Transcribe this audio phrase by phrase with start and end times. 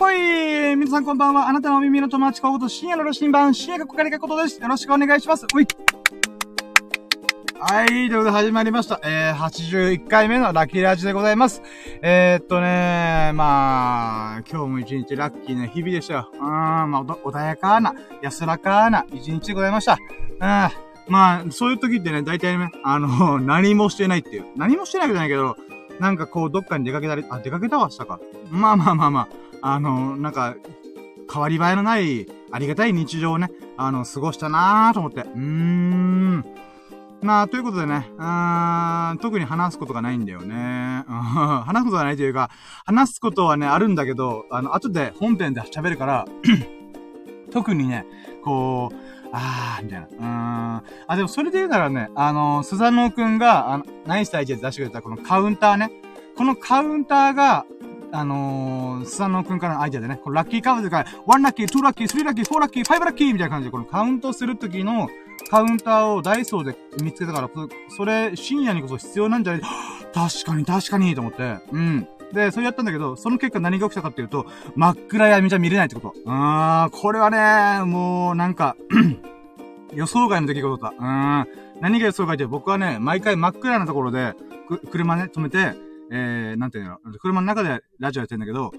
[0.00, 1.46] ぽい皆さんこんばんは。
[1.46, 4.58] あなたのお耳の友達こと深夜のロシン版、深夜がこかりかことです。
[4.58, 5.44] よろしくお願いします。
[5.54, 5.66] うい。
[7.58, 8.98] はい、ということで始まりました。
[9.04, 11.60] えー、81回目のラッキーラジでございます。
[12.00, 16.30] えー、っとねまあ、今日も一日ラッキーな日々でしたよ。
[16.32, 19.98] うん、まあ、穏やかな、安らかな一日でございました。
[19.98, 20.70] うん、ま
[21.12, 24.46] あ、そういう時ってね、大体ね、あの、 何もしてないっていう。
[24.56, 28.18] 何もしてないわけじゃないけど、なんかこう、どっかに出かけたり、あ、出かけたわしたか。
[28.50, 29.28] まあまあまあまあ、
[29.62, 30.56] あの、なんか、
[31.32, 35.20] 変わり映えのない、ありがたい日常をね、あの、過ごしたなーと思って。
[35.20, 36.44] うーん。
[37.22, 41.04] まあ、ということでね、うーん、特に話すことがないんだよね。
[41.06, 42.50] 話すことがないというか、
[42.86, 46.26] 話すことはね、あるんだけど、あの、後で本編で喋るから、
[47.52, 48.06] 特にね、
[48.42, 48.96] こう、
[49.32, 50.06] あー、みたいな。
[50.06, 50.82] うーん。
[51.06, 55.90] あ、でもそれで言うならね、あの、スザノくんが、あの、ナイスタイジで出してくれたこのカウンターね。
[56.36, 57.66] このカウンターが、
[58.12, 65.08] あのー、スサノくんからのアイデアでね、このラッキーカウントから、1ラッキー、2ラッキー、3ラッキー、4ラッキー、5ラッキーみたいな感じで、このカウントするときの、
[65.50, 67.50] カウンターをダイソーで見つけたから、
[67.96, 69.62] それ、深夜にこそ必要なんじゃない？
[70.12, 71.58] 確かに、確かに、と思って。
[71.72, 72.08] うん。
[72.32, 74.46] で、それやったんだけど、その結果何が起きたかっていうと、
[74.76, 76.14] 真っ暗闇じゃ見れないってこと。
[76.26, 78.76] あーん、これはね、もう、なんか
[79.94, 81.04] 予想外の出来事だった。
[81.04, 81.46] うん。
[81.80, 84.34] 何が予想外って僕はね、毎回真っ暗なところで、
[84.92, 85.74] 車ね、止めて、
[86.12, 88.72] えー、なんていうの、車の中でラジオやってんだけど、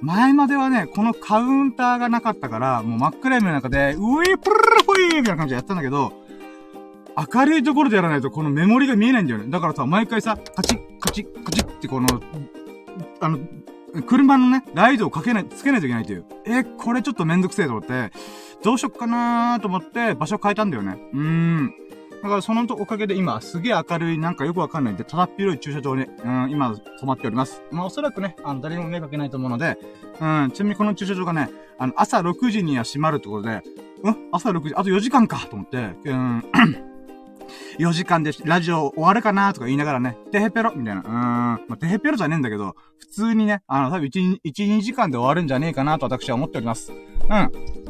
[0.00, 6.12] 前まではね、このカウンターがなかったから、もう真っ暗闇の中で、ういプルルほいみたいな感じでやったんだけど、
[7.34, 9.46] 明るいところでやらないとこのメモリが見えないんだよね。
[9.48, 12.06] だからさ、毎回さ、カチッ、カチッ、カチッってこの、
[13.20, 13.38] あの、
[14.06, 16.24] 車のね、ライトをかけない、つけないといけないという。
[16.44, 18.12] え、これちょっとめんどくせえと思って、
[18.62, 20.98] どうしよっかなーと思って場所変えたんだよね。
[21.12, 21.74] うーん。
[22.22, 27.62] だからそのおかげで今、すげえ明るい、なんかよくわかんないんで、ただっ広い駐車場に、うん、今、止まっております。
[27.70, 29.78] まあおそらくね、あの、誰にも目かけないと思うので、
[30.20, 33.62] うん、ちなみにこの駐車場がね、あの、朝6時には閉まるってことで、
[34.02, 34.28] うん？
[34.32, 36.44] 朝6時、あと4時間かと思って、うん、
[37.78, 41.00] 4時間でラジオ終わるかなとか言いながらね、てへぺろみたいな。
[41.02, 41.12] うーん。
[41.12, 46.92] まあ、てへぺろじゃねえんだけど、普通にね、あの、多分1、1、2時間で終わるんじゃねえかなと私は思っております。
[46.92, 47.85] うん。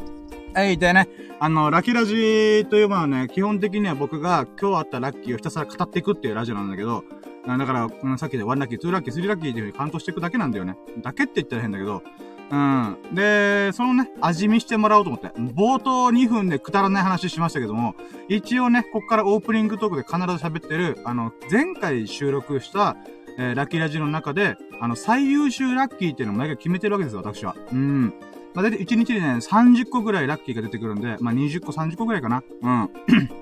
[0.57, 1.07] えい、でね、
[1.39, 7.03] あの、ラキラジというのはね、基本的には僕が今日あったラッキーをひたすら語っていくっていうラジオなんだけど、
[7.45, 10.75] だから、さっきで1ラッキー、2ラッキー、3ラッキーっていう風にカウントしていくだけなんだよね。
[11.01, 12.01] だけって言ったら変だけど、
[12.49, 12.97] うん。
[13.13, 15.27] で、そのね、味見してもらおうと思って。
[15.37, 17.95] 冒頭2分でくだらない話しましたけども、
[18.27, 22.97] 一応ね、こっからオープニングトークで必ず喋ってる、あの、前回収録した、
[23.37, 27.55] えー、ラッキーラジの中で、あの、最優秀ラッキーっていうのを毎回決めてるわけですよ、私は。
[27.71, 28.13] うん。
[28.57, 32.41] まあ、だいたい1日でね、30個ぐらいラッキーが出てくるんで、まあ、20個、30個ぐらいかな。
[32.63, 32.89] うん。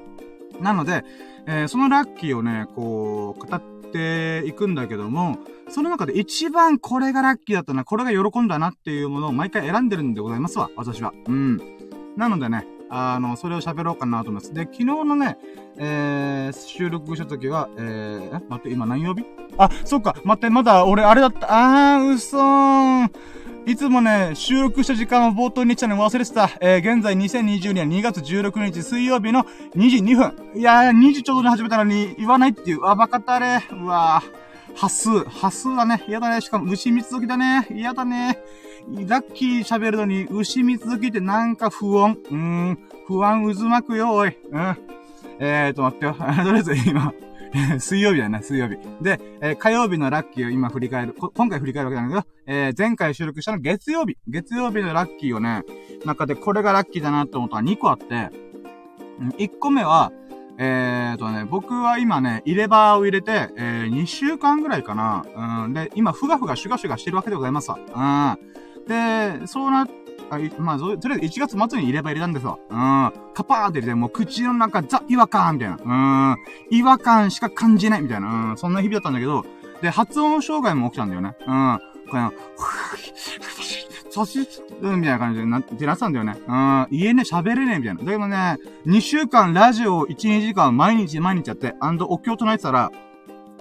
[0.60, 1.06] なので、
[1.48, 3.62] えー、そのラッキーをね、こう、語っ
[3.94, 5.38] ていくんだけども、
[5.70, 11.14] その中で一番これがラッキーだったな、これが喜んだなっていうものを毎回選んでるんでございますわ、私は。
[11.28, 11.62] うん。
[12.18, 14.54] なのでね、あの、それを喋ろうかなと思います。
[14.54, 15.38] で、昨日のね、
[15.78, 19.24] えー、収録した時は、えー、え、待って、今何曜日？
[19.58, 21.48] あ、そっか、待って、まだ俺、あれだった。
[21.96, 23.36] あー、嘘ー。
[23.66, 26.52] いつもね、収録した時間を冒頭に言ったの忘れてた。
[26.62, 29.44] えー、現在2020年2月16日水曜日の
[29.76, 30.60] 2時2分。
[30.60, 32.86] いやー、2時ちょうどに始めたのに言わないっていう。
[32.86, 33.64] あ、バカたれ。
[33.72, 34.78] うわー。
[34.78, 35.24] 端数。
[35.24, 36.04] 端数だね。
[36.08, 36.42] 嫌だね。
[36.42, 37.68] しかも牛蜜時だね。
[37.72, 38.38] 嫌だね。
[39.08, 42.18] ラッキー喋るのに牛蜜時ってなんか不穏。
[42.20, 42.80] うーん。
[43.08, 44.38] 不安渦巻くよ、おい。
[44.52, 44.78] うん。
[45.40, 46.14] えーと、待ってよ。
[46.20, 47.14] とりあえず今、
[47.80, 48.78] 水曜日だよね、水曜日。
[49.02, 54.18] で、えー、火曜日のラッキーを今振り返る、今回振り返るわけなんだけど、えー、前回収録したの月曜日。
[54.28, 55.64] 月曜日のラッキーをね、
[56.06, 58.30] 中でこれがラッキーだなって思ったのが2個あって、
[59.38, 60.12] 1個目は、
[60.58, 65.26] えーとね、僕は今ね、入れ歯を入れて、えー、2週間ぐらいかな。
[65.66, 65.74] うん。
[65.74, 67.78] で、今、ふがふがシュガシュガしてるわけでございますわ。
[67.78, 68.86] うん。
[68.88, 69.90] で、そうなっ
[70.30, 72.58] あまあ、とりあえず1月末に入れ歯入れたんですわ。
[72.70, 73.34] うん。
[73.34, 75.78] カパーって入れて、もう口の中ザ違和感みたいな。
[75.84, 76.78] うん。
[76.78, 78.52] 違和感しか感じないみたいな。
[78.52, 78.58] うん。
[78.58, 79.46] そんな日々だったんだけど、
[79.82, 81.36] で、発音障害も起きたんだよね。
[81.46, 81.80] うん。
[82.10, 82.34] この、
[84.10, 84.48] そし、
[84.82, 86.36] うん、みたいな感じでなってなってたんだよね。
[86.48, 86.88] うん。
[86.92, 88.04] 家ね、喋れねえみたいな。
[88.04, 92.92] だけどね、2週間ラジオ1、2時間毎日毎日やって、アンドお経唱えてたら、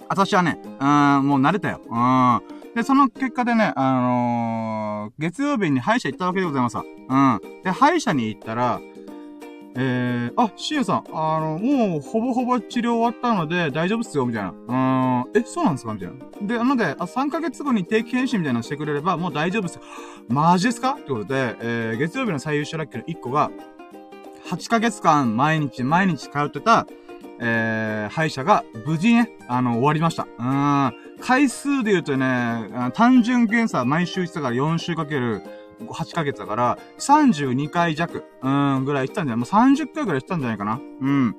[0.08, 1.80] 私はね、うん、もう慣れたよ。
[1.88, 2.42] うん。
[2.74, 6.82] で、その結果でね、あのー、月曜日に歯医者行ったわけでございますわ。
[6.84, 7.62] うん。
[7.62, 8.80] で、歯医者に行ったら、
[9.76, 14.50] えー、あ、シエさん、あの、もう、ほぼほぼ治療終わったので、大丈夫っすよ、みたいな。
[14.50, 15.94] うん、え、そうなんですか？
[15.94, 16.14] みたいな。
[16.46, 19.82] で、なので、あ、3ヶ月後に定期検診みたいなのしてくれれば、もう大丈夫っすよ。
[20.28, 20.92] マジですか？
[20.92, 23.50] ってことで、えー、月曜日の最優秀ラッキーの1個が、
[24.48, 26.86] 8ヶ月間毎日毎日通ってた、
[27.40, 30.22] えー、歯医者が無事ね、あの、終わりました。
[30.24, 30.94] うーん。
[31.20, 35.42] 回数で言うとね、単純検査毎週してたから4週かける、
[35.80, 40.80] 8ヶ月だから、32回弱、うん、ぐらい行ったんじゃないもう30回ぐらい行ったんじゃないかな。
[41.00, 41.36] うん。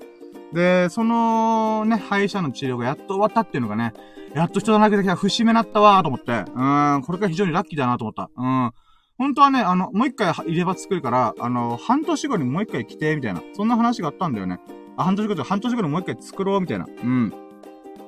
[0.54, 3.94] で、その、ね、歯医者の治療がやっと終わったっていうのがね、
[4.34, 6.62] やっと人の投げた節目なったわーと思って、う
[6.98, 8.30] ん、これが非常にラッキーだなと思った。
[8.36, 8.72] うん。
[9.18, 13.42] 本当はね、あの、もう一回入れ歯作るから、あの、半年後にもう一回来て、みたいな。
[13.54, 14.60] そんな話があったんだよね。
[14.98, 16.86] あ、半年後で、半年後にもう一回作ろう、みたいな。
[16.86, 17.34] うん。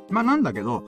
[0.10, 0.84] まあ、なんだけど、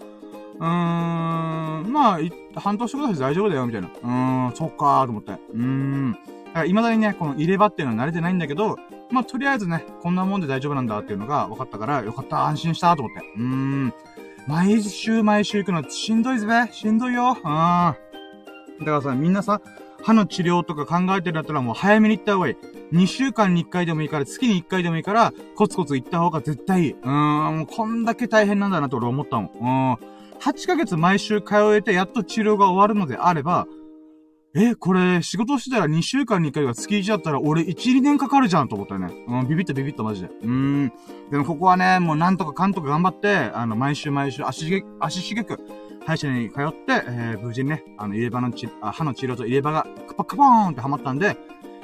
[0.60, 3.88] うーん、まあ、半年後だし大丈夫だよ、みたいな。
[3.88, 5.32] うーん、そっかーと思って。
[5.32, 6.12] うーん。
[6.12, 8.78] だから未だにね、この入れ歯っていうのは慣れてないんだけど、
[9.10, 13.26] まあ、とりあえずね、こんなもんで大丈夫なんだっていうのが分かったから、よかった、安心したと思って。
[13.38, 13.94] うーん。
[14.48, 16.48] 毎週毎週行くのしんどいぜ。
[16.72, 17.38] しんどいよ。
[17.38, 17.44] うん。
[17.44, 17.96] だか
[18.86, 19.62] らさ、みんなさ、
[20.02, 22.56] 歯の治療とか考えてるんだったらもう早めに行った方がいい。
[22.94, 26.92] 2週間に1回でもいいから、月に1回でもいいから、コツコツ行った方が絶対いい。
[26.92, 30.00] うーん、もうこんだけ大変なんだなと俺思ったもん。
[30.02, 30.19] うん。
[30.42, 33.68] 8ヶ月毎週通えてやっと治療が終わるのであれば、
[34.56, 39.14] え、これ、仕事してたら2週間に1回が月1だったら、俺1、2年かかるじゃんと思ったよね。
[39.28, 40.28] うん、ビビったビビったマジで。
[40.28, 40.92] うーん。
[41.30, 45.60] でもここはね、もうなんとかかんとか頑張って、あの、毎週毎週足しげ、足しげく、
[46.04, 51.38] 歯医者に通って、えー、無事にね、あの、入れ歯のち、歯の治療と入れ歯がカパカパーンってハマったんで、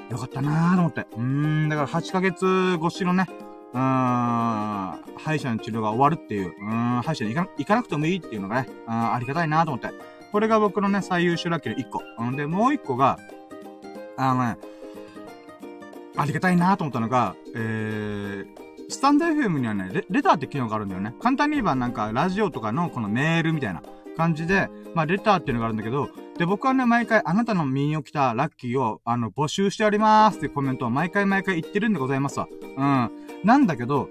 [0.10, 1.02] よかったなーと思って。
[1.02, 3.28] うーん、だから8ヶ月越しのね、
[3.76, 9.90] うん、歯医者の治療が終わるっていう、うん、歯医者に行か行かなくてもいいっていうのがね、うん、ありがたいなと思って。
[10.32, 12.02] これが僕のね、最優秀ラッキーの1個。
[12.20, 13.20] うんで、もう1個が、
[14.16, 14.58] あのね、
[16.16, 18.46] ありがたいなと思ったのが、えー、
[18.90, 21.14] スタンド FM にはねレ、レターって機能があるんだよね。
[21.20, 23.84] 簡単に言えばなんか、ラジオとかのこのメールみたいな
[24.16, 32.48] 感じで、まあ、レターっていうのがあるんだけど、で、僕はね、毎回、あなたの身に起きたラッキーを、あの、募集しておりますってコメントを毎回毎回言ってるんでございますわ。
[32.78, 33.12] うん。
[33.44, 34.10] なんだけど、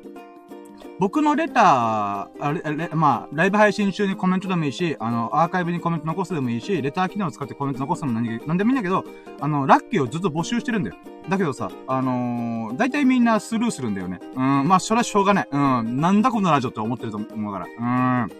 [0.98, 9.04] 僕のレター、あれ、まあ、ライブ配信中にコメントでもいいし、あの、アーカイブにコメント残すでもいいし、レター機能を使ってコメント残すでも何何でもいいんだけど、
[9.40, 10.96] あの、ラッキーをずっと募集してるんだよ。
[11.28, 14.20] だけどさ、あのー、大体みんなスルーするんだよね。
[14.36, 15.48] うん、まあ、それはしょうがない。
[15.50, 17.66] うん、なんだこのラジオって思ってると思うから。
[17.66, 18.30] うん。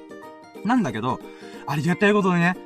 [0.64, 1.18] なんだけど、
[1.66, 2.56] ありがたいことにね、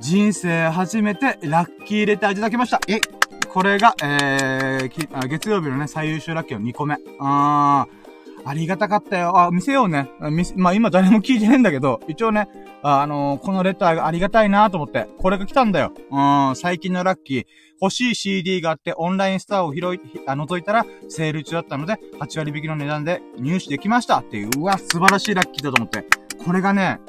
[0.00, 2.80] 人生初めてラッキーレターいただきました。
[2.88, 3.00] え、
[3.48, 6.96] これが、えー、月曜日のね、最優秀ラッキーの2個目。
[7.20, 9.38] あー、ありがたかったよ。
[9.38, 10.10] あ、見せようね。
[10.56, 12.48] まあ、今誰も聞いてないんだけど、一応ね、
[12.82, 15.92] あ、あのー、このレターがありがたいなと思って、これが来たんだよ。
[16.10, 17.46] うん、最近のラッキー。
[17.80, 26.04] 欲しい CD があって、オンラインスターを拾い、あ、覗いたら、セール中だったので、8割引きの値段で入手できましたっていう、うわ、素晴らしいラッキーだと思って。
[26.44, 27.00] これがね、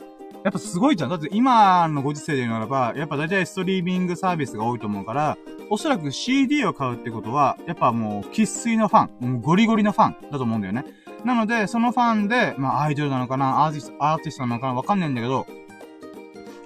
[0.47, 1.09] やっぱすごいじゃん。
[1.09, 5.37] だって今のご時世で言うならば、やっぱ大体ストリーミングサービスが多いと思うから、
[5.69, 10.85] おそらく CD を買うってことは、やっぱもう、喫水のファン、もうゴリゴリのファンだと思うんだよね。
[11.25, 15.45] なので、そのファンで、まあ、アイドルなのかな、アーティスト、アーティストなのかな、わかんないんだけど、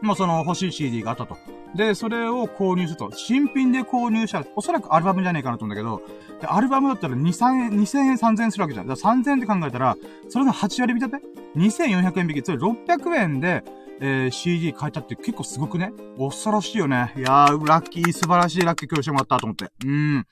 [0.03, 1.35] もうその欲しい CD があったと。
[1.73, 3.11] で、それを購入すると。
[3.13, 6.03] 新品で購入したら、おそらくアルバムじゃねえかなと思うんだけど、
[6.41, 8.87] で、アルバムだったら2、3円、2000円、3000円するわけじゃん。
[8.87, 9.95] だから3000円って考えたら、
[10.27, 11.17] それの8割引だって
[11.55, 12.45] ?2400 円引き。
[12.45, 13.63] それ600円で、
[13.99, 15.93] えー、CD 買えたって結構すごくね？
[16.17, 17.13] 恐ろしいよね。
[17.15, 19.69] いやー、ラッキー、素晴らしいラッキー共有してもらったと思って。
[19.85, 20.25] うん。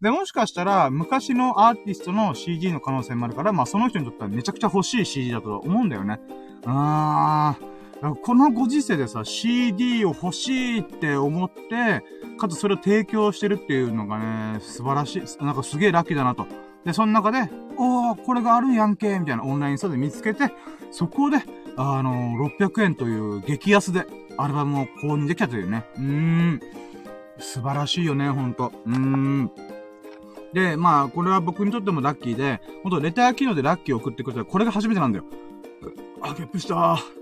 [0.00, 6.20] で、もしかしたら、昔のアーティストの CD の可能性もあるから、まあその人にとってはめちゃくちゃ欲しい CD だと思うんだよね。
[6.64, 7.78] あー。
[8.22, 12.04] このご時世でさ、CD を欲しいって思って、
[12.38, 15.44] かつそれを提供してるっていうのがね、素晴らしい。
[15.44, 16.46] なんかすげえラッキーだなと。
[16.84, 20.50] で、その中で、おー、これがあるやんけ、みたいなオンラインストアで見つけて、
[20.90, 21.38] そこで、
[21.76, 24.06] あのー、600円という激安で
[24.38, 25.84] アルバムを購入できたというね。
[25.96, 26.60] うーん。
[27.38, 28.72] 素晴らしいよね、ほんと。
[28.86, 29.50] うーん。
[30.52, 35.24] で、まあ、これは僕にとってもラッキーで、ほんとレター機能でラッキーを送ってくれたら、これが初めてなんだよ。
[36.22, 37.17] あ、ゲップしたー。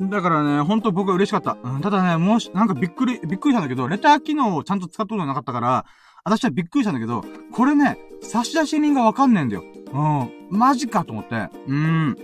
[0.00, 1.56] だからね、ほんと僕は嬉しかった。
[1.62, 5.84] うん、ただね、もし、なんかびっくり、びっくりしたんだけど、レター機能をちゃんと使ったことなかったから、
[6.24, 9.64] 私はびっくりしたんだけど、これね、差出人がわかんねえんだよ。
[9.92, 10.58] うん。
[10.58, 11.48] マジかと思って。
[11.66, 12.16] うん。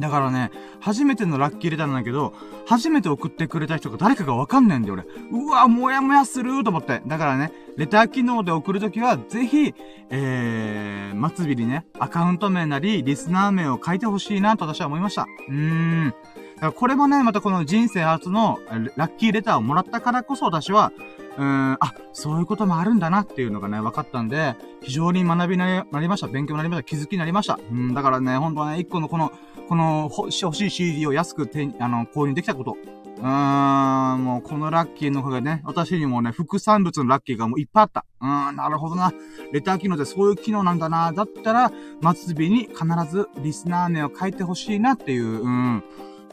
[0.00, 0.50] だからね、
[0.80, 2.34] 初めてのラッキーレターなんだけど、
[2.66, 5.04] 初めて送ってくれた人が誰かがわかんないんだよ、俺。
[5.30, 7.02] うわ、もやもやすると思って。
[7.06, 9.74] だからね、レター機能で送るときは、ぜひ、
[10.10, 15.26] えー、末尾にね、アカウント名なり、リスナー名を書いてほしいなと私は思いました。
[15.48, 16.14] うーん。
[16.56, 18.58] だからこれもね、またこの人生初の
[18.96, 20.92] ラッキーレターをもらったからこそ私は、
[21.36, 26.28] うーん、あ、そういうこともあるんだなっていうのがね、分かったんで、非常に学びになりました。
[26.28, 26.82] 勉強になりました。
[26.84, 27.58] 気づきになりました。
[27.70, 29.32] うん、だからね、本当はね、一個のこの、
[29.68, 32.76] この欲しい CD を安く手あの、購入できたこと。
[33.18, 38.04] うーん、もうこのラッキーのおかげでね、私にもね、副産物のラッキーがもういっぱいあった。
[38.20, 39.12] うーん、なるほどな。
[39.52, 41.12] レター機能でそういう機能なんだな。
[41.12, 41.72] だったら、
[42.14, 45.78] 末尾に必ずリスナー名を書いてほしいなっていう、うん。
[45.78, 45.82] っ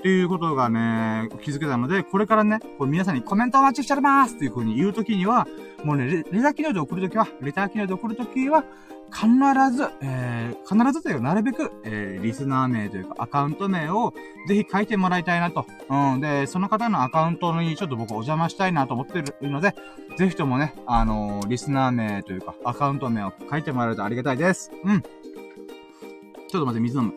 [0.03, 5.47] ていうことがね、気づけたので、これからね、こう皆さんにコメントお待ちしておりますっていう風に言うときには、
[5.85, 8.65] もうね、レレター機能で送るときは、レター機能で送るときは、
[9.13, 9.27] 必
[9.71, 14.13] ず、えー、必ずというか、なるべく、えー、リスナー名というか、アカウント名を、
[14.47, 15.67] ぜひ書いてもらいたいなと。
[15.89, 16.19] うん。
[16.19, 19.75] で、その方のアカウントにちょっと僕お邪魔したいなと思ってるので、
[20.17, 24.71] ぜひともね、あのー、リスナー名というか、アカウント名を書いてもらえるとありがたいです。
[24.83, 25.01] うん。
[25.01, 27.13] ちょっと待って、水飲む。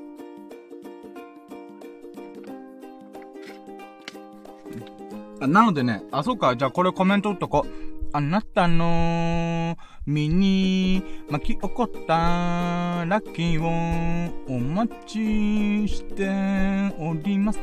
[5.48, 7.86] なのでね、あ、そうか、じゃあこれコメント打っとこう。
[8.12, 9.55] あなったのー
[10.06, 12.14] 身に巻き起こった
[13.06, 13.66] ラッキーを
[14.46, 17.58] お待ちしております。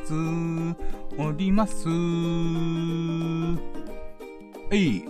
[1.17, 1.88] おります。
[1.88, 1.95] は
[4.73, 5.05] い。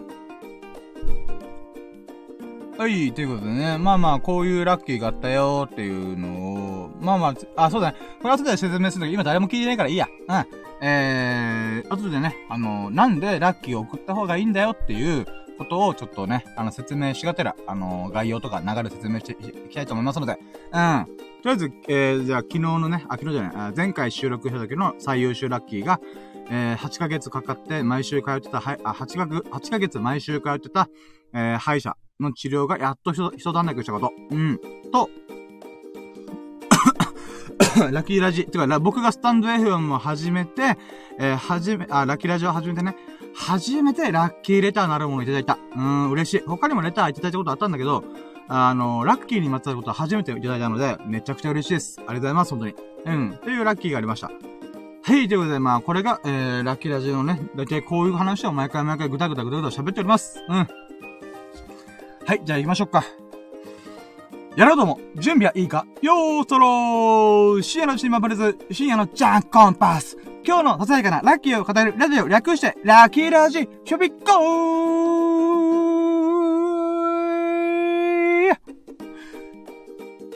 [2.77, 3.79] はい、ということでね。
[3.79, 7.97] まあまあ、こういうラッキーがあったよっていうのを、まあまあ、あ、そうだね。
[8.21, 10.07] これ後で説明するんだけど、今誰も聞いてないからいいや。
[10.27, 10.45] うん。
[10.85, 15.25] えー、後でね、あの、なんでラッキーを送った方がいいんだよっていう
[15.57, 20.33] ことをちょっとね、あの、説明しがてら、あの、概要とか流れ説明していきたいと思いますので、
[20.71, 21.07] うん。
[21.43, 25.99] とりあえず、えー、じゃあ昨日のね、あ、昨日じゃない、前回収録した時の最優秀ラッキーが、
[26.49, 30.89] えー、8ヶ月かかって毎週通ってた、はい、あ、8ヶ月、8ヶ月毎週通ってた、
[31.33, 34.11] えー、歯医者の治療がやっと一段落したこと。
[34.31, 34.59] うん。
[34.91, 35.09] と、
[37.91, 40.77] ラッキーラジ、てか、僕がスタンド FM を始めて、
[41.19, 42.95] えー、はじめ、あ、ラッキーラジを始めてね、
[43.35, 45.57] 初めてラッキーレターなるものをいただいた。
[45.75, 46.43] うん、嬉しい。
[46.45, 48.03] 他にもレターいただいたことあったんだけど、
[48.47, 51.97] あの、ラッキーにまつわることは初めていただいたので、めちゃくちゃ嬉しいです。
[51.99, 52.75] ありがとうございます、本当に。
[53.05, 54.31] うん、というラッキーがありました。
[55.05, 60.39] はい、ということで、まあ、これが、えー、ラッキーラジオのね、だいたいこういう話を毎回毎回ぐだぐだぐだぐだ喋っております。
[60.47, 60.55] うん。
[60.55, 60.65] は
[62.35, 63.03] い、じゃあ行きましょうか。
[64.55, 65.87] やろうとも、準備はいいか？
[66.03, 67.63] よーそろー。
[67.63, 70.15] 深夜のチーマブルズ、深夜のジャンコンパス。
[70.45, 74.33] 今日のささやかなラッキーを語るラジオ略して、ラッキーラジ、ショビッコー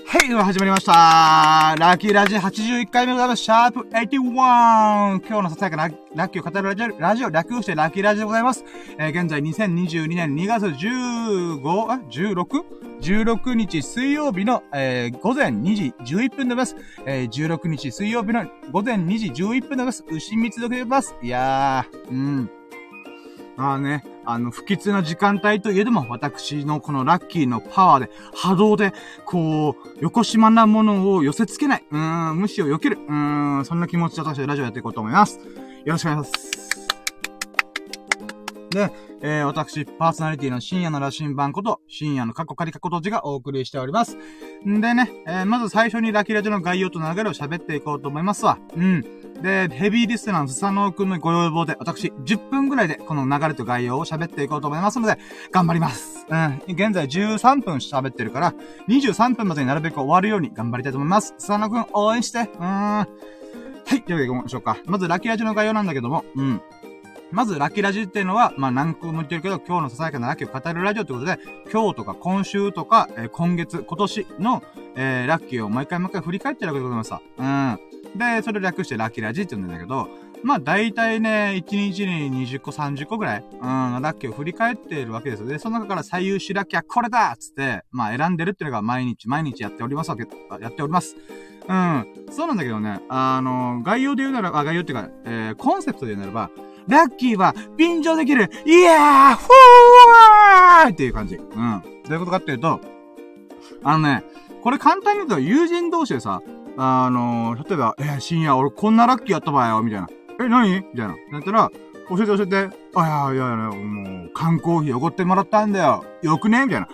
[0.09, 1.75] はい、では始まりました。
[1.77, 3.43] ラッキーラジ81回目でございます。
[3.43, 4.21] シャープ81。
[4.23, 8.63] 今日のささやかなラッキーを語るラジオ、ラジオ略してラッキーラジでございます。
[8.97, 16.75] えー、現在2022年2月15、あ ?16?16 日水曜日の、えー、午前2時11分でございます。
[17.05, 20.05] えー、16日水曜日の午前2時11分でございます。
[20.09, 21.15] 牛蜜でございます。
[21.21, 22.56] いやー、うん。
[23.57, 28.93] まあね、あの、不吉な時間帯といえども、私のこのラッキーのパワーで、波動で、
[29.25, 31.83] こう、横島なものを寄せ付けない。
[31.89, 32.99] うん、無視を避ける。
[33.07, 35.39] うん、そんな気持ちで私はラジオやっていこうと思います。
[35.39, 36.76] よろしくお願いします。
[38.69, 44.17] で、えー、私、パーソナリティの深夜の羅針盤こと、深夜のカッコカリカコトジがお送りしております。
[44.67, 48.57] んでね、えー、まず最初にラキラジの概要と流れを喋っていこうと思いますわ。
[48.75, 49.01] うん。
[49.41, 55.17] で、ヘビーリスナーのスサノーくんのご要望で、私、10分ぐらいでこの流れと概要を喋っていこうと思いますので、
[55.51, 56.25] 頑張ります。
[56.29, 56.61] うん。
[56.67, 58.53] 現在13分喋ってるから、
[58.89, 61.35] 23分までになるべく終わるように頑張りたいと思います。
[61.37, 62.39] スサノーくん、応援して。
[62.39, 63.07] うーん。
[63.87, 64.77] はい、というわけで行きましょうか。
[64.85, 66.61] まず、ラキラジの概要なんだけども、うん。
[67.31, 71.39] まず、ラッキーラジっていうのは、まあ、何個も言ってるけど、今日のささやかなラッキーを語るラジオってことで、
[71.71, 74.63] 今日とか今週とか、えー、今月、今年の、
[74.95, 77.21] えー、ラッキーを毎回毎回振り返ってるわけでございますさ。
[77.37, 78.17] うん。
[78.17, 80.07] で、それ略してラッキーラジって言うんだけど、
[80.43, 85.47] まあ、大体ね、1日に20個、30個ぐらい、うん、ラッキーを振り返っているわけですよ。
[85.47, 90.25] で、その中から最優秀ラッキーはこれだっつって、まあ、選んでるっていうのが毎日、毎日やっておりますわけ、
[90.61, 91.15] やっております。
[91.67, 92.05] うん。
[92.31, 96.49] そうなんだけどね、あの、概要で言うなら、あ、概要っていうか、えー、コンセプトで言うならば、
[96.87, 101.35] ラッキーは便乗できるイヤーフーっていう感じ。
[101.35, 101.81] うん。
[101.81, 102.79] どういうことかっていうと、
[103.83, 104.23] あのね、
[104.63, 106.41] これ簡単に言うと友人同士でさ、
[106.77, 110.07] あのー、例えば、えー、深夜俺こんなラッキーやったばよ、みたいな。
[110.39, 110.75] え、何？
[110.75, 111.15] みたいな。
[111.31, 111.71] だったら、
[112.09, 112.69] 教えて教えて。
[112.95, 116.05] あ、いやいやいや、もう、缶コーヒーおごってもらったんだよ。
[116.21, 116.65] よくね？
[116.65, 116.87] みたいな。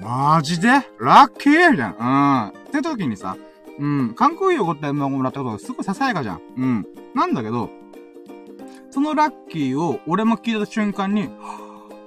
[0.00, 0.68] マジで？
[0.98, 1.70] ラッキー？
[1.70, 2.52] みたいな。
[2.52, 2.60] うん。
[2.68, 3.36] って時にさ、
[3.78, 6.40] うん、缶コーヒーおごってもらったことがすごいささやかじゃん。
[6.56, 6.86] うん。
[7.14, 7.70] なんだけど、
[8.90, 11.28] そのラッキーを俺も聞いた瞬間に、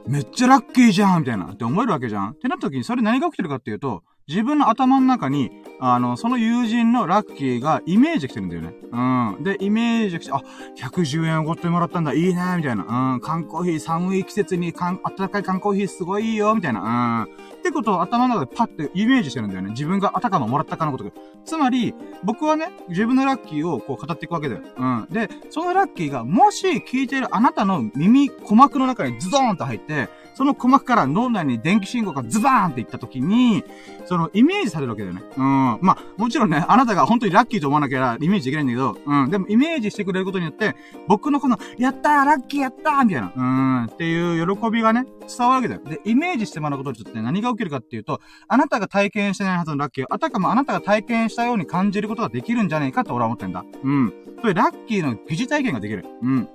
[0.07, 8.73] めっちゃラッキーじゃんみたいなって思えるわけじゃんってなった時にそれ何が起きてるかっていうと、自分の頭の中に、あの、その友人のラッキーがイメージ来てるんだよね。
[8.91, 9.43] うん。
[9.43, 10.41] で、イメージ来て、あ、
[10.77, 13.13] 110円おごってもらったんだ、いいね、みたいな。
[13.13, 13.19] うん。
[13.19, 17.27] 缶コーヒー、寒い季節に缶、暖かい缶コーヒーすごいよ、みたいな。
[17.27, 17.52] うん。
[17.63, 19.69] ってことを頭の中でパッてイメージしてるんだよね。
[19.69, 21.11] 自分があたかももらったかのことが。
[21.45, 24.61] つまり、僕はね、自分のラッキーをこう語っていくわけだよ。
[24.77, 25.07] うん。
[25.09, 33.63] で、そのラッキーが、もし聞いているあなたの耳、鼓膜の中にズドーンと入って、その鼓膜から脳内に電気信号がズバーンっていった時に、
[34.05, 35.21] その、イメージされるわけだよね。
[35.37, 35.79] うん。
[35.81, 39.29] まあ、もちろんね、あなたが本当にラッキーと思わなきゃイメージできないんだけど、うん。
[39.29, 40.75] でも、イメージしてくれることによって、
[41.07, 45.81] 僕のこの、やったーラッキーやったーみたいな、うん、っていう喜びがね、伝わるわけだよ。
[45.85, 53.63] で、イメージしてもらうことによって何が起きるかっていうと、あなたが体験してないはずのラッキーを、あたかもあなたが体験したように感じることができるんじゃねえかと俺は思ってんだ。
[53.83, 54.13] うん。
[54.41, 56.05] それラッキーの疑似体験ができる。
[56.21, 56.49] うん。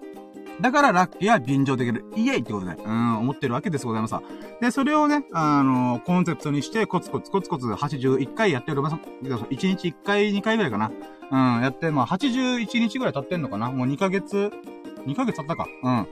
[0.61, 2.05] だからラッキーは便乗できる。
[2.17, 4.15] イエイってことで、うん、思ってるわけですございます。
[4.61, 8.97] で、それをね、あのー、コンセプトにして、コツコツコツコツ81回やっております。
[8.97, 10.91] 1日1回、2回ぐらいかな。
[11.31, 14.50] うん、やって、まあ、81日ぐらい経ってんのかなもう2ヶ月、
[15.07, 15.67] 2ヶ月経ったか。
[15.83, 16.09] うん。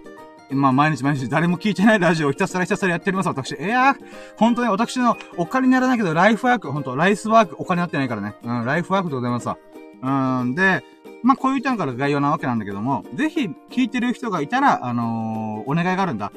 [0.51, 3.57] まあ、毎日毎日誰も聞いてないラジオをひたすらひたすらやっております、私。
[3.57, 3.97] いやー、
[4.37, 8.35] 本当に私のお金にならないけど、ライフワーク、本当ライスワーク、お金になってないからね。
[8.45, 9.59] うん、ライフワークでございますわ。
[10.03, 10.85] うん、で、
[11.23, 16.33] まあ、こういう点から概要なわけなんだけども、ぜひ聞いてる人がいたら、あのー、お願いがあるんだ。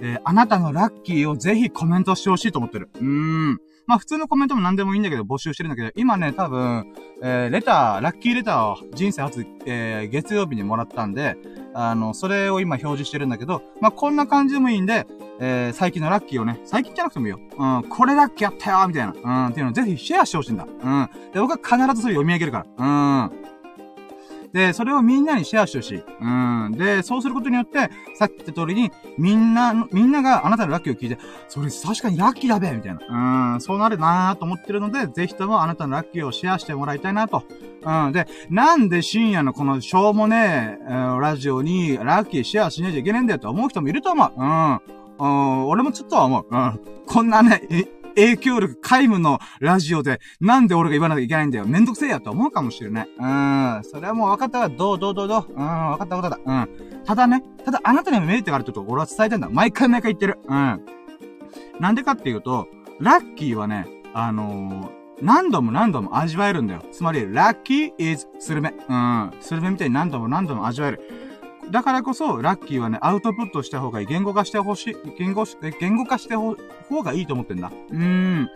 [0.00, 2.88] えー、あなたのラッキーをぜひコメントしてほしいと思ってる。
[2.94, 3.04] うー
[3.54, 3.60] ん。
[3.88, 6.92] まあ普通のコメントも何でもいいんだけど募集してるんだけど、今ね、多分、
[7.22, 11.36] えー、レター、ラッキーレターを人生初、えー、月曜日にもらったんで、
[11.72, 15.06] あの、それを今表示してるんだけど、まあこんな感じでもいいんで、
[15.40, 17.40] えー、最近のラッキーをね、最近じゃなくてもいいよ。
[17.58, 19.46] うん、これラッキーやったよみたいな。
[19.46, 20.66] うん、っていうのをぜひシェアしてほしいんだ。
[20.66, 21.10] うん。
[21.32, 22.66] で、僕は必ずそれ読み上げるから。
[22.76, 23.32] うん。
[24.52, 26.02] で、それをみんなにシェアしてほしい。
[26.20, 26.72] うん。
[26.72, 33.54] で、そうすることによって、さっき言った通りに、みんな、みんながあなたのラッキーを聞いて、それ確かにラッキーだべみたいな。
[33.54, 33.60] うん。
[33.60, 37.44] そうなるなーと思ってるので、ぜひともあなたのラッキーをシェアしてもらいたいなと。
[37.82, 38.12] うん。
[38.12, 44.32] で、なんで深夜のこのしょうもねえ、ラジオにラッキーシェアしなきゃいけないんだよと思う人もいると思う。
[44.36, 44.80] うん。
[45.20, 46.46] うん、俺もちょっとは思う。
[46.48, 46.80] うん。
[47.06, 47.62] こんなね、
[48.18, 51.66] 影響力皆無のラジオで、なんで俺が言わなきゃいけないんだよ。
[51.66, 53.08] めんどくせえやと思うかもしれない。
[53.08, 53.10] う
[53.80, 53.84] ん。
[53.84, 54.68] それはもう分かったわ。
[54.68, 55.46] どうどうどうどう。
[55.50, 56.38] うん、分かった分かった。
[56.44, 57.04] うん。
[57.04, 59.48] ただね、ただあなたにもメリットがあるってことを俺は伝えてんだ。
[59.48, 60.38] 毎回毎回言ってる。
[60.48, 60.84] うん。
[61.80, 62.66] なんでかっていうと、
[62.98, 66.82] ラッキーはね、あのー何度も何度も味わえるんだよ。
[66.92, 68.72] つまり、ラッキー is スルメ。
[68.88, 69.32] うん。
[69.40, 71.27] スルメみたいに何度も何度も味わえる。
[71.70, 74.06] だからこそ、ラッキーはね、アウトプットした方がいい。
[74.06, 74.96] 言語化してほしい。
[75.18, 76.56] 言語し、言語化してほ、
[76.88, 77.70] 方がいいと思ってんだ。
[77.90, 78.48] うーん。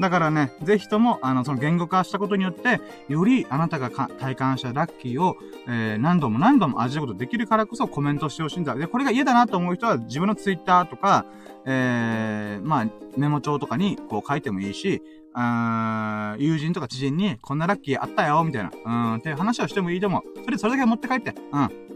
[0.00, 5.36] だからね、ぜひとも、あの、その言語化したことによって、よりあなたが体感したラッキーを、
[5.68, 8.74] えー、何度も何度も味わうことできるからこそコメントしてほしいんだ。
[8.74, 11.26] で、これが嫌だなと思う人は自分のツイッターとか、
[11.66, 15.02] えー、まあ、メモ帳とかにこう書いてもいいし、
[15.34, 20.22] あ友人とか知人に、こんなラッキーあったよ、みたいな、うん、って話をしてもいいと思う。
[20.44, 21.89] それ、それだけ持って帰って、うん。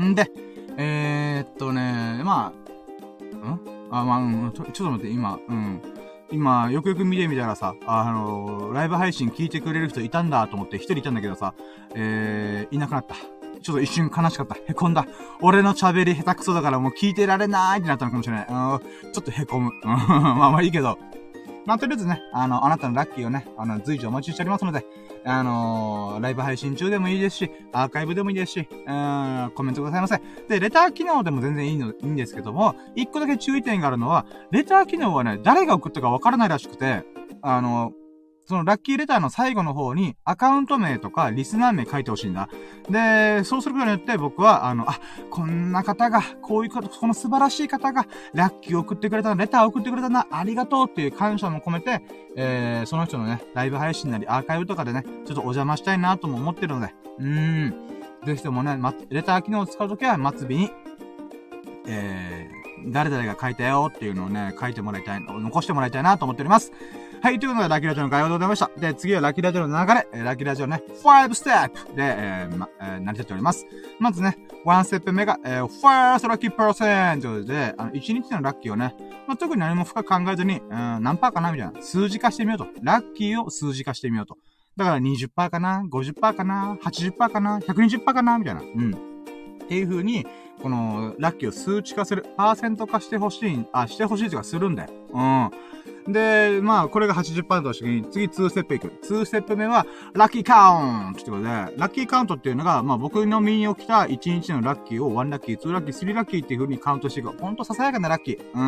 [0.00, 0.30] んで、
[0.76, 3.60] えー、っとね、まあ、ん？
[3.90, 5.82] あ、まあ、うん、ちょ、っと待って、今、うん。
[6.30, 11.54] 今、よくよく見てみたらさ、あの、ライブ配信聞いてくれる人いたんだと思って一人いたんだけどさ、
[11.94, 13.14] えー、いなくなった。
[13.62, 14.54] ちょっと一瞬悲しかった。
[14.54, 15.06] へこんだ。
[15.40, 18.46] 俺の喋り下手くそだからもう聞いてられないってなったのかもしれない。
[18.48, 18.52] う
[19.08, 19.70] ん、ちょっとへこむ。
[19.84, 20.98] まあまあいいけど。
[21.66, 24.86] まあとりあえずね、あの、あなたのラッキーをね、あの、随時お待ちしておりますので、
[25.24, 30.20] あのー、ライブ配信中でもいいですし、アーカイブでもいいですし、うん、コメントくださいませ。
[30.48, 37.04] で、レター機能でも全然いいの、いいんですけども、一個だけ注意点があるのは、レター機能はね、誰が送ったかわからないらしくて、
[37.42, 38.05] あのー
[38.46, 42.48] そのラッキーレターの最後の方にアカウント名とかリスナー名書いてほしいんだ。
[42.88, 52.02] で、そうすることによって僕は、あの、あ、こんな方が、こういうこと、この素晴らしい方が、ラッキーを送ってくれたなレターを送ってくれたな、ありがとうっていう感謝も込めて、
[52.36, 57.74] えー、その人のね、ライブ配信なりアーカイブとかでね、ちょっとお邪魔したいなとも思ってるので、うーん。
[58.24, 60.70] ぜひともね、ま、レター機能を使うときは、末尾に、
[61.88, 66.72] えー、誰々が書いたよっていうのをね、書いてもらいたい、残してもらいたいなと思っております。
[67.26, 68.70] はい、ということで、ラッキーラジオの概要でございました。
[68.78, 73.66] で、次はラッキーラジオの流れ、えー、ラッキーラジオね、5ステップで、えー、ま、えー、成り立っております。
[73.98, 78.94] まずね、1ステップ目が、えー、first lucky percent ということで、あの、1日のラッキーをね、
[79.26, 80.68] まあ、特に何も深く考えずに、うん、
[81.02, 82.68] 何パーかなみたいな、数字化してみようと。
[82.80, 84.38] ラッキーを数字化してみようと。
[84.76, 88.60] だから20%かな ?50% かな ?80% かな ?120% かなみたいな。
[88.60, 88.94] うん。
[89.64, 90.24] っていう風に、
[90.62, 94.90] この、ラッキーを数値化する、パーセント化してほしい、あ、してほしいとかするんだよ。
[95.12, 95.50] うん。
[96.08, 98.88] で、まあ、これが80%として次2ステップいく。
[99.04, 107.30] 2ステップ目は、ラッキーカウントってことで、ラッキーカウントっていうのが、まあ僕の身に起きた1日のラッキーを1ラッキー、2ラッキー、3ラッキーっていう風にカウントしていく。
[107.30, 108.38] ほんとささやかなラッキー。
[108.38, 108.60] うーん。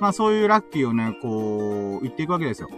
[0.00, 2.68] まあそういうラッキーをね、こう、言っていくわけですよ。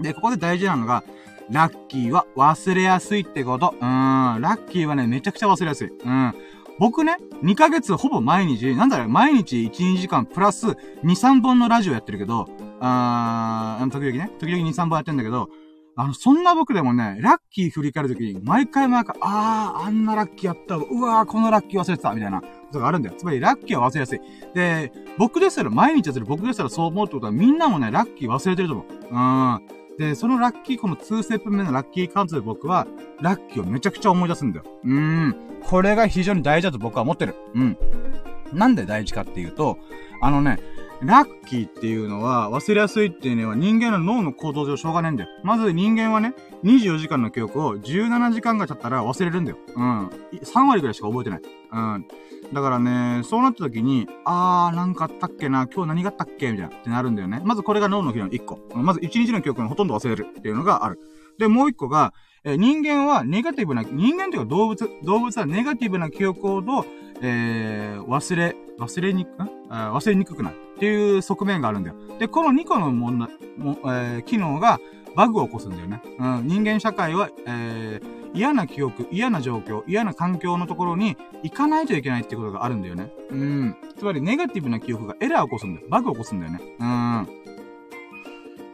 [0.00, 1.04] で、ここで大事なのが、
[1.50, 3.74] ラッキーは忘れやすいってこと。
[3.78, 4.40] うーん。
[4.40, 5.88] ラッキーはね、めちゃくちゃ忘れやすい。
[5.88, 6.34] うん。
[6.78, 12.48] 僕ね、2ヶ月ほぼ毎日、なんだろう、毎日1、2時間プラス2、3本のラジオやってるけど、
[12.80, 15.48] あー、時々ね、時々2、3本やってんだけど、
[15.96, 23.14] あの、そんな僕でもね、ラッキー振り返るときに、毎回毎回、あー、あんなラッキーやった、うわー、このラッキー忘れてた、みたいなことがあるんだよ。
[23.18, 24.20] つまり、ラッキーは忘れやすい。
[24.54, 28.86] で、僕ですら、毎日やってる僕ですらそう思うってことは、みんなもね、ラッキー忘れてると思う。
[29.10, 29.98] うん。
[29.98, 32.86] で、そのラッキー、この2ステップ目のラッキーカウントで僕は、
[33.20, 34.64] ラッキーをめちゃくちゃ思い出すんだよ。
[34.84, 35.36] うーん。
[35.62, 37.34] これが非常に大事だと僕は思ってる。
[37.54, 37.76] うん。
[38.54, 39.76] なんで大事かっていうと、
[40.22, 40.58] あのね、
[41.02, 45.30] ラッキーっていうのは忘れやすいっていうのは人間の脳の構造上しょうがないんだよ。
[45.42, 49.58] まず人間はね、24時間の記憶を17時間が経ったら忘れるんだよ。
[49.74, 50.08] うん。
[50.42, 51.40] 3割ぐらいしか覚えてない。
[51.72, 52.06] うん。
[52.52, 57.40] だからね、そうなった時に、あー、なんかあったっけな、今日何があったっけみたいな、ってなるんだよね。
[57.44, 58.58] まずこれが脳の機能1個。
[58.74, 60.98] まず1日の記憶をほとんど忘れるっていうのがある。
[61.38, 62.12] で、もう1個が、
[62.44, 66.84] え人間はネガティブな、人間というか動物、動物はネガティブな記憶をと、
[67.22, 69.30] えー、忘れ、忘れにく、
[69.68, 71.96] 忘れにくくなるっていう側面があるんだよ。
[72.18, 74.80] で、この2個の問題、もえー、機能が
[75.14, 76.00] バグを起こすんだよね。
[76.18, 83.12] うん、人間社会は、えー、嫌な記憶、嫌な状況、嫌な環境のところに行かないといけないってことがあるんだよね。
[83.30, 83.76] うん。
[83.98, 85.86] つまり、ネガティブな記憶がエラーを起こすんだよ。
[85.90, 86.60] バグを起こすんだよね。
[86.78, 87.28] うん。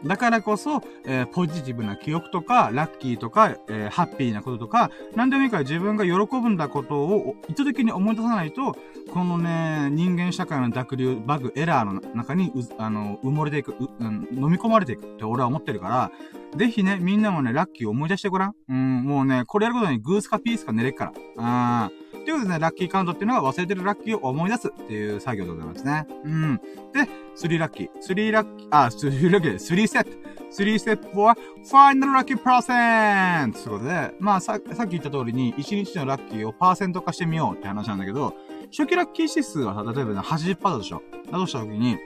[0.05, 8.77] だからこそ、えー、ポジティブな記憶とか、ラッキーとか、えー、ハッピーなこととか、何でもいいから自分が喜ぶんだことを意図的に思い出さないと、
[9.17, 16.11] このね、人間社会の濁流、バグ、エラーの中に、あの、埋もれていく、うん、飲み込まれていくって俺は思ってるから、
[16.55, 18.53] ぜひね、みんなもね、ラッキーを思い出してごらん。
[18.69, 21.13] うん、もうね、これやることにグースかピースか寝れっから。
[21.39, 22.25] あー。
[22.25, 26.05] ということでね、ラッキーカウントっていうのは忘れてるラッキーを思い出すっていう作業でございますね。
[26.23, 26.57] うん。
[26.93, 27.89] で、3ラッキー。
[27.99, 30.36] 3ラッキー、あ、3ラッキー、3ステップ。
[30.51, 38.33] 3ステップは、ファイナルラッキーパーセントということで、まあさ、さっき言った通りに、1日のラッキーをパーセント化してみようって話なんだけど、
[38.71, 41.01] 初期ラッキー指数はさ、例えば、ね、80%だとしょ。
[41.31, 41.97] だとした時に、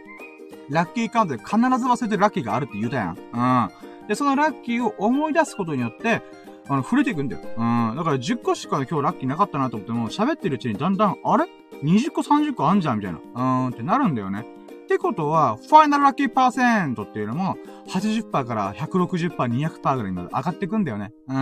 [0.70, 3.18] ラッキーカウントで必ず忘れてるラッキーがあるって言うたやん。
[3.34, 4.08] うん。
[4.08, 6.22] で、そのラッキーを思い出すことによって、
[6.68, 7.42] あの、触れていくんだよ。
[7.58, 7.96] うん。
[7.98, 11.46] だから10個しか今日ラッキーなかったなと思っても、喋ってるうちにだんだん、あれ
[11.84, 13.20] ?20 個30個あんじゃんみたいな。
[13.36, 14.46] うんってなるんだよね。
[14.92, 17.56] ってことは、ファイナルラッキーパーセントっていうのも、
[17.88, 21.14] 80%から160%、200%ぐらいまで上がってくんだよね。
[21.30, 21.36] うん。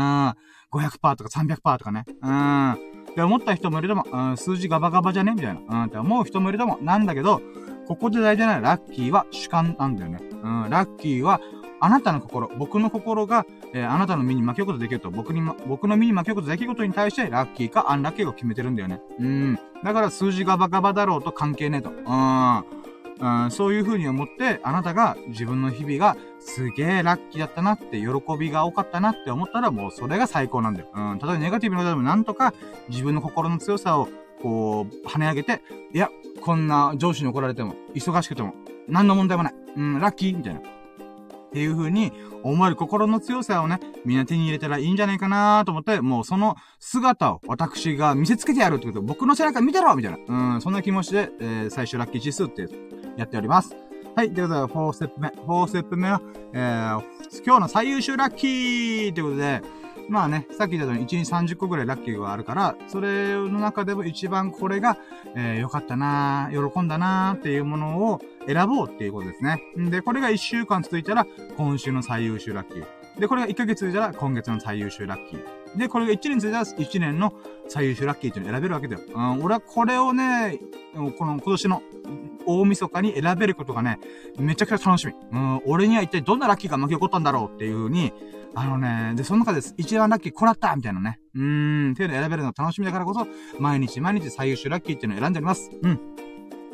[0.71, 2.05] 500%とか300%とかね。
[2.21, 2.71] うん。
[2.73, 2.75] っ
[3.15, 5.61] て思った人もいるとも、うん、数字ガバガバじゃねみたいな。
[5.67, 7.41] うん、って思う人もいるとも、なんだけど、
[7.87, 10.19] ここで大事なラッキーは主観なんだよね。
[10.43, 11.41] うん、ラッキーは
[11.81, 19.01] あなたの心、僕の心が、えー、あなたの身に巻き起こることできると、僕にも、僕の身に巻き起こることできることに対して、ラッキーかアンラッキーを決めてるんだよね。
[19.19, 19.59] うん。
[19.83, 21.89] だから数字がバカバだろうと関係ねえと。
[21.89, 22.78] うん。
[23.19, 28.07] うん、そういう風に思って、あなたが自分の日々がすげえラッキーだったなって、喜
[28.39, 30.87] びが多かったなって思ったら、もうそれが最高なんだよ。
[30.93, 32.53] うん、たとえネガティブなことでもなんとか
[32.87, 34.07] 自分の心の強さを、
[34.41, 35.61] こう、跳ね上げて、
[35.93, 36.09] いや、
[36.41, 38.53] こんな上司に怒られても、忙しくても、
[38.87, 39.53] 何の問題もない。
[39.75, 40.61] うん、ラッキーみたいな。
[40.61, 42.11] っていう風に
[42.43, 50.53] 思える心の強さをね、みんな手に入れたらいいんじゃないかなと思って、もうその姿を私が見せつけてやるってこと、僕の背中見てろみたいな。
[50.55, 52.67] うん、そんな気持ちで、えー、最終ラッキー指数って
[53.17, 53.75] やっております。
[54.15, 54.33] はい。
[54.33, 55.27] ということで、4ステップ目。
[55.29, 56.21] 4ステップ目は、
[56.53, 57.01] えー、
[57.45, 59.61] 今日の最優秀ラッキーということで、
[60.09, 64.97] まあね、さっき言ったように1日30個ぐらいラッキーがあるから、それの中でも一番これが、
[65.35, 69.61] えー、よかったな喜んだなっていうものを選ぼうっていうことですね。
[69.77, 72.85] で、これが1週間続いたら、今週の最優秀ラッキー。
[73.19, 75.58] で、これが1ヶ月続いたら、今月の最優秀ラッキー。
[75.75, 77.33] で、これが1年続いたら、1年の
[77.67, 79.01] 最優秀ラッキーっていうのを選べるわけだよ。
[79.13, 80.59] うん、俺はこれをね、
[80.93, 81.81] この今年の
[82.45, 83.99] 大晦日に選べることがね、
[84.37, 85.13] めちゃくちゃ楽しみ。
[85.31, 88.13] うん、俺には一体どんなラッキーが巻き起こったんだろうっていう風に、
[88.55, 89.75] あのね、で、その中です。
[89.77, 91.19] 一番ラッキーこらったみたいなね。
[91.35, 93.27] うーん、っていうのを選べるの楽しみだからこそ、
[93.59, 95.69] 毎日毎日最優秀ラッキーっていうのを選んでおります。
[95.81, 95.99] うん。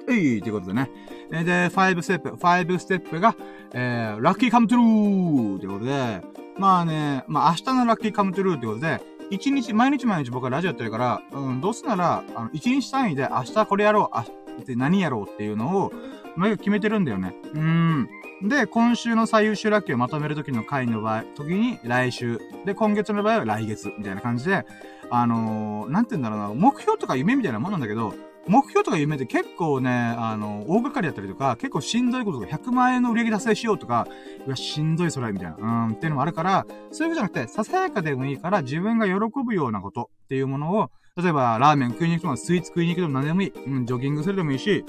[0.07, 0.89] えい、ということでね。
[1.31, 2.29] で、5ステップ。
[2.29, 3.35] 5ステップが、
[3.73, 6.21] えー、ラッキーカムトゥルーということで、
[6.57, 14.25] まあね、まあ明日のラッキーカムトゥルーということで、一日、毎日毎日僕はラジオやってるから、うん、どうせなら、あの、一日単位で明日これやろう、あ、
[14.65, 15.91] で何やろうっていうのを、
[16.35, 17.33] 毎回決めてるんだよね。
[17.53, 18.09] うん。
[18.43, 22.39] で、今週の最優秀ラッキーをまとめるときの回の場合、時に来週。
[22.65, 23.91] で、今月の場合は来月。
[23.97, 24.65] みたいな感じで、
[25.09, 28.13] あのー、なんて言うんだろうな、目標とか夢みたいなもんなんだけど、
[28.47, 34.07] 目標とか夢って結構ね、あの、大掛かりだったりとか、結構しんどいことが100万円の売り上げ達成しようとか、
[34.45, 43.53] うわ、しんどいそれ、みたいな、うん、っていうのもあるから、そういうことじゃなくて、ささやかでもいいから、自分が喜ぶようなことっていうものを、例えば、ラーメン食いに行くとか、スイーツ食いに行くでも何でもいい。
[43.65, 44.85] うん、ジョギングするでもいいし、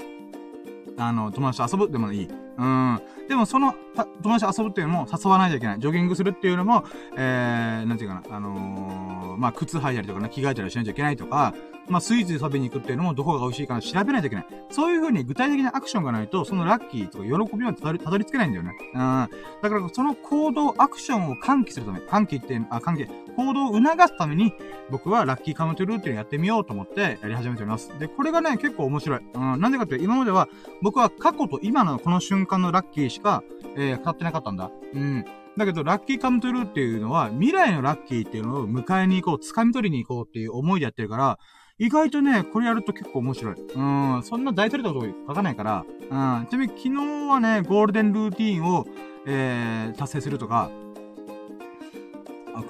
[0.97, 2.27] あの、友達と遊ぶでもいい。
[2.57, 3.01] うん。
[3.29, 3.75] でも、その、
[4.23, 5.79] 友達と遊ぶっていうのも誘わないといけない。
[5.79, 6.83] ジョギングするっていうのも、
[7.15, 11.53] えー、なんていうかな、あのまあ、靴履いたりとかね、着替えたりしないといけないとか、
[11.89, 14.45] まあ、スイーツで食べに行くっていうのもどこが美味しいか調べないといけない。
[14.69, 18.71] そういう風に具体的なアクションがないと、そのラッキーとか喜びはたどり着けないんだよね。
[18.93, 18.99] うん。
[18.99, 19.29] だか
[19.69, 24.53] ら、その行動、アクションを喚起するため、喚起って、あ、喚起、行動を促すために、
[24.89, 27.97] 僕はラッキーカウントルーティンをやってみようと思ってやり始めております。
[27.99, 29.19] で、これがね、結構面白い。
[29.33, 29.61] うん。
[29.61, 30.49] なんでかって今までは、
[30.81, 33.43] 僕は過去と今のこの瞬間のラッキーしか、
[33.75, 34.71] えー、語ってなかったんだ。
[34.93, 35.25] うん。
[35.57, 41.39] だけど、ラッキーカムトゥルーっていうのは、未来のラッキーっていうのを迎えに行こう、掴み取りに行こうっていう思いでやってるから、
[41.79, 43.55] 意外とね、これやると結構面白い。
[43.55, 46.91] うん、そんな大それたこと書かないから、うん、ちなみに昨日
[47.29, 48.85] はね、ゴールデンルーティーンを、
[49.25, 50.71] えー、達成するとか、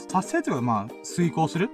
[0.10, 1.70] 達成というか、まあ、遂行する？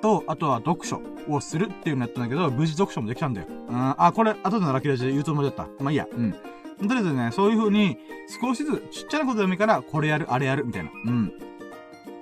[0.00, 3.48] と、あとは読書をするっていうのやったんだけど、無事読書もできたんだよ。
[3.48, 5.68] うん、あ、これ、後でのラッキーラジで言うつもりだった。
[5.82, 6.34] まあいいや、うん。
[6.78, 7.98] とりあえずね、そういう風に、
[8.40, 10.90] 少しずつ、ちっちゃなことでもいいから、これやる、あれやる、みたいな。
[11.06, 11.32] うん。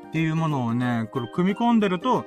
[0.09, 2.25] っていうものをね、これ組み込んでると、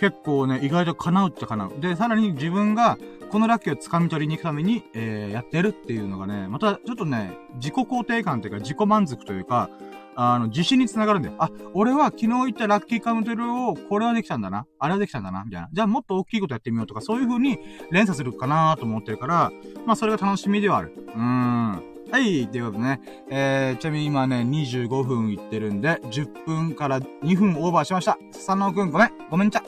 [0.00, 1.80] 結構ね、意外と叶うっちゃ叶う。
[1.80, 2.98] で、さらに自分が、
[3.30, 9.70] このラッキーを掴み取りに行くために、えー、やってるっていうのがね、また、ちょっとね、自己肯定感というか、自己満足というか、
[10.20, 11.36] あの、自信につながるんだよ。
[11.38, 14.66] あ、俺は昨日言ったラッキーカウントルを、これはできたんだな。
[14.80, 15.44] あれはできたんだな。
[15.44, 15.68] みたいな。
[15.72, 17.60] じゃあもっと大きいことやってみようとか、そういう風に
[17.92, 19.52] 連鎖するかなと思ってるから、
[19.86, 20.92] まあそれが楽しみではある。
[20.96, 21.98] うーん。
[22.10, 23.00] はい、ということでね、
[23.30, 28.18] えー、ちなみに今ね、25分いってるんで、10分から2分オーバーしました。
[28.32, 29.62] 佐野くんごめん、ごめんちゃ、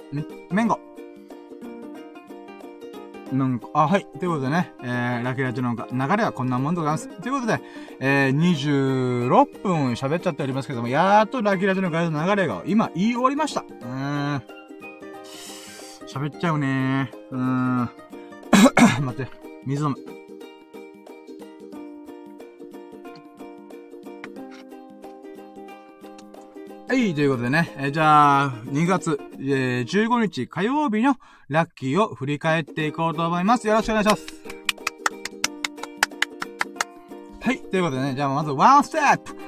[0.50, 0.89] めんご。
[3.32, 4.06] なんか、あ、はい。
[4.18, 7.08] ということでね、えー、ラキラジの流れはこんなもんでございます。
[7.08, 7.60] ということで、
[8.00, 13.60] えー、26分喋っちゃっておりますけども、やーっとラキラジの流れが今言い終わりました。
[13.60, 14.42] うーん。
[16.06, 17.34] 喋っちゃうねー。
[17.34, 17.90] うーん。
[19.04, 19.30] 待って、
[19.64, 20.19] 水飲む。
[26.90, 31.14] はい、ということでね、えー、じゃあ、2月、えー、15日火曜日の
[31.48, 33.68] ラッキーを振り返っていこうと思います。
[33.68, 34.26] よろしくお願いします。
[37.42, 39.38] はい、ということでね、じゃあまずワンステップフ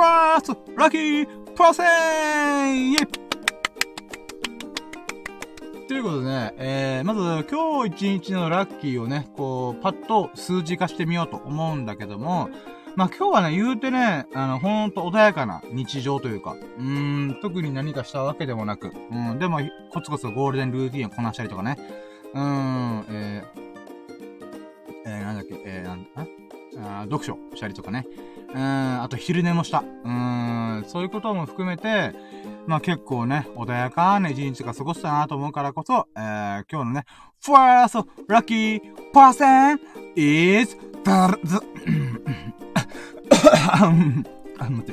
[0.00, 3.06] ァーストラッキープロセンイェイ
[5.86, 12.50] ということでね、えー、まず今日一日のラッキーをね、こう、パッと数字化してみようと思うんだけども、
[12.98, 19.60] まあ、今日はね、言うてね、あの、ほんと穏やかな日常というか、うーん、特に何かしたわけでもなく、うん、でも、
[19.92, 21.76] コツコツゴールデンルーティンをこなしたりとかね、
[22.34, 23.60] うーん、えー、
[25.06, 28.04] えー、なんだっけ、えー、なんだ、あ読書したりとかね。
[28.52, 29.84] うん、あと昼寝もした。
[30.04, 32.12] うん、そういうことも含めて、
[32.66, 37.04] まあ結構ね、穏やかな一日が過ごしたなと思うからこそ、えー、今日のね、
[37.40, 38.80] first lucky
[39.14, 39.78] person
[40.16, 41.60] is the,
[43.72, 44.92] あ、待って。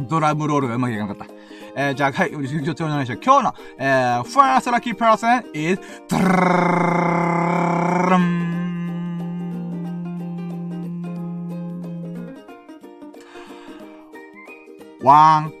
[0.00, 1.34] ドラムロールがうまくいかなかった。
[1.76, 3.20] えー、じゃあ、はい、よろしくお願いします。
[3.24, 8.48] 今日の、えー、first lucky person is, ドラン
[15.02, 15.52] ワン、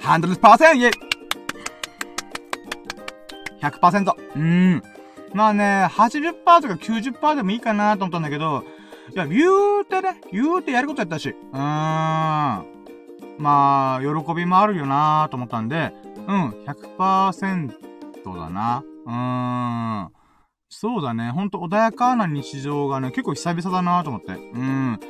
[0.00, 0.90] ハンドルパーセンイェイ
[3.60, 4.12] !100%。
[4.12, 4.40] うー
[4.76, 4.82] ん。
[5.34, 8.64] まあね、80%とか90%でもいいかなと思ったんだけど、
[9.12, 9.48] いや、言
[9.80, 11.30] うてね、言うてやることやったし。
[11.30, 11.58] うーん。
[13.38, 15.92] まあ、喜びもあるよなーと思ったんで、
[16.26, 17.72] うん、100%
[18.24, 18.84] だな。
[19.06, 19.12] うー
[20.08, 20.12] ん。
[20.68, 21.30] そうだね。
[21.30, 24.32] ほんと穏やかな日常がね、結構久々だなーと思って。
[24.32, 25.00] うん。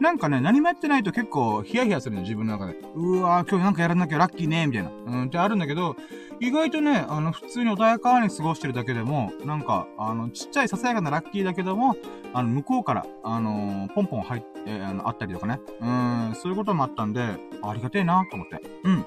[0.00, 2.78] なんかね、何もやってないと結構ヒヤヒヤするの、自分の中で。
[2.94, 4.90] うわー、今日なんかやらなきゃラッキーねみたいな。
[4.90, 5.96] うん、ってあるんだけど、
[6.40, 11.96] 意外とね、あの、普通に穏やかに過ごしてるだけでも、なんか、あの、ちっちゃいささやかなラッキーだけども、
[12.32, 15.58] あの、向こうから、あのー、ポンポン入って、あの、あったりとかね。
[15.80, 18.62] うん、そういうこともあったんで、ありがてえなと思って。
[18.84, 19.06] うん。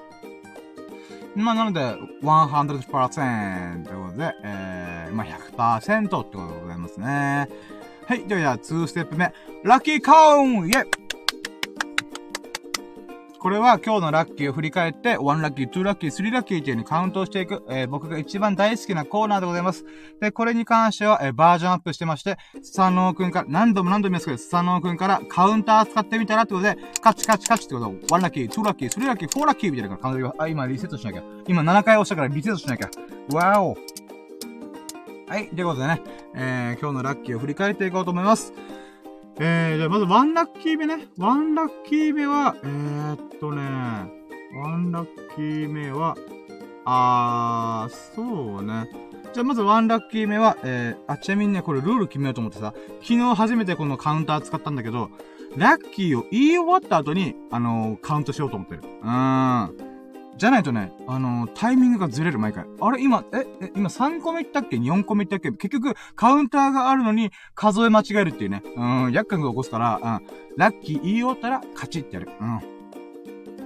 [1.42, 1.80] まあ、なので、
[2.22, 7.48] 100%ということで、えー、まあ、100%ってことでございますね。
[8.06, 8.26] はい。
[8.26, 9.32] では、じゃあ、2ステップ目。
[9.62, 10.84] ラッキーカウンイェ
[13.42, 19.84] これは今日のラッキーを振り返って、1ラッキー、2ラッキー、3ラッキーっていう風にカウントしていく、えー、僕が一番大好きなコーナーでございます。
[20.20, 31.22] で、これに関しては、えー、バージョンアップしてまして、スサノーくんから、何度も何度も言いますけど、スサノーくんからカウンター使ってみたらってことで、カチカチカチってことを、1ラッキー、2ラッキー、3ラッキー、4ラッキーみたいな感じで、あ、今リセットしなきゃ。
[31.48, 32.90] 今7回押したからリセットしなきゃ。
[33.36, 33.76] わお。
[35.28, 35.48] はい。
[35.48, 36.02] ということでね、
[36.34, 38.52] えー、今日のラッキーを振り返っていこうと思います。
[39.38, 41.08] えー、じゃあまずワンラッキー目ね。
[41.16, 43.62] ワンラッキー目は、えー、っとね、
[44.54, 46.16] ワンラッキー目は、
[46.84, 48.88] あー、そうね。
[49.32, 55.08] じゃあまずワンラッキー目は、えー、あ、ちなみにね、これルール決めようと思ってさ、昨日初めてこのカウンター使ったんだけど、
[55.56, 58.82] ラッキーを言い終わった後に、あのー、カウントしようと思ってる。
[58.82, 59.91] うーん。
[60.36, 62.64] じゃないとね、あのー、タイミングがずれる毎回。
[62.80, 65.52] あれ今、え、え、今3個目行ったっけ ?4 個目行ったっけ？
[65.52, 68.62] 結局、カウンターがあるのに数え間違えるっていうね。
[68.76, 72.30] うん、厄介が起こすから、うん、ラッキー言い終わったら、カチってやる。
[72.40, 72.60] うん。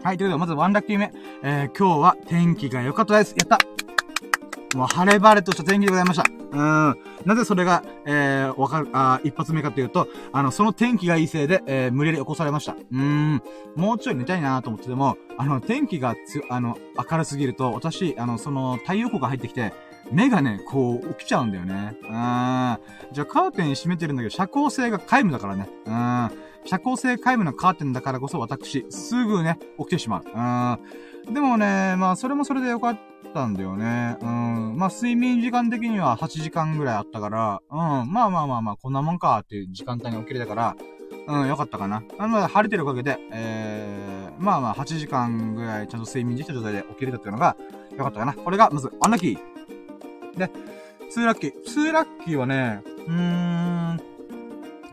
[0.03, 1.13] はい、ということで、まずワンラッキー目。
[1.43, 3.35] えー、今日は天気が良かったです。
[3.39, 3.59] やった
[4.77, 6.25] もう晴れ晴れとした天気でございました。
[6.29, 6.63] う
[6.93, 6.97] ん。
[7.25, 12.77] なぜそれが、えー、わかる、あ一発目かというと、あの、その天気がいいせいで、えー、無理やり起こされました。
[12.93, 13.43] うん。
[13.75, 16.77] もうちょい寝たいなと思ってても、あの、天気がつ、あの、
[17.11, 19.73] 明るすぎると、私、あの、その、太陽光が入ってきて、
[20.13, 21.97] 目がね、こう、起きちゃうんだよね。
[22.03, 22.09] うん。
[22.11, 22.77] じゃ
[23.23, 25.69] あ、カーテン閉めてるんだけど、遮光性が皆無だからね。
[25.87, 26.31] うん。
[26.65, 30.79] 遮光性皆無のカーテンだからこそ、私、すぐね、起きてしまう。
[31.29, 31.35] うん。
[31.35, 34.17] でもね、まあ、それもそれでよかったたんだよね。
[34.23, 34.77] うん。
[34.79, 37.79] まあ、睡眠時間的には8時間ぐらいあったから、うん。
[38.11, 40.77] まあまあまあまあ、こんなもんかっていう時間帯に起きれたから、
[41.29, 42.03] うん、よかったかな。
[42.19, 47.57] あの、晴れてるおかげで、えー、まあまあ、8時間ぐらいちゃんと睡眠できた状態で起きれたっていうのが、
[47.97, 48.33] よかったかな。
[48.33, 50.39] これが、まず、アンラッキー。
[50.39, 50.51] で、
[51.11, 51.53] ツーラッキー。
[51.65, 54.01] ツーラッキーはね、うーん、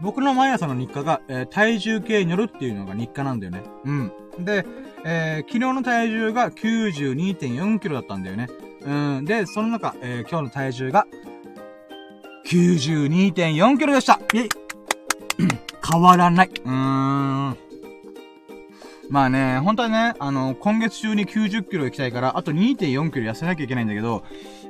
[0.01, 3.63] 僕の毎朝の日課が、えー、体重計に乗るっていうのが日課なんだよね。
[3.85, 4.11] うん。
[4.39, 4.65] で、
[5.05, 8.47] えー、昨日の体重が92.4キロだったんだよね。
[8.81, 9.25] うん。
[9.25, 11.07] で、その中、えー、今日の体重が
[12.45, 14.49] 92.4キロでしたイェイ
[15.91, 16.47] 変わらない。
[16.47, 17.57] うーん。
[19.09, 24.23] まあね、本当はね、あの、今月中に90キロ行きたいから、あと2.4キロ痩せなきゃいけないんだけど、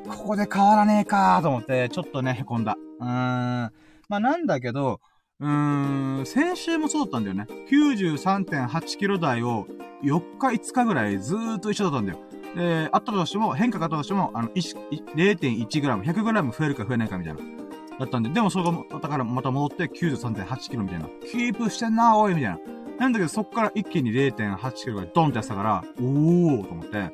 [0.08, 2.76] ここで変わらねえかーと思って、ちょっとね、へこんだ。
[3.00, 3.08] うーん。
[3.08, 3.72] ま
[4.10, 5.00] あなんだけど、
[5.40, 7.48] うーん、先週もそうだったんだよね。
[7.70, 9.68] 93.8キロ台を
[10.04, 12.20] 4日5日ぐらいずーっと一緒だったんだよ。
[12.56, 17.40] で、あったとしても、変化があったとしても、あの、0.1グラム、100グラム増えるか増えないかみたいな。
[18.00, 21.08] だったんで、でもそれが、だからまた戻って93.8キロみたいな。
[21.30, 22.60] キープしてんなおいみたいな。
[23.00, 27.12] なんだけど、そっから一気に0.8キロがドンってやってたから、おーと思って。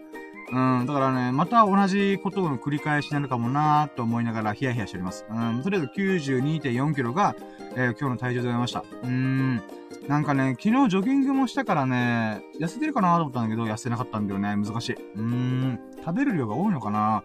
[0.51, 5.25] うん、だからね、また同じことの繰り返しになるかもなーと思いながらヒヤヒヤしております。
[5.29, 7.35] うん、とりあえず92.4キロが、
[7.75, 8.79] えー、今日の体重でございました。
[8.79, 9.61] うーん。
[10.07, 14.55] なんかね、昨日ジョギングもしたからね、痩せてるかなと思ったんだけど、痩せなかったんだよね。
[14.55, 14.93] 難しい。
[14.93, 15.79] うーん。
[16.03, 17.23] 食べる量が多いのかな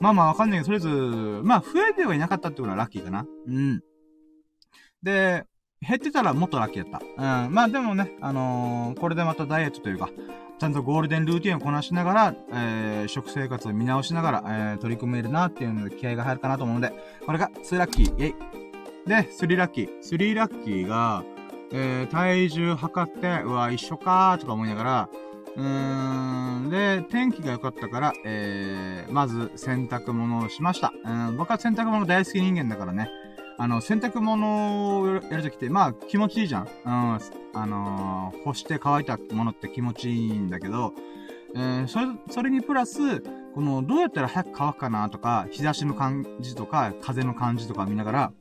[0.00, 3.26] まあまあわかんないけど、とりあえず、まあ増えてはいなかったってことはラッキーかな。
[3.46, 3.80] うん。
[5.02, 5.44] で、
[5.80, 7.44] 減ってたらもっとラッキーだった。
[7.46, 7.54] うん。
[7.54, 10.10] まあでもね、あのー、これでまたダイエットというか、
[10.58, 16.92] ちゃんとゴールデンルーティンをこなしながら、えー、食生活を見直しながら、えー、取り組めるなっていうので気合が入るかなと思うので、
[17.24, 18.06] これが2ラッキー。
[18.06, 18.34] イェイ。
[19.08, 19.98] で、3ラッキー。
[20.00, 21.22] 3ラッキーが、
[21.72, 25.08] えー、体重測って、うわ、一緒かーとか思いながら、
[25.56, 30.92] うーん、で、天気が良かったから、えー、まず洗濯物をしました。
[31.04, 33.10] うん、僕は洗濯物大好き人間だからね。
[33.60, 36.62] あの、洗濯物をやるときって、まあ、気持ちいいじゃん。
[36.62, 37.20] うん。
[37.54, 40.94] あのー、干して乾いたものって気持ちいいんだけど、
[41.56, 43.20] えー、それ、それにプラス、
[43.54, 48.32] この、どうやったら早く乾くかなとか、日差しの感じとか、風の感じとか見ながら、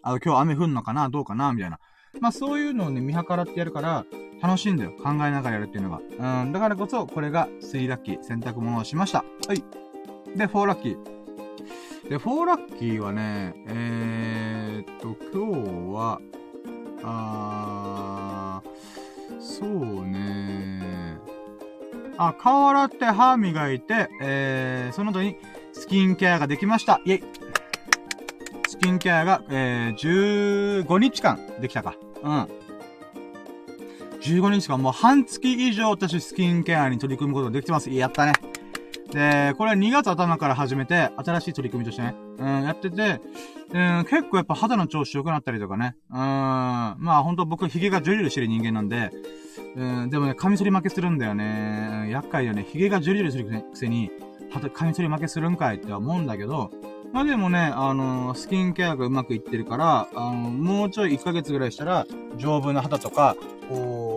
[0.00, 1.78] あ、今日雨降んのかなどうかなみたいな。
[2.20, 4.06] まあ、そういうのをね、見計らってやるから、
[4.40, 4.92] 楽しいんだよ。
[4.92, 6.42] 考えながらやるっていうのが。
[6.42, 9.24] うん、だからこそ、これが3ラッキー、洗濯物をしました。
[9.46, 9.62] はい。
[10.36, 11.21] で、4ラッキー。
[12.08, 16.20] で、4ラッキーはね、えー、っと、今日は、
[17.04, 21.18] あー、そうね
[22.16, 25.36] あ、顔洗って歯磨いて、えー、その後に
[25.72, 27.00] スキンケアができました。
[27.04, 27.22] イェイ
[28.68, 31.94] スキンケアが、えー、15日間できたか。
[32.22, 32.48] うん。
[34.20, 37.90] 15日間、もう半月以上私スキンケアに取り組むことができてます。
[37.90, 38.32] やったね。
[39.12, 43.20] で、これは2月頭から始めて、新しい取り組みとしてね、うん、やってて、
[43.72, 49.10] うん、結構やっぱ肌の調子良くなったりとかね、うん、まあほんと僕髭がジュリュリしてる人間なんで、
[49.76, 52.08] うん、でもね、カミソリ負けするんだよね。
[52.10, 52.66] 厄介だよね。
[52.70, 54.10] 髭がジュリュリするくせに、
[54.74, 56.70] カミソリ負けするんかいって思うんだけど、
[57.12, 62.06] まあでもね、あのー、スキンケアがうまくいってるから、あのー、もうちょい1ヶ月ぐらいしたら、
[62.38, 63.36] 丈夫な肌とか、
[63.68, 64.11] こう、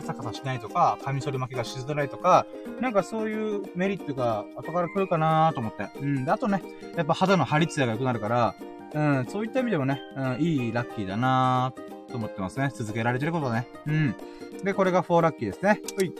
[0.00, 2.46] カサカサしないとか、カミソリ負けがしづらいとか、
[2.80, 5.88] なんかそういうメリットが後から来るかなと思って。
[6.00, 6.24] うん。
[6.24, 6.62] で、あとね、
[6.96, 8.54] やっぱ肌の張り艶が良くなるから、
[8.92, 11.72] うん、そういった意味でもね、うん、いいラッキーだな
[12.08, 12.70] と思ってますね。
[12.74, 13.68] 続けられてることね。
[13.86, 14.14] うん。
[14.64, 15.80] で、これが4ラッキーですね。
[15.96, 16.12] はい。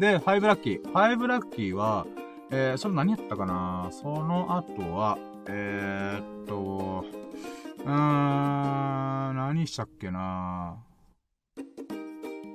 [0.00, 0.82] で、5ラッキー。
[0.92, 2.06] 5ラッキーは、
[2.50, 3.88] えー、それ何やったかな？
[3.90, 5.18] その後は、
[5.48, 7.04] えー、っと、
[7.78, 7.92] うー
[9.32, 10.76] ん、何したっけな？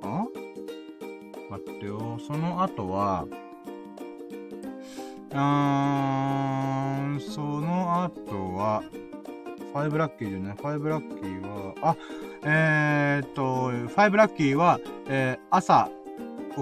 [0.02, 0.26] あ？
[1.52, 2.18] 待ってよ。
[2.26, 3.26] その後は、
[5.34, 8.82] あーんその後は、
[9.74, 11.96] 5ラッキーじゃない ?5 ラッキーは、あ、
[12.44, 15.90] えー、っと、5ラッキーは、えー、朝、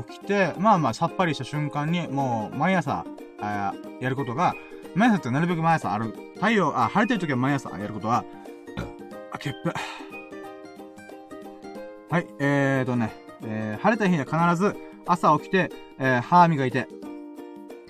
[0.08, 3.04] 起きて、まあまあさっぱりした瞬間に、もう毎朝、
[3.40, 4.54] あやることが、
[4.96, 6.14] 毎朝ってなるべく毎朝ある。
[6.34, 8.24] 太陽、あ、晴れてる時は毎朝やることは、
[9.30, 9.72] あ、けっぷ。
[12.12, 16.88] はい、えーとね、えー、晴れた日には必ず朝起きて、えー、歯磨いて、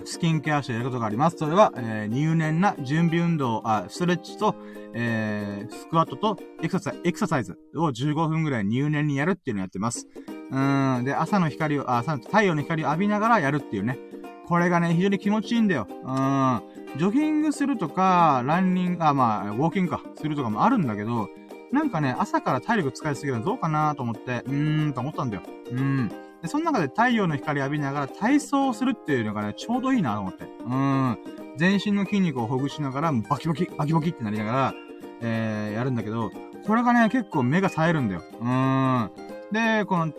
[0.05, 1.37] スキンケアしてやることがあります。
[1.37, 4.55] それは、えー、入念な準備運動、あ、ストレッチと、
[4.95, 10.07] えー、スクワットとエクササイズ、エクササイズを15分ぐらい入念にやるっていうのをやってます。
[10.51, 11.05] うん。
[11.05, 13.99] で、朝の光を、あ、朝の太陽の光を浴びながらやるっていうね。
[14.47, 15.87] これがね、非常に気持ちいいんだよ。
[15.89, 16.63] うん。
[16.97, 21.29] ジョギングするとか、ランニング、あ、まあ、ウォーキングか、するとかもあるんだけど、
[21.71, 25.43] なんかね、朝から体力使いすぎるのどうかなと思って、うーん、と思ったんだよ。
[25.71, 26.11] うん。
[26.43, 30.45] で、その中で太陽の光浴びながら体操をするっていうのがね、ちょうどいいなと思って。
[30.45, 31.19] うん。
[31.57, 34.75] 全身の筋肉をほぐしながら、バキバキ、バキバキってなりながら、
[35.21, 36.31] えー、やるんだけど、
[36.67, 38.23] これがね、結構目が冴えるんだよ。
[38.41, 39.11] うん。
[39.53, 40.13] で、この、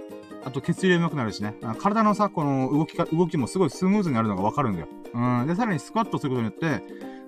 [0.44, 1.56] あと血流も良くなるしね。
[1.80, 4.88] 体のさ、この動きか、動きもすごいスムーズになるのがわかるんだよ。
[5.14, 5.48] うん。
[5.48, 6.84] で、さらにスクワットすることによって、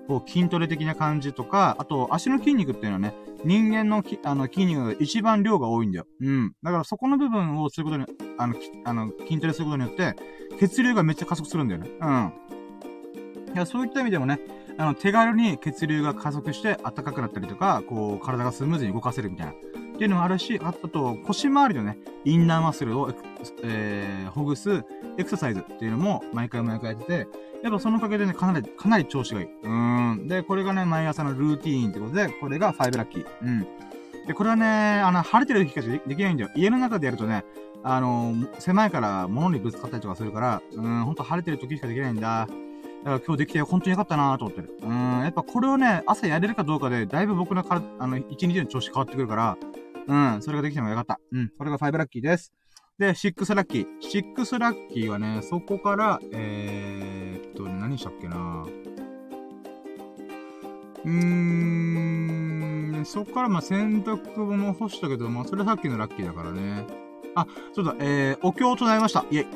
[0.06, 6.06] こう筋トレ的な感じとか、あと足の筋肉っていうのはね、人間のきあの筋肉が一番量が多いんだよ。
[6.20, 6.52] うん。
[6.62, 8.06] だからそこの部分をすることに、
[8.38, 10.14] あの、あの筋トレすることによって、
[10.58, 11.90] 血流がめっちゃ加速するんだよね。
[12.00, 12.32] うん。
[13.54, 14.40] いや、そういった意味でもね、
[14.78, 19.52] あの、手軽に血流が加速して暖かくなったりとか、こう、体がスムーズに動かせるみたいな。
[19.94, 23.12] っていうのもあるし、あと、腰回りのね、インナーマッスルを、
[23.62, 24.82] えー、ほぐす
[25.18, 27.28] エクササイズっていうのも毎回毎回やってて、
[27.62, 29.48] やっぱそのおかげでね、かなり、かなり調子がいい。
[29.62, 30.26] うん。
[30.26, 33.26] で、これがね、毎朝のルーティーンってことで、これが5ラッキー。
[33.42, 33.66] うん。
[34.26, 36.50] で、これはね、あの、晴れてる時しかできないんだよ。
[36.56, 37.44] 家の中でやるとね、
[37.84, 42.48] あの、狭いから物にぶつかったりとかするから、うん、ほんと晴れてる時しかできないんだ。
[43.04, 44.78] だから今日できて本当によかったなと思ってる。
[44.82, 49.58] うん、やっぱこれをね、朝やれるかどうかで、だいぶ僕のか、あの、一日の調子変わってくるから、
[50.06, 51.20] うん、それができてもよかった。
[51.32, 52.52] うん、これが5ラッキーです。
[52.98, 53.86] で、6ラッキー。
[54.00, 58.66] 6ラッキーはね、そこから、えー、っと、何したっけな
[61.04, 61.10] うー
[63.00, 66.86] ん、そこからまあ洗濯物干したけど、まあそれさっきのラッキーだからね。
[67.34, 69.24] あ、そうだ、えー、お経を唱えました。
[69.30, 69.46] イェイ。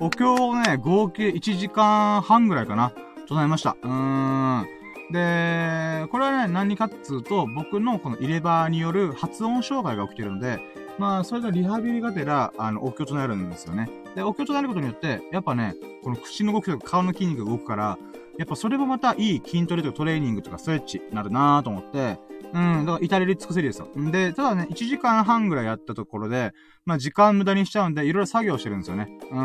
[0.00, 2.92] お経をね、合計1時間半ぐらいかな。
[3.28, 3.76] 唱えました。
[3.82, 4.81] うーん。
[5.12, 10.60] で、これはね、何かっつうと、僕のこの入れ歯による発音障害が起きてるので、
[10.98, 13.88] まあ、それがリハビリがてら、あの、お経となるんですよね。
[14.14, 17.98] で、お経となることによって、やっぱね、この口の動きとか顔の筋肉が動くから、
[18.38, 22.18] やっぱそれもまたいい筋トレとかトレーニングとかストレッチになるなぁと思って、
[22.52, 23.88] うん、だから至れり尽くせりですよ。
[24.10, 26.52] で、ただね、1時間半ぐらいやったところで、
[26.84, 29.08] まあ時間無駄にしちゃうんで、いろいろ作業してるんですよね。
[29.30, 29.38] うん。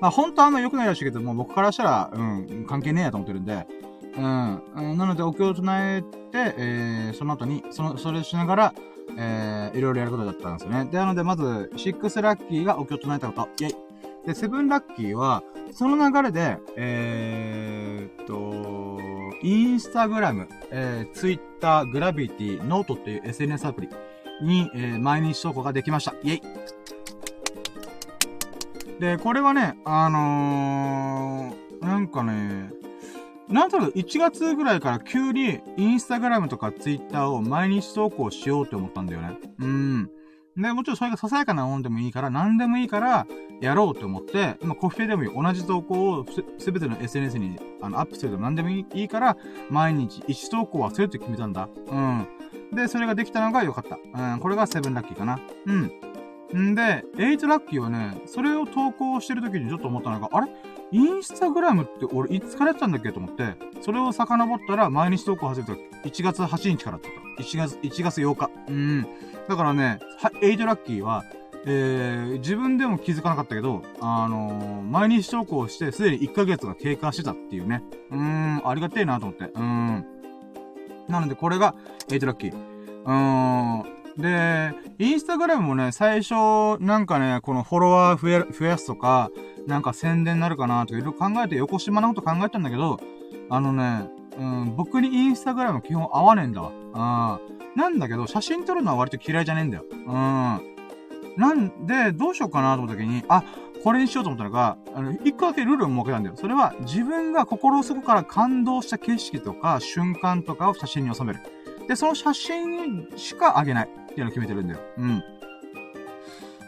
[0.00, 3.66] まあ本当はあんま良くないらしいけど、もう僕からしたら、うん、関係ねえやと思ってるんで、
[4.16, 4.98] うん。
[4.98, 8.74] なので、お経を唱えて、えー、その後に、その、それしながら、
[9.16, 10.84] えー、いろいろやることだったんですよね。
[10.90, 13.64] で、なので、まず、6ラッキーがお経を唱えたこと。
[13.64, 13.76] イェイ。
[14.26, 15.42] で、7ラッキーは、
[15.72, 19.00] その流れで、えー、っと、
[19.42, 23.88] インスタグラム、えー、ツイッター、グラビティ、ノートっていう SNS アプリ
[24.42, 26.14] に、えー、毎日投稿ができました。
[26.22, 26.42] イェイ。
[29.00, 32.70] で、これはね、あのー、なんかね、
[33.52, 39.38] なんとなく1月ぐらいから急にインスタグラムとかツイッターを毎日投稿しようって思ったんだよね。
[39.58, 40.10] うん。
[40.56, 43.26] で、もちろんそれがささやかなもんでもいいから、何でもいいから、
[43.60, 45.30] やろうと思って、まあ、コフィでもいい。
[45.34, 46.26] 同じ投稿を
[46.58, 49.36] すべての SNS にあのアップするでも何でもいいから、
[49.70, 51.68] 毎日1投稿はするって決めたんだ。
[51.86, 52.26] うん。
[52.72, 54.32] で、それができたのが良かった。
[54.32, 54.40] うん。
[54.40, 55.38] これが7ラッキーかな。
[55.66, 56.70] うん。
[56.72, 60.48] んで、8ラッキーはね、それを投稿してる時にちょっと思ったのが、あれ？
[60.92, 67.00] インスタグラムって俺いつからやったんだっけと思って、それを遡ったら毎日投稿始めた1月8日からだっ
[67.36, 67.42] た。
[67.42, 68.50] 1月、1月8日。
[68.68, 69.06] うん。
[69.48, 70.00] だからね、
[70.40, 71.24] 8ラッキーは、
[71.64, 77.82] えー、自分でも気づかなかったけど、あのー、毎日投稿してすでに1ヶ月が経過してたっていうね。
[78.10, 79.44] うーん、ありがてえなと思って。
[79.44, 80.06] うーん。
[81.08, 81.74] なのでこれが
[82.08, 82.52] 8ラッキー。
[82.52, 84.01] うーん。
[84.16, 89.30] で、インスタグラムもね、最初、なんかね、このフォロワー増や増やすとか、
[89.66, 93.00] なんか宣伝になるかなとかいろいろ考えて横島なこと考えたんだけど、
[93.48, 94.08] あのね、
[94.38, 97.38] うん、僕にインスタグラム基本合わねえんだわ。
[97.40, 97.76] うん。
[97.76, 99.84] なんだけど、写真撮るのは割と嫌いじゃねえんだよ。
[99.90, 100.72] うん。
[101.36, 103.42] なんで、どうしようかなと思った時に、あ、
[103.82, 106.36] これにしようと思ったのが、あの、一個だけルールを設けたんだよ。
[106.36, 111.40] それは、自分が心底から感動した景色とか、瞬間とかを写真に収める。
[111.88, 113.88] で、その写真しかあげない。
[114.12, 114.80] っていうのを決めてるんだよ。
[114.98, 115.22] うん。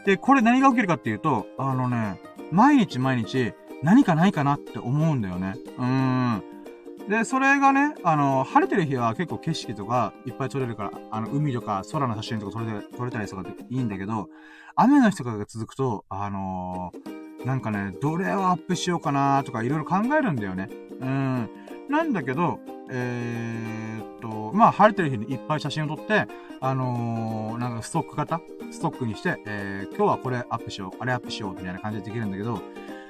[0.05, 2.19] で、これ何が起きるかっていうと、あのね、
[2.51, 5.55] 毎日毎日何かないかなって思うんだよね。
[5.77, 6.43] うーん。
[7.09, 14.27] で、それがね、あの、晴れてる日は結構景色とかいっぱい撮れるから、あの、海とか空の写真とか撮れ撮れたりとかでいいんだけど、
[14.75, 17.14] 雨の日とかが続くと、あのー、
[17.45, 20.69] なんかね、どれをアップしようかなとかいろいろ考えるんだよね。
[20.99, 21.49] うん。
[21.89, 26.25] なんだけど、えー、っと、まあ、晴れてる日にいっぱい写真を撮って、
[26.59, 28.41] あのー、なんかストック型？
[28.71, 32.61] ストックにして、えー、今日はこれアップしよう、あれアップしよう、みたいな感じでできるんだけど、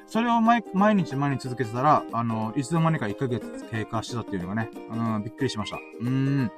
[0.07, 5.79] それを毎毎日毎日続けてたら、あの、いつの間にか1ヶ月経過してたっていうのがね、うん、びっくりしました。
[6.01, 6.51] うん。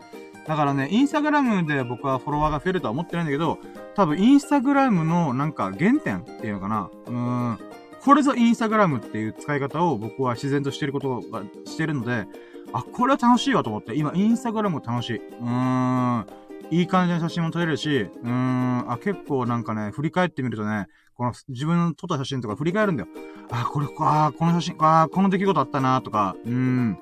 [0.47, 3.59] だからね、インスタグラムで僕はフォロワーが増えるとは思ってないんだけど、
[3.95, 6.89] 多分インスタグラムのなんか原点っていうのかな。
[7.05, 7.59] うーん。
[8.01, 12.27] これぞインスタグラムっていう使い方を僕は自然としてることが、してるので、
[12.71, 15.17] あ、これは楽しいわと思って、今インスタグラム楽しい。
[15.17, 16.25] うーん。
[16.69, 18.91] いい感じの写真も撮れるし、うーん。
[18.91, 23.09] あ、結構なんかね、振り返ってみるとね、この自分の撮った写真とか振り返るんだよ。
[23.51, 26.97] あ、これ、あ、この写真、あ、この出来事あったなとか、うーん。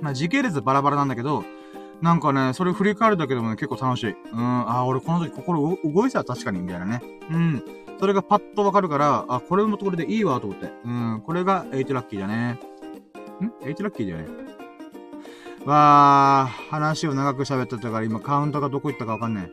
[0.00, 1.44] まあ、時系列バラバラなんだけど、
[2.02, 4.14] なんかね、それ振り返るだけでもね、結構楽しい。
[4.32, 7.02] うん、あ、俺この時心動いてた確かに、みたいなね。
[7.30, 7.62] うん。
[7.98, 10.70] それがパッとわかるから、あ、これもこれでいいわ、と思って。
[10.84, 12.58] うん、これが8ラッキーだね。
[13.40, 14.46] ん ?8 ラッキーだよね。
[15.64, 19.50] わー、話を長く喋ってたから今カウントがどこ行ったかわかんない。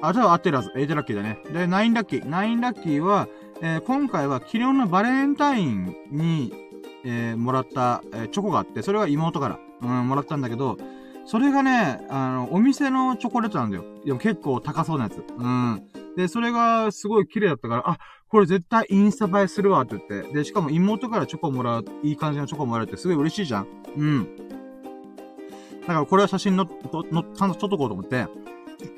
[0.00, 0.70] あ、じゃあ合ってるはず。
[0.70, 1.38] 8ラッキーだね。
[1.44, 2.24] で、9ラッキー。
[2.24, 3.28] 9ラッキーは、
[3.60, 6.52] えー、今回は昨日のバレンタインに、
[7.04, 10.76] えー、もらった、えー、チョコがあって、それは妹から、うん、もらったんだけど、
[11.24, 13.84] それがね、あの、お店のチョコレートなんだよ。
[14.04, 15.22] でも結構高そうなやつ。
[15.36, 15.82] うん。
[16.16, 20.32] で、それがすごい綺麗だったから、あ、これ絶対インスタ映えするわって言って。
[20.32, 23.66] で、しかも妹からチョコもらう、いい感じのチョコもらえるってすごい嬉しいじゃん。
[23.96, 24.36] うん。
[25.82, 26.66] だからこれは写真の、
[27.10, 28.26] の、ちゃんと撮っとこうと思って、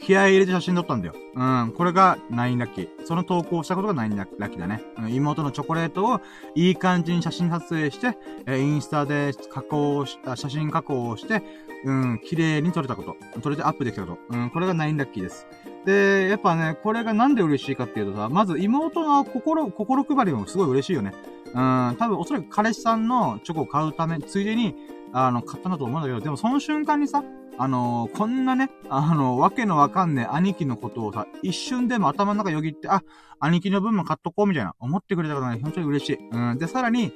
[0.00, 1.14] 気合入れて写真撮ったんだよ。
[1.34, 1.72] うん。
[1.76, 2.88] これが9ラッキー。
[3.04, 4.82] その投稿したことが9ラッキーだね。
[4.98, 6.20] うん、妹のチョコレートを
[6.54, 8.16] いい感じに写真撮影して、
[8.46, 11.42] えインスタで加工した、写真加工をして、
[11.84, 13.16] うん、綺麗に撮れたこと。
[13.40, 14.36] 撮れてアップできたこと。
[14.36, 15.46] うん、これが9ラッキーです。
[15.84, 21.12] で、やっぱね、これがなんで嬉しいかっていうとさ、まず妹の心、心配りもすごい嬉しいよね。
[21.46, 24.74] うん、多分おそらく彼氏さんのチョコを買うため、ついでに、
[25.12, 27.22] あの、買ったんだと思うんだけど、でもその瞬間にさ、
[27.58, 33.02] あのー、こんなね、あのー、わけのわかんねえ兄貴のことをさ、一瞬でも頭の中よぎって、あ、
[33.38, 36.18] 兄貴の分も買っとこうみたいな、思ってくれたことがね、本当に嬉しい。
[36.30, 36.58] うん。
[36.58, 37.12] で、さらに、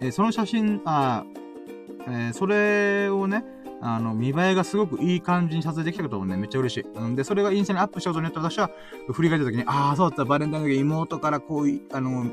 [0.00, 1.24] えー、その写真、あ
[2.06, 3.44] えー、それをね、
[3.80, 6.82] あの、見栄えがすごくいい感じに撮影できたこともね、めっちゃ嬉しい。
[6.82, 8.70] うん、で、それがインスタにアップしたことによって私は、
[9.12, 12.24] 振り返った時に、ああ、そうだった、バレンタインの時妹からこうい、あの、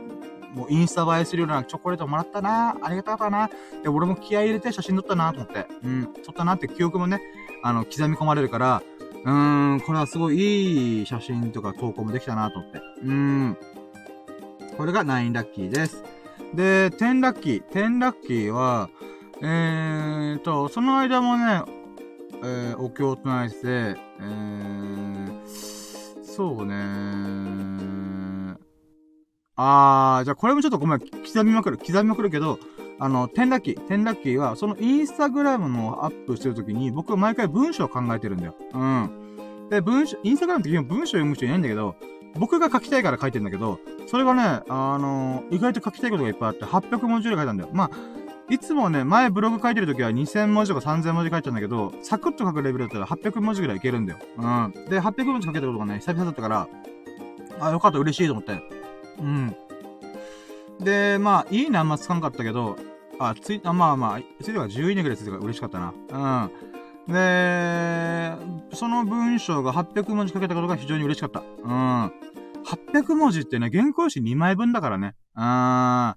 [0.53, 3.49] もうインスタ映えするようなチョコレートもらったなありがたかったな
[3.83, 5.67] で、俺も気合入れて写真撮ったなと思って。
[5.83, 7.19] うん、撮ったなって記憶もね、
[7.63, 8.83] あの、刻み込まれるから、
[9.25, 12.77] うーん、これはすごいいい写真とか投稿もできたなと思って。
[12.77, 13.57] うーん。
[14.77, 16.03] これが9ラッキーです。
[16.53, 17.63] で、10ラッキー。
[17.69, 18.89] 10ラッキーは、
[19.41, 21.63] えーと、その間もね、
[22.43, 27.39] えー、お経を唱えてて、えー、そうねー
[29.61, 32.59] あー、じゃあこれもちょっとごめん、刻みまくる、刻みまくるけど、
[32.99, 38.55] あの、天ラッキー、天ラッキーは、そのインスタグラムのアップしてるときに、僕は毎回文章を考えてるんだよ。
[38.73, 39.67] うん。
[39.69, 41.95] で、文章、インスタグラムって基本文章読む人いないんだけど、
[42.35, 47.69] 僕が書きたいから書いてんだけど、それがね、あの意外と書きたいことがいっぱいあって、800文字ぐらい書いたんだよ。
[47.73, 47.89] まあ、
[48.49, 54.19] いつもね、前ブログ書いてるときは2000文字とか3000文字書いてたんだけど、サクッと書くレベルだったら800文字ぐらいいけるんだよ。
[54.37, 54.73] うん。
[54.89, 56.67] で、800文字書けたことがね、久々だったから、
[57.59, 58.61] あ、よかった、嬉しいと思って。
[59.19, 59.55] うん。
[60.79, 62.77] で、まあ、いいねあんまつかんかったけど、
[63.19, 66.49] あ、つい、あ、まあまあ、ついては10位ぐらいついてから嬉しかったな。
[67.07, 67.13] うん。
[67.13, 68.33] で、
[68.75, 71.41] その文章が800文字書けたことが非常に嬉しかった。
[71.41, 72.11] うん。
[72.93, 75.15] 800文字ってね、原稿紙2枚分だからね。
[75.35, 76.15] うん。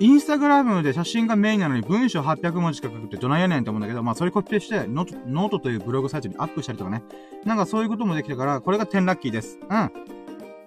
[0.00, 7.02] インスタグラムで写真がメインなのに文章800文字しか書くってどないやねんって思うんだけど、まあそれコピペして note、note というブログサイトにアップしたりとかね。
[7.44, 9.58] なんかそういうこともできたから、これが10ラッキーです。
[9.68, 9.90] うん。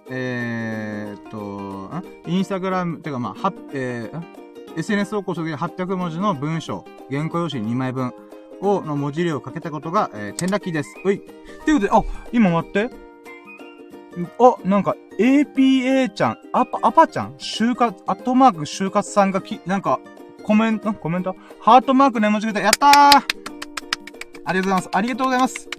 [0.09, 4.41] えー、っと、インスタグラム、てかまあ、は、えー、
[4.78, 8.13] SNS 投稿するときに800文字の文章、原稿用紙2枚分
[8.61, 10.89] を、の文字量を書けたことが、えー、10ラッキーです。
[11.03, 11.19] うい。
[11.19, 12.89] ということで、あ、今待って。
[14.39, 19.99] あ、なんか、APA ちゃん、アパ、アパちゃん、就活、アットマーク就活さんがき、なんか、
[20.43, 21.36] コメント、コメント？
[21.59, 22.59] ハートマークね、文字くれた。
[22.61, 22.91] やったー
[24.43, 24.89] ありがとうございます。
[24.91, 25.69] ありがとうございます。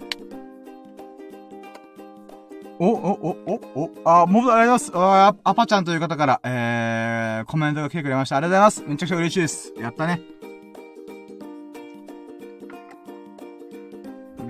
[2.85, 3.91] お、お、お、お、お、
[4.23, 4.91] あ、もう、ありがとうございます。
[4.93, 8.39] あ、アパちゃんという方から、えー、コメントが来てくれました。
[8.39, 8.91] ありがとうございます。
[8.91, 9.73] めちゃくちゃ嬉しいです。
[9.79, 10.21] やったね。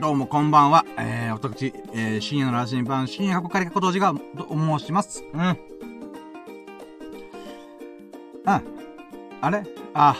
[0.01, 0.87] どうもこんばんは。
[0.99, 5.23] えー、私、えー、深夜のラジン版、深夜過去仮過去当時が、と申します。
[5.35, 5.41] うん。
[5.41, 5.59] うん。
[8.47, 8.63] あ
[9.51, 9.63] れ？
[9.93, 10.17] あ、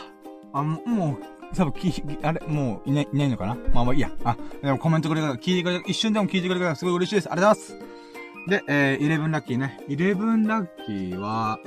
[0.53, 3.57] あ、もう、多分き、あれ、もういない、いないのかな？
[3.73, 4.11] まあまあいいや。
[4.23, 7.33] あ、でもコメントくれた聞いてくれ、一瞬でも聞いてくれたからすごい嬉しいです。
[7.33, 7.92] ありがとうございます。
[8.49, 9.81] で、えー、11ラッキーね。
[9.89, 11.59] 11ラッキーは、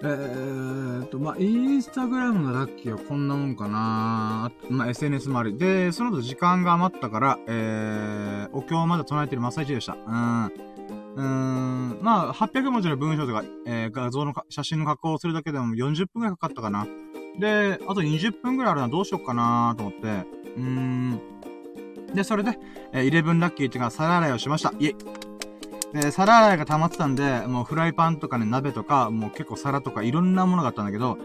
[0.00, 5.58] えーと、まあ、インスタグラムのラッキーはこんなもんかなまあ、SNS もある。
[5.58, 9.94] で、その後時間が余ったから、えー、お経をまだ唱えてる真っ最中でした。
[9.94, 10.44] うん。
[10.46, 16.86] うーん、まあ、800文字の文章とか、えー、画像の写真の加工をするだけでも40分くらいかかったかな。
[17.40, 20.06] で、あと20分くらいあるのはどうしよっかなと思って、
[20.56, 21.20] うーん。
[22.14, 22.56] で、それで、
[22.92, 24.72] えー、11ラッキーっていうか、皿洗いをしました。
[24.78, 25.27] イェイ。
[25.92, 31.18] で、皿洗いが溜まってたんで、もうフライパンとかね、鍋とか、もう結構皿とかいろんなものがあったんだけど、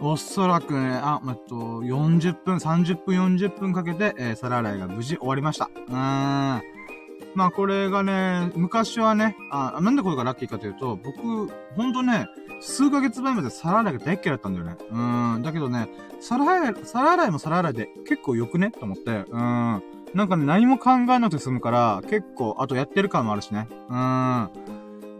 [0.00, 5.70] おそらくね、あ、えっと、40分、30分、40分かけて、えー、皿洗いが無事終わりました。
[5.88, 6.62] うーん。
[7.34, 12.26] まあこれがね、昔はね、あ、なんでこれがラッキーかというと、僕、ほんとね、
[12.60, 14.76] 数ヶ月前まで皿洗いが大っ嫌いだったんだよね。
[14.90, 15.42] うーん。
[15.42, 15.88] だけどね、
[16.20, 18.72] 皿洗い、皿洗いも皿洗いで結構良くね？
[18.72, 19.82] と思って、うーん。
[20.14, 23.68] なんかね、何も考えなくて済むから、結構、あとやってる感もあるしね。
[23.88, 24.42] うん。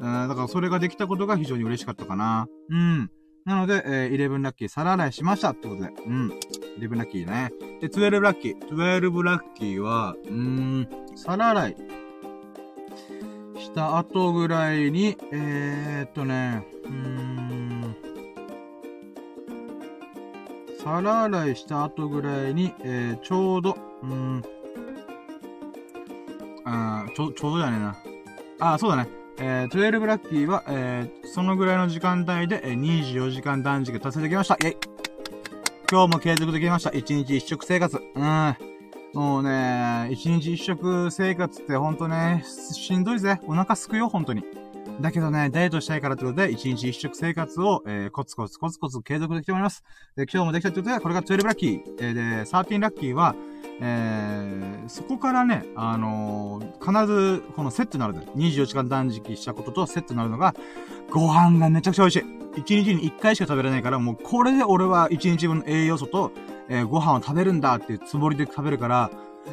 [0.01, 2.49] うん、だからそれができたことが非常に嬉しかったかな。
[2.71, 3.11] うん。
[3.45, 5.91] なので、えー、11ラッキー皿洗いしましたってことで。
[6.07, 6.33] うん。
[6.79, 7.51] 11ラッキーね。
[7.81, 8.59] で、12ラッキー。
[8.69, 11.77] 12ラッキーは、うーん、皿洗い
[13.59, 17.97] した後ぐらいに、えー、っとね、うーん、
[20.83, 24.43] 皿洗いした後ぐらいに、えー、ちょうど、うん、
[26.71, 27.97] あちょ、ちょうどやねえな。
[28.75, 29.09] あ、そうだね。
[29.41, 34.55] えー、12ラッキーは、えー、そのぐらいの時間帯で、えー、24時間断食達成できました。
[34.57, 34.77] イェイ
[35.91, 36.91] 今日も継続できました。
[36.91, 37.97] 1日1食生活。
[37.97, 38.57] うん。
[39.15, 43.41] もうね、1日1食生活ってほんとね、しんどいぜ。
[43.47, 44.45] お腹すくよ、ほんとに。
[45.01, 49.85] だけどね、ダイエットしたいからってことで、1日1食生活を、えー、コツコツコツコツ継続できております。
[50.17, 51.81] で、今日もできたってことで、これが12ラッキー。
[52.01, 53.37] えー、で、13ラッキーは、
[53.81, 60.55] えー、そこからね、あのー、必ず、このセットになるで、24時間断食したこととセットになるのが、
[61.11, 62.39] ご飯がめちゃくちゃ美味しい。
[62.61, 66.33] 1日に1回しか食べられないから、もうこれで俺は1日分の栄養素と、
[66.69, 69.11] えー、ご飯を食べるんだっていうつもりで食べるから、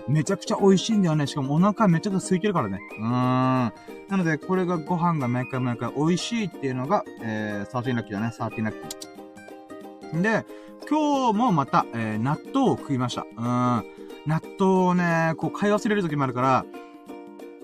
[0.07, 1.27] めちゃくちゃ美味しいんだよね。
[1.27, 2.79] しかもお腹めちゃくちゃ空いてるからね。
[2.99, 3.09] うーん。
[3.09, 3.71] な
[4.17, 8.31] ので、これがご飯が毎回毎回美味しいっていうのが、えー、サーティンラッキーだね。
[8.31, 10.21] サーティンラッキー。
[10.21, 10.45] で、
[10.89, 13.25] 今日もまた、えー、納豆を食いました。
[13.37, 13.94] うん。
[14.25, 16.65] 納豆をね、こう買い忘れる時もあるから、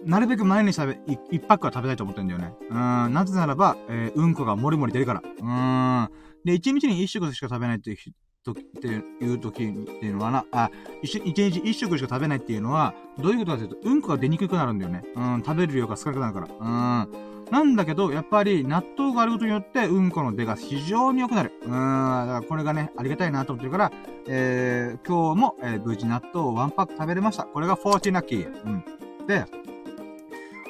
[0.05, 0.99] なるべく毎日食べ、
[1.31, 2.53] 一パックは食べたいと思ってんだよね。
[2.69, 3.13] うん。
[3.13, 5.21] なぜならば、えー、うんこがもりもり出るから。
[5.23, 6.09] うん。
[6.43, 7.97] で、一日に一食しか食べないっていう
[8.43, 10.71] 時っていう時っていうのはな、あ、
[11.03, 15.03] 一日一食しか食べないっていうのは、どういうことかというと、うんこが出にくくなるんだよね。
[15.15, 16.47] うん、食べる量が少なくなるから。
[16.47, 17.30] うん。
[17.51, 21.51] なんだけど、やっぱり納豆があることによって、うんこの出が非常に良くなる。
[21.63, 23.91] うん、だからこれがね、ありがたいなと思ってるから、
[24.27, 27.43] えー、今日も、えー、無事納豆をワンパック食べれました。
[27.43, 28.63] これが14ラッキー。
[28.65, 28.83] うん。
[29.27, 29.45] で、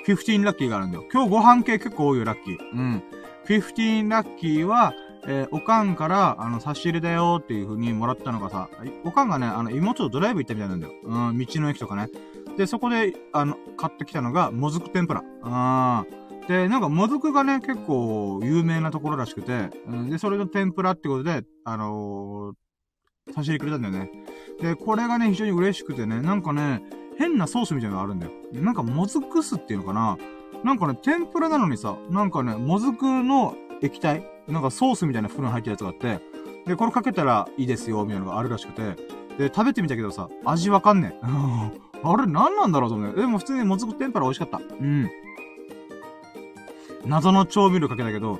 [0.07, 1.05] 15ラッキーがあるんだよ。
[1.13, 2.57] 今日ご飯系結構多いよ、ラッキー。
[2.73, 3.03] うん。
[3.45, 4.93] 15ラッキーは、
[5.27, 8.69] えー、おかんから、あの、差し入れだよっていう風にもらったのがさ、
[9.03, 10.93] おかんがね、あの、妹とドライブ行ったみたいなんだよ。
[11.03, 12.09] うん、道の駅とかね。
[12.57, 15.23] で、そこで、あの、買ってきたのが、もずく天ぷら。
[15.43, 16.05] あ
[16.51, 24.11] で、なんか、もずくがね、結構、有名なところらしくて、うん、で、それの天ぷらってことで、あのー、差し入れくれたんだよね。
[24.59, 26.83] で、これがね、非常に嬉しくてね、なんかね、
[27.17, 28.33] 変なソースみたいなのがあるんだよ。
[28.51, 30.17] なんか、もずく酢っていうのかな
[30.65, 36.19] なんかね、天ぷらなのにさ、なんかね、もずくの液体なんかソースみたいな袋に入ってるやつがあって、
[36.67, 38.81] で、これかけたらいいですよ、みたいなのがあるらしくて、
[39.37, 41.19] で、食べてみたけどさ、味わかんねえ。
[42.03, 43.21] あれ、何なんだろうと思って。
[43.21, 44.57] でも普通にもずく天ぷら美味しかった。
[44.57, 45.09] うん。
[47.05, 48.39] 謎の調味料かけたけど、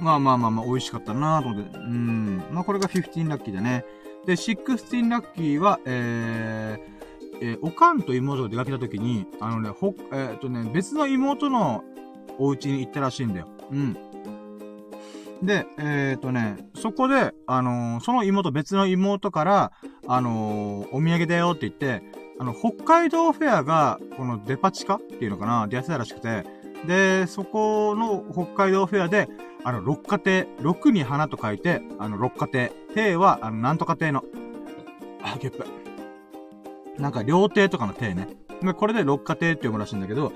[0.00, 1.78] まあまあまあまあ美味しかったなと思って。
[1.78, 2.42] うん。
[2.50, 3.84] まあこれが15ラッキーでね。
[4.26, 7.00] で、16ラッキーは、えー、
[7.42, 11.84] えー、おかんと妹が出かけた時に、あのね、ほ、えー、っとね、別の妹の
[12.38, 13.48] お家に行ったらしいんだよ。
[13.70, 13.96] うん。
[15.42, 19.72] で、えっ、とね、そこで、あのー、その妹、別の妹から、
[20.06, 22.02] あのー、お土産だよって言って、
[22.38, 26.44] あの、北海道フェアが、このデパ地下っていうのかなでやってたらしくて、
[26.86, 29.28] で、そこの北海道フェアで、
[29.64, 32.72] あの、六花亭、六に花と書いて、あの、六花亭。
[32.94, 34.24] 亭は、あの、なんとか亭の、
[35.22, 35.64] あ、ゲップ。
[37.00, 38.28] なんか、料亭とかの亭ね。
[38.62, 40.32] で、これで六花亭って読むらしいんだけど、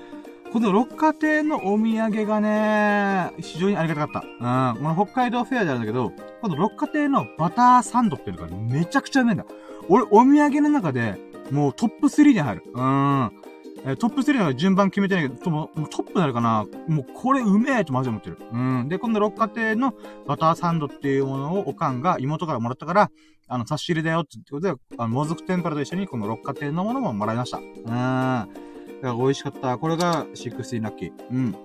[0.53, 4.73] この六花亭のお土産がね、非常にありがたかった。
[4.73, 4.83] うん。
[4.83, 9.45] この北海道フェアであるんだけど、この六花亭のバターサンドっていうのがめちゃくちゃうめえんだ。
[9.89, 11.19] 俺、お土産の中で、
[11.51, 12.63] もうトップ3に入る。
[12.73, 13.31] うん。
[13.87, 18.37] えトップ3の順番決めてないけど、もうトップになるかなもうこれうめえとマジで思ってる。
[18.51, 18.89] うん。
[18.89, 19.93] で、この六花亭の
[20.25, 23.11] バターサンドっていうものをおかんが妹からもらったから、
[23.47, 27.59] あの、差し入れだよってことで、あの、もずく天ぷらと一緒にこの六花亭のものももらいました。
[27.59, 27.85] うん。
[27.85, 28.47] だか
[29.01, 29.77] ら美味しかった。
[29.77, 31.11] これが16ラッキー。
[31.29, 31.55] うん。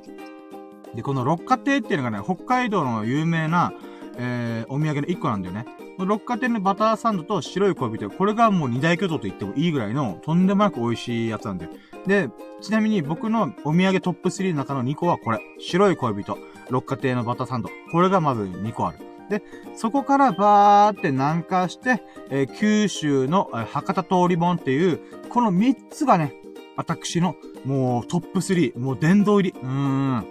[0.94, 3.72] で、この六花亭っていうのがね、北海道の有名な、
[4.18, 5.64] えー、お土産の一個なんだよね。
[5.98, 8.10] 六花亭のバターサンドと白い恋人。
[8.10, 11.70] これがもう二大巨頭と言ってもいいぐらいの、とんでもなく美味しいやつなんだよ。
[12.06, 12.28] で、
[12.60, 15.40] ちなみに僕のお土産トップ3の中の2個はこれ。
[15.58, 16.38] 白い恋人。
[16.70, 17.70] 六花亭のバターサンド。
[17.92, 18.98] これがまず2個ある。
[19.28, 19.42] で、
[19.76, 26.34] そこからバーって南下して、えー、九州の、えー、博多通り本っていう、この3つがね、
[26.76, 29.58] 私の、もうトップ3、もう殿堂入り。
[29.58, 30.26] うーん。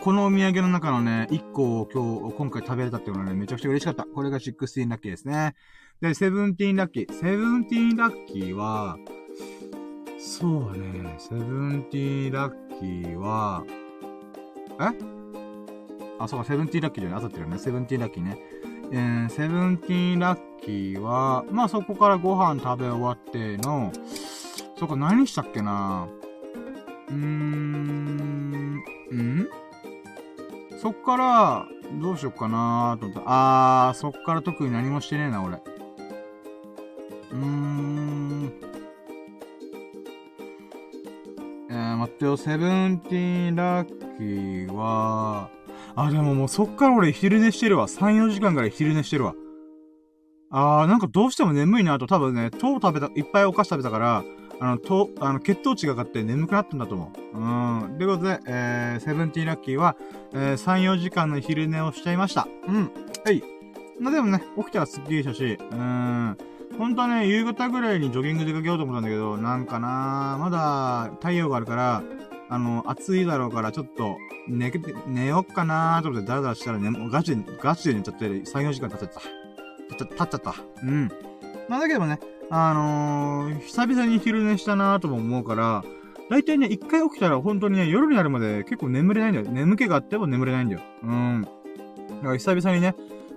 [0.00, 4.04] このお土産の中のね、1個を今日、今回食べれたっていうのはね、めちゃくちゃ嬉しかった。
[4.04, 5.54] これが16ラッキーですね。
[6.00, 7.06] で、17ラッキー。
[7.06, 8.96] 17ラッキーは、
[10.26, 13.62] そうね、17ラッキーは、
[14.80, 14.84] え？
[16.18, 17.58] あ、そうか、セブンティーラッキーじゃない、あさってるよね。
[17.58, 18.38] セブンティーラッキーね。
[18.90, 23.92] えー、セブンティーラッキーは、まあそこからご飯食べ終わっての、
[24.78, 26.08] そこ何したっけな？
[27.08, 28.76] うーん、
[29.12, 29.48] ん？
[30.80, 31.66] そっから、
[32.00, 33.22] どうしよっかなと思った。
[33.26, 35.56] あー、そっから特に何もしてねえな、俺。
[35.56, 38.52] うーん。
[41.70, 43.88] えー、待ってよ、セブンティーンラッ
[44.18, 45.48] キーは、
[45.96, 47.86] あ、でももうそっから俺昼寝してるわ。
[47.86, 49.34] 3、4時間ぐらい昼寝してるわ。
[50.50, 54.24] あー、なんかどうしても眠いなと、多分ね、糖食べた、いっぱいお菓子食べたから、
[54.60, 57.38] あの、と、あの、血糖値が上がって眠くなったんだと思う。
[57.38, 57.98] うん。
[57.98, 59.96] ということで、えー、セブンティーンラッキーは、
[60.32, 62.46] えー、3、4時間の昼寝をしちゃいました。
[62.68, 62.90] うん。
[63.24, 63.42] はい。
[64.00, 66.38] まあ、でもね、起きたらスッキリしたし、うーん。
[66.78, 72.02] 本当はね、夕方ぐらいにジョギング出かけようと思ったんだけど、なんかなまだ太陽があるから、
[72.48, 74.16] あの、暑いだろうからちょっと、
[74.48, 74.72] 寝、
[75.06, 79.20] 寝よっかなーと思ってダラダラしたらね、もうガチで、ガチで寝ちゃって、3、4時間経っちゃった。
[80.04, 80.54] 経っちゃった。
[80.82, 81.10] うん。
[81.68, 82.18] まあだけどね、
[82.50, 85.84] あのー、久々に昼寝したなーとも思うから、
[86.30, 89.46] だいたいね、一回起きたら本当にね、夜になるまで結構眠れないんだよ。
[89.48, 90.80] 眠気があっても眠れないんだよ。
[91.02, 91.42] うん。
[91.42, 91.48] だ
[92.22, 92.94] から久々にね、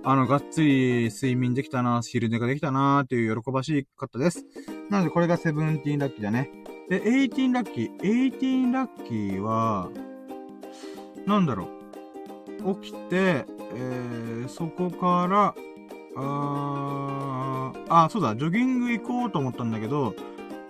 [0.09, 4.45] あの、がっつり睡眠できたな、昼寝ができたなっていう喜ばしかったです。
[4.89, 6.49] なのでこれがセブンティーンラッキーだね。
[6.89, 7.99] で、18ラッキー。
[7.99, 9.89] 18ラッキーは、
[11.25, 11.67] なんだろ
[12.63, 12.75] う。
[12.81, 13.43] 起きて、
[13.75, 15.53] えー、そこから、
[16.15, 20.15] あー、あ、そうだ、ジョギング行こうと思ったんだけど、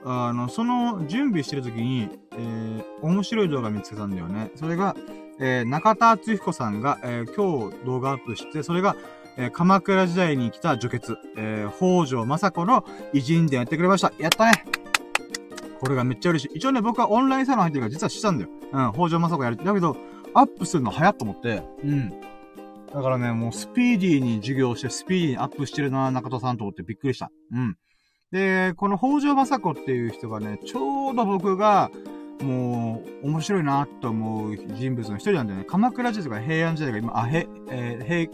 [0.03, 4.49] あの、その準備してる時に、えー、面白い動画見つけたんだよね。
[4.55, 4.95] それが、
[5.39, 8.95] えー、中田敦彦さんが、えー、今日動画アップして、それが、
[9.37, 12.83] えー、鎌倉時代に来た除血、えー、北条政子の
[13.13, 14.11] 偉人伝やってくれました。
[14.19, 14.63] やったね
[15.79, 16.57] これがめっちゃ嬉しい。
[16.57, 18.49] 一応ね、僕はオンラインサロン入ってるから実はしたんだよ。
[18.73, 19.57] うん、北条政子やる。
[19.57, 19.95] だけど、
[20.33, 22.09] アップするの早っと思って、うん。
[22.93, 27.31] だからね、もうスピーディーに授業して、スピーディーにアップしてるな、中田さんと思ってびっくりした。
[27.51, 27.77] うん。
[28.31, 31.91] で、この北条政子っていう人がね、ちょうど僕が、
[32.41, 35.65] もう、面白いなと思う人物の一人なんだよね。
[35.65, 38.31] 鎌倉時代とか平安時代が今、あ、へ、えー、平、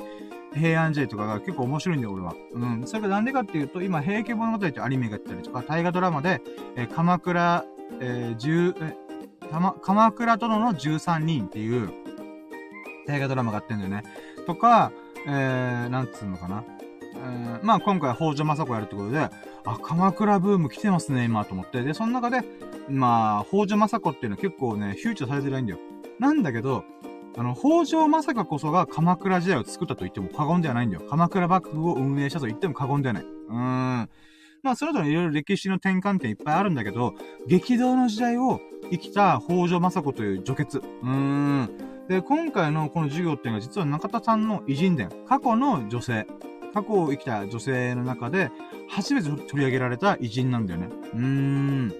[0.55, 2.33] 平安時代とかが結構面白いんだよ、俺は。
[2.53, 2.83] うん。
[2.85, 6.41] それがなんでかっていうと、今、平家物語ってアニメがやったりとか、大河ドラマで、
[6.75, 7.65] えー、鎌倉、
[7.99, 8.95] えー、十、え
[9.51, 11.91] たま鎌倉殿の13人っていう、
[13.07, 14.03] 大河ドラマがあってんだよね。
[14.45, 14.91] とか、
[15.27, 16.63] えー、なんつうのかな。
[17.15, 19.29] えー、まあ今回北条政子やるってことで、
[19.65, 21.81] あ、鎌倉ブーム来てますね、今、と思って。
[21.83, 22.41] で、その中で、
[22.89, 25.79] まあ、北条政子っていうのは結構ね、フューチャーされてないんだよ。
[26.19, 26.83] なんだけど、
[27.35, 31.01] あの、北条政子こそが鎌倉時代を作ったと言っても過言ではないんだよ。
[31.09, 33.23] 鎌倉幕府を運営したと言っても過言ではない。
[33.23, 34.09] うーん。
[34.61, 37.15] まあ、それぞれいろいろ歴史の転換点いっぱいあるんだけど、
[37.47, 38.61] 激動の時代を
[38.91, 40.77] 生きた北条政子という女傑。
[40.77, 41.69] うーん。
[42.07, 45.09] で、今回のこの授業っていうのは実は中田さんの偉人伝。
[45.27, 46.27] 過去の女性。
[46.73, 48.51] 過去を生きた女性の中で、
[48.89, 50.89] 初めて取り上げられた偉人なんだよね。
[51.13, 51.93] うーん。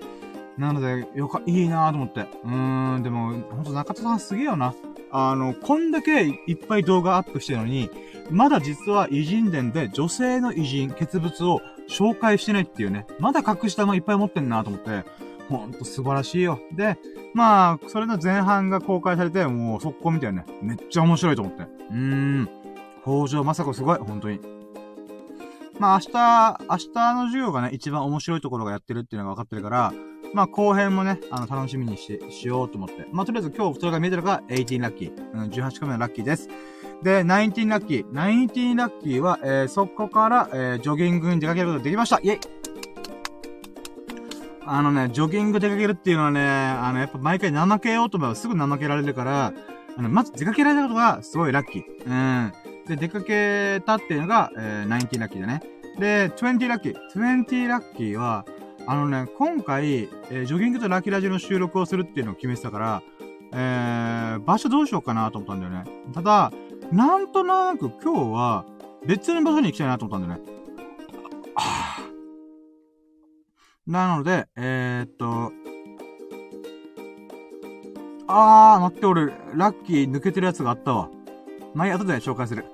[0.58, 2.22] なので、よか、いいなぁと思って。
[2.22, 4.74] うーん、でも、ほんと中田さんすげえよな。
[5.16, 7.89] あの、こんだけいっぱい動画アップしてるのに、
[8.32, 13.05] まだ実は偉人伝で女性の偉人、傑物を紹介してないっていうね。
[13.20, 15.05] まだ隠したままいっぱい持ってんなと思って。
[15.49, 16.59] ほんと素晴らしいよ。
[16.72, 16.97] で、
[17.36, 20.45] まあ、それの前半が公開されて、もう速攻見たよね。
[20.61, 21.64] めっちゃ面白いと思って。
[21.64, 22.49] うーん。
[23.03, 24.39] 北条まさこすごい、本当に。
[25.78, 29.93] まあ明日、明日の授業がね、一番面白いところがやってるっていうのが分かってるから、
[30.34, 33.06] まあ後編もね、あの、楽しみにして、しようと思って。
[33.12, 35.32] まあとりあえず今日それが見えてるから、18ラッキー。
[35.34, 36.50] うん、18個目のラッキーです。
[37.04, 38.10] で、19ラッキー。
[38.10, 42.20] 19ラッキーは、えー、そこから、えー、ジョギングに出かけることができました。
[42.22, 42.40] イェイ
[44.66, 49.54] あのね、ジョギング出かけるっていうのはね、あの、やっぱ毎回怠けようと思えばすぐ怠けられるから、
[49.98, 51.84] あの、まず出かけられたことがすごいラッキー。
[52.06, 52.54] うん。
[52.88, 55.62] で、出かけたっていうのが、えー、19ラッキーだね。
[56.00, 56.96] で、20ラッキー。
[57.14, 58.46] 20ラッキーは、
[58.86, 63.02] あのね、今回、えー、ジョギングとラッキーラジオの収録をするっていうのを決めてたから、
[63.54, 65.86] えー、場所どうしようかなと思ったんだよね。
[66.14, 66.52] ただ、
[66.92, 68.66] なんとなく今日は
[69.06, 70.48] 別の場所に行きたいなと思ったんだよね。
[73.88, 75.54] なので、えー、っと、
[78.28, 81.10] あー、待って、俺、ラッキー抜けてるやつがあったわ。
[81.74, 82.66] まあ、後で紹介する。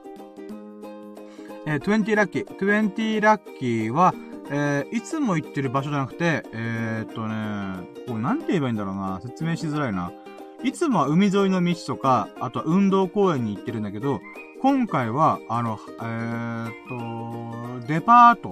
[1.65, 2.45] えー、20ラッキー。
[2.57, 4.13] 20ラッキーは、
[4.51, 9.19] えー、いつも行ってる場所じゃなくて、えー、っとね、こう、なんて言えばいいんだろうな。
[9.21, 10.11] 説明しづらいな。
[10.63, 14.19] いつもは海沿いの道とか、あとは運動公園に行ってるんだけど、
[14.61, 18.51] 今回は、あの、えー、っと、デパート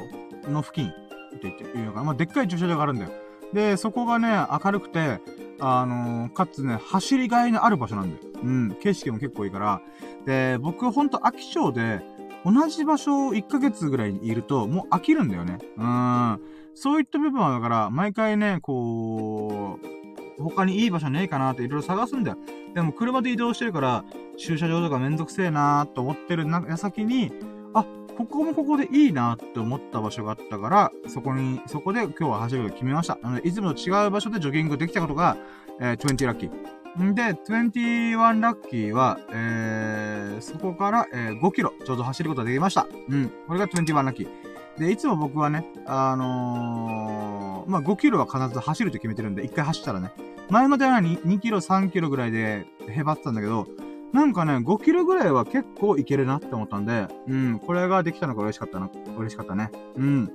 [0.50, 2.06] の付近って言っていうのかな。
[2.06, 3.12] まあ、でっかい駐車場があるんだよ。
[3.54, 4.30] で、そこがね、
[4.64, 5.20] 明るくて、
[5.60, 8.30] あのー、かつね、走りがいのある場所なんだよ。
[8.44, 9.82] うん、景色も結構いいから。
[10.26, 12.02] で、僕ほんと飽き性で、
[12.48, 15.58] 同じ場所を1ヶ月ぐらいいると、もう飽きるんだよね。
[15.78, 16.40] うん。
[16.76, 19.78] そういった部分はだから、毎回ね、こ
[20.40, 22.38] う、他にいい場所ねえかなっていろいろ探すんだよ。
[22.74, 24.06] でも車で移動してるから、
[24.38, 27.34] 駐車場とかめんどくせえなーと思ってる矢先に、
[27.74, 27.86] あ、
[28.18, 33.18] ここもここでいいなって思った場所があったから、そこに、そこで今日は走るを決めました。
[33.22, 35.36] なの、いつもと違う場所でジョギングできたことが、
[35.82, 36.77] えー、20ラッキー。
[37.04, 42.88] んで、21ラッキーは、えー、そこから、えー、5キロちょうど走ることができました。
[43.10, 43.32] うん。
[43.48, 44.30] これが21ラッキー。
[44.80, 50.12] で、いつも僕はね、あのー、まあ、5キロは必ず走ると決めてるんで、1回走ったらね。
[50.50, 53.68] 前までは 2, 2キロ、3キロぐらいでへばってたんだけど、
[54.14, 59.70] なんかね、5キロぐらいは結構いけるなって思ったんで、うん、これができたのが嬉しかったな、嬉しかったね。
[59.96, 60.28] うん。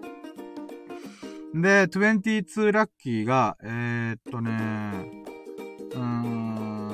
[1.54, 5.22] で、22ラッキーが、えー、っとね、
[5.94, 6.84] うーん、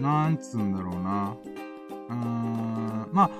[0.00, 1.36] なんつうんだろうな。
[2.08, 3.30] うーん、まあ、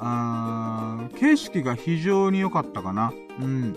[0.00, 3.12] あ景色が非常に良かったかな。
[3.40, 3.76] うん。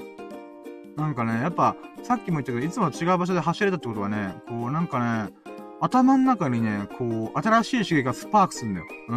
[0.96, 5.34] なんかね、やっぱ、さっきも言ったけど、いつも違う場所で走れたってことはね、こう、なんかね、
[5.82, 8.88] 頭の中にね、こう、新しい刺激がスパークするんだよ。
[9.10, 9.16] うー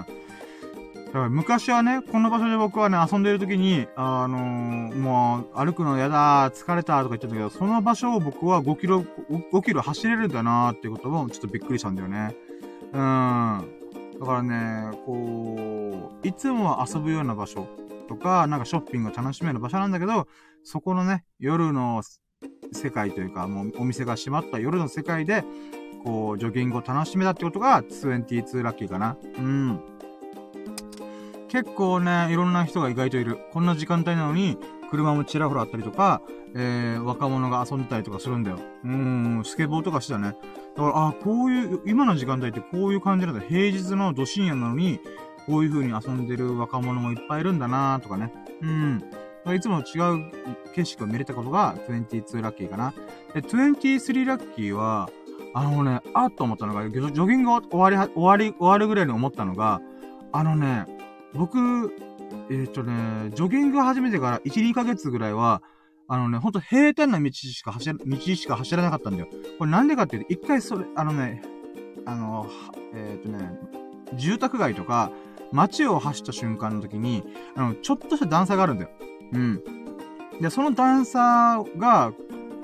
[0.00, 0.06] ん。
[1.06, 12.36] だから昔はね、この場所で僕はね、遊んでる時に、あのー、もう、歩くのやだ、疲れたとか言ってたけど、その場所を僕は5キロ、5キロ走れるんだなーってことも、ちょっとびっくりしたんだよね。
[12.92, 13.76] うん。
[14.18, 17.68] だからね、こう、いつもは遊ぶような場所
[18.08, 20.26] とか、なんかショッピングを楽しめる場所なんだけど、
[20.64, 22.02] そこのね、夜の
[22.72, 25.44] 世界というか、もうお店が閉まった夜の世界で、
[26.04, 29.16] こう、ジョギングを楽しめたってことが22ラッキーかな。
[29.38, 29.80] うん。
[31.48, 33.38] 結構ね、いろんな人が意外といる。
[33.52, 34.58] こんな時間帯なのに、
[34.90, 36.22] 車もちらほらあったりとか、
[36.54, 38.58] えー、若者が遊んでたりとかするんだよ。
[38.84, 40.36] うん、スケボーとかしてたね。
[40.76, 43.40] だから、あ、こういう、今の時間帯ってこういう感じなんだ。
[43.40, 45.00] 平日のど深夜なのに、
[45.46, 48.32] こういう風に遊んでる若者もいっぱいいるんだなーとかね。
[48.62, 49.02] うん。
[49.54, 50.32] いつも違う
[50.74, 52.92] 景色を見れたことが22ラッキーかな。
[53.32, 55.08] で、23ラッキーは、
[55.54, 59.80] あのね、あっと思ったのが、ジョギング終わり、終わり、終わるぐらいに思ったのが、
[60.32, 60.86] あのね、
[61.36, 61.92] 僕、
[62.50, 65.62] えっ、とね、ジョギング始めてから1、2ヶ月ぐらいは、
[66.08, 69.28] あのね、ほんと平坦な道しか走ら、道しか走らなかったんだよ。
[69.58, 71.42] これなんでかっていうと、一回それ、あのね、
[72.04, 72.46] あの、
[72.94, 73.50] えっ、とね、
[74.14, 75.10] 住宅街とか、
[75.52, 77.24] 街を走った瞬間の時に、
[77.56, 78.90] あの、ちょっとした段差があるんだよ。
[79.32, 79.62] うん。
[80.40, 82.12] で、その段差が、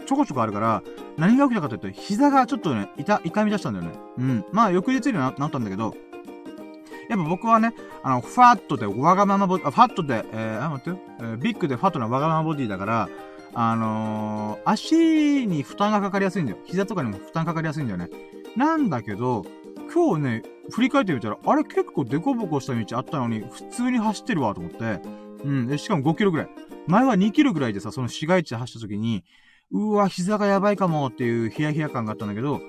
[0.07, 0.83] ちょこちょこあるから、
[1.17, 3.99] 何が起きたかというと、膝がちょっとね、痛、痛み出したんだよね。
[4.19, 4.45] うん。
[4.53, 5.95] まあ、翌日にはなったんだけど、
[7.13, 13.09] やっぱ僕はね、あの、ファットでわがままボディ、あ、ファットで、えー、あ、待ってよ、えー、ビッグでファットなわがままボディだから、
[13.55, 16.59] あのー、足に負担がかかりやすいんだよ。
[16.65, 18.09] 膝とかにも負担かかりやすいんだよね。
[18.57, 19.45] なんだけど、
[19.93, 25.03] 今日ね、振り返ってみたら、あれ結構デコボコした道あったのに、普通に走ってるわと思って、
[25.45, 25.67] うん。
[25.67, 26.49] で、しかも5キロぐらい。
[26.87, 29.23] 前は2キロぐらいでさ、その市街地で走った時に、
[29.71, 32.61] うわ、膝がやばいかもっていうヒヤヒヤ感があったんだけど、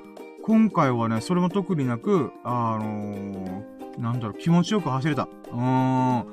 [0.43, 5.23] 今回はね、それも特になく、あのー、なんだろう、気持ちよく走れた。
[5.51, 6.25] うーん。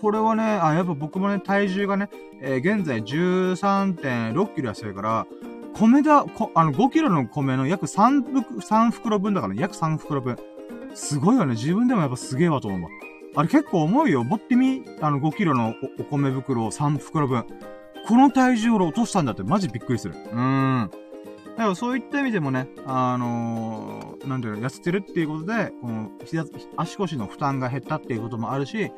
[0.00, 5.26] これはね、あ、やっぱ僕もね、体重がね、えー、現在13.6キロ痩せるから、
[5.74, 10.36] 米だ、こあの、5キロの米の約3袋、3袋分だからね、約3袋分。
[10.94, 11.54] すごいよね。
[11.54, 12.88] 自分でもやっぱすげえわと思うわ。
[13.36, 14.24] あれ結構重いよ。
[14.24, 17.44] 持ってみ、あの、5キロのお米袋を3袋分。
[18.08, 20.14] この体重を落としたんだってマジびっくりする。
[20.14, 20.90] うーん。
[21.58, 26.44] だからそういった意味でもね、あのー、なんていうの、痩せてるっていうことで、この膝、
[26.76, 28.92] 足腰の負担が減ったっていうこともあるし、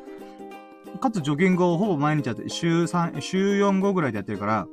[0.99, 4.67] かつジョギングをほぼ毎日やって、週3、週4後ぐらいでやってるから、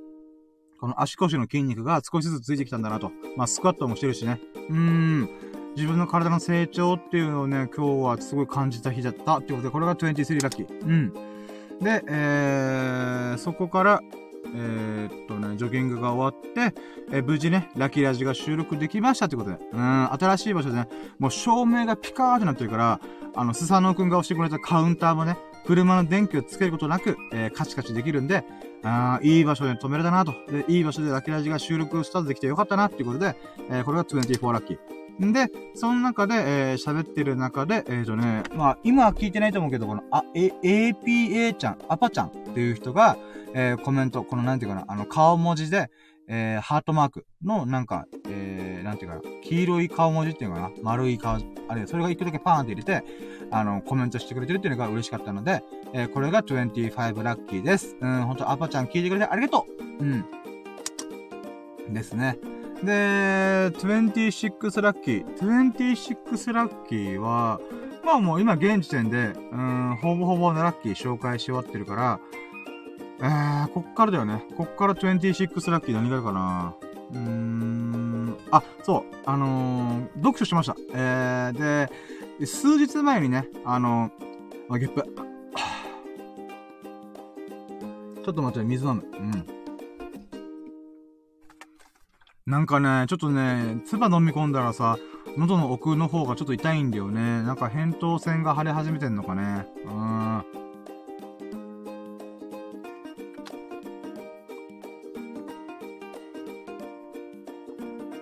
[0.78, 3.11] この足腰の筋肉が少しずつついてきたんだなと。
[3.39, 4.39] まあ、スクワットもしてるしね。
[4.68, 5.30] うーん。
[5.74, 10.86] 自分の体の成長っていうのをね、今日はすごい感じた日だったってことで、これが23ラッキー。
[10.86, 11.12] うん。
[11.80, 14.03] で、えー、そこから、
[14.55, 16.74] えー、っとね、ジョギングが終わって、
[17.11, 19.59] えー、無事ね、ラキラジが収録できましたってことで。
[19.72, 20.88] うん、新しい場所でね、
[21.18, 23.01] もう照明がピカーってなってるから、
[23.34, 25.36] あの、スサノオくんが押してくれたカウンターもね、
[25.66, 28.44] 車の電気をつけることなく、えー、カチカチできるんで、
[28.82, 30.32] あいい場所で止めれたなと。
[30.51, 33.36] で、いい場所でラキラジが収録スタートできてよかったなっていうことで、
[33.70, 34.97] えー、これが24ラッキー。
[35.26, 43.16] んで、その中で、えー、喋ってる中で、えっ、ー、とね、まあ、今は聞いてないと思うけど、この、あ、え、APA ちゃん、アパちゃんっていう人が、
[43.54, 45.90] えー、コメント、このなんていうかな、あの、顔文字で、
[46.28, 51.38] えー、ハートマークの、なんか、えー、なんていうかな、黄色い顔文字っていうのかな、丸い顔、
[51.68, 53.02] あれ、それが一個だけパーンって入れて、
[53.50, 55.62] あの、コメントしてくれてるっていうのが嬉しかったので、
[55.94, 57.96] えー、これが25ラッキーです。
[58.00, 59.66] うん、ほんと、アパちゃん聞いてくれてありがと
[60.00, 60.26] ううん。
[61.94, 62.38] ですね。
[62.84, 65.26] で、26ラッキー。
[65.38, 67.60] 26ラッキーは、
[68.04, 72.20] まあもう今現時点で、うん、ほぼほぼのラッキー紹介し終わってるから、
[73.20, 74.44] えー、こっからだよね。
[74.56, 76.74] こっから26ラッキー何があるかな
[77.12, 80.76] うーん、あ、そう、あのー、読書しました。
[80.94, 81.88] えー、
[82.38, 85.02] で、数日前にね、あのー、あ、ゲップ。
[88.22, 89.04] ちょっと待って、水飲む。
[89.12, 89.57] うん。
[92.49, 94.99] なんかね、ちょっとね、唾飲み込んだらさ、
[95.36, 97.42] 喉の奥の方がちょっと痛いんだよね。
[97.42, 99.66] なんか扁桃腺が腫れ始めてんのかね。
[99.84, 100.44] うーん。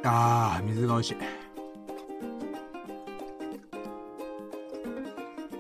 [0.03, 1.17] あー、水が美味しい。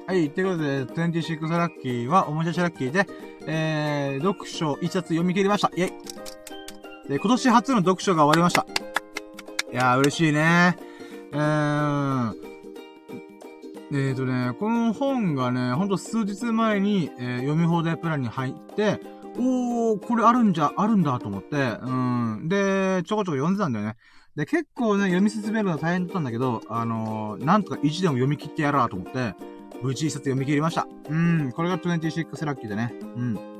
[0.08, 3.06] はい、ということで、26ラッキーは、おもちゃしラッキーで、
[3.46, 5.70] えー、読書一冊読み切りました。
[5.76, 6.15] イェイ
[7.08, 8.66] で、今年初の読書が終わりました。
[9.72, 10.76] いやー、嬉しいね。
[11.32, 12.34] えー、
[13.92, 19.00] えーとね、この本がね、ほんと数日前に、えー、読み放題プランに入って、
[19.38, 22.48] おー、これあるんじゃ、あるんだと思って、うん。
[22.48, 23.96] で、ちょこちょこ読んでたんだよね。
[24.34, 29.34] で、結構ね、読み進めるの大変だったんだけど、あのー、なんとか1でも読み切ってやろうと思って、
[29.82, 30.86] 無事一冊読み切りました。
[31.08, 32.92] うん、これが26ラッキーでね。
[33.16, 33.55] うん。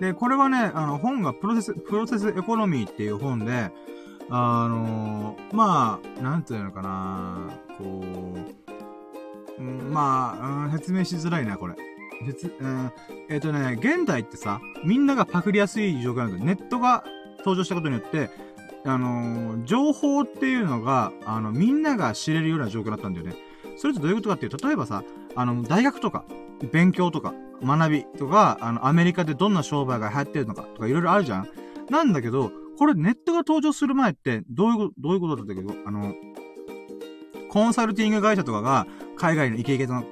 [0.00, 3.70] で、これはね、あの、本がプロセス、プロセスエコノミーっていう本で、
[4.30, 7.84] あのー、まあ、なんていうのかな、こ
[9.58, 11.74] う、うん、まあ、うん、説明しづらいな、これ。
[12.26, 12.92] 説、うん、
[13.28, 16.44] えっ、ー、とね、現代ってさ、みんながパクりやすい状況なんだよ。
[16.44, 17.04] ネットが
[17.38, 18.30] 登場したことによって、
[18.86, 23.34] あのー、情報っていうのが、あの、みんなが知れるような状況だったんだよね。
[23.76, 25.02] それってどういうことかっていう、例えばさ、
[25.34, 26.24] あの、大学とか、
[26.72, 31.48] 勉強とか、学びとか、あの、アメリカでどんな商売が流行ってるのかとかいろいろあるじゃん
[31.90, 36.14] なんだけど、これネットが登場する前って、どういう、どういうことだったけど、あの、
[37.50, 38.86] コンサルティング会社とかが、
[39.16, 40.04] 海外のイケイケの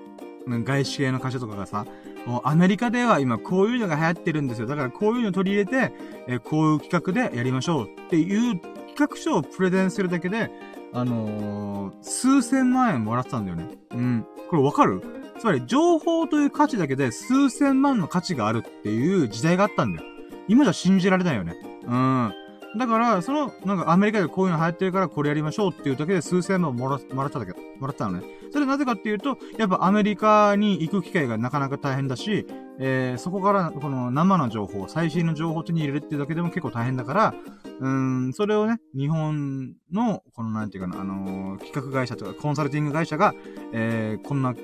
[0.48, 1.86] 外資系の会社とかがさ、
[2.26, 4.66] もうアメリカでは今こういうのが流行ってるんですよ。
[4.66, 5.94] だからこういうの取り入れて、
[6.26, 10.50] えこういう企画でやりましょうっていう企画書をプレゼンするだけで、
[10.92, 13.68] あのー、数千万円もらってたんだよね。
[13.92, 14.26] うん。
[14.48, 15.02] これわかる？
[15.38, 20.08] つまり、情報という価値だけで数千万の価値があるっていう時代があったんだよ。
[20.48, 21.54] 今じゃ信じられないよね。
[21.84, 22.32] うん。
[22.76, 28.24] だから、その、なんかアメリカでこういうの流行ってるからこれやりましょうっていうだけで数千万もらもらっただけ、もらったのね。
[28.52, 32.46] それなぜかっていうと、やっぱアメリカに行く機会がなかなか大変だし、
[32.80, 37.34] えー、そこからこの生の情報、最新の情報を手に入れるっていうだけでも結構大変だから、
[37.80, 43.34] うん、それをね、日本の、このなんていうかな、あのー、企画会社とかコンサルティング会社が、
[43.72, 44.54] えー、こんな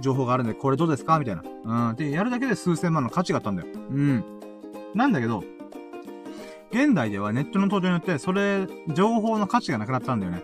[0.00, 1.18] 情報があるんで、これどうですか？
[1.18, 1.42] みたいな。
[1.90, 1.96] うん。
[1.96, 3.68] で、やるだけで数千万の価値があったんだよ。
[3.74, 4.24] うん。
[4.94, 5.42] なんだけど、
[6.70, 10.42] 現代ではネットの登場によって、それ、情報の価値がなくなったんだよね。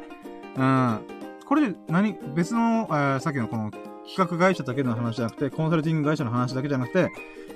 [0.57, 1.01] うん。
[1.47, 3.70] これで何、別の、えー、さっきのこの
[4.07, 7.11] 企画会社だけの話じゃなくて、コンサルティング会社の話だけじゃなくて、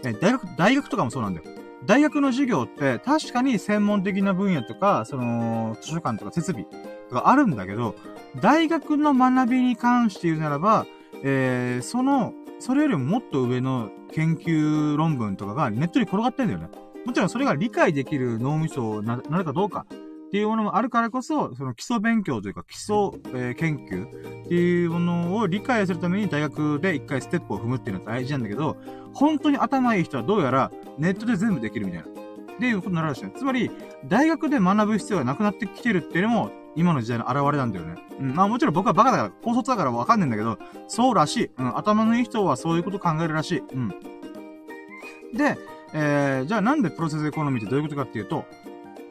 [0.05, 1.47] えー、大学、大学とかもそうなんだよ。
[1.86, 6.66] 大学の授業って確かに専門的な分野とか、その、図書館とか設備
[7.09, 7.95] とかあるんだけど、
[8.41, 10.86] 大学の学びに関して言うならば、
[11.22, 16.68] えー、その、それよりももっと上の研究論文とかがネットに転がってんだよね。
[17.07, 19.86] もちろんそれが理解できる脳みそな、なるかどうか
[20.29, 22.95] っていうものもあるからこそ、その基礎勉強というか基礎、
[23.35, 24.07] えー、研究
[24.45, 28.76] っていうものを理解するために大学で一回ステップを踏むっていうのが大事なんだけど、
[29.14, 32.09] 本当に頭いい人はどうやらネットで全部できるみたいな。
[32.59, 33.33] っていうことになるらしいね。
[33.37, 33.70] つまり、
[34.07, 37.95] 大学で学ぶ必要がなくなってきてるっていうのも、今の時代の現れなんだよね。
[38.20, 38.35] うん。
[38.35, 40.59] まあもちろん僕はバカだから、高卒だからわかんないんだけど、
[40.89, 41.51] そうらしい。
[41.57, 41.79] うん。
[41.79, 43.59] 頭のいい人はそういうこと考えるらしい。
[43.61, 43.89] うん。
[45.35, 45.57] で、
[45.95, 48.45] えー、じゃあなんでプロセスエコノミーってどういうことかっていうと、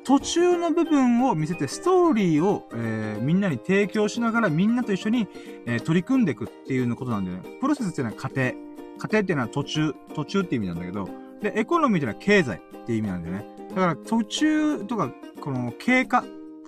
[0.08, 5.28] 途中の部分を見せて、ストーリーを、えー、みんなに提供しながら、みんなと一緒に、
[5.66, 7.58] えー、取り組んでいくっていうのことなんだよね。
[7.60, 8.53] プロセスっていうのは過程。
[8.99, 11.10] 過程っていうのは途中、途中って意味なんだけど、
[11.41, 13.45] で、エコノミーっていうのは経済っていう意味なんだよね。
[13.68, 16.24] だから途中とか、この経過、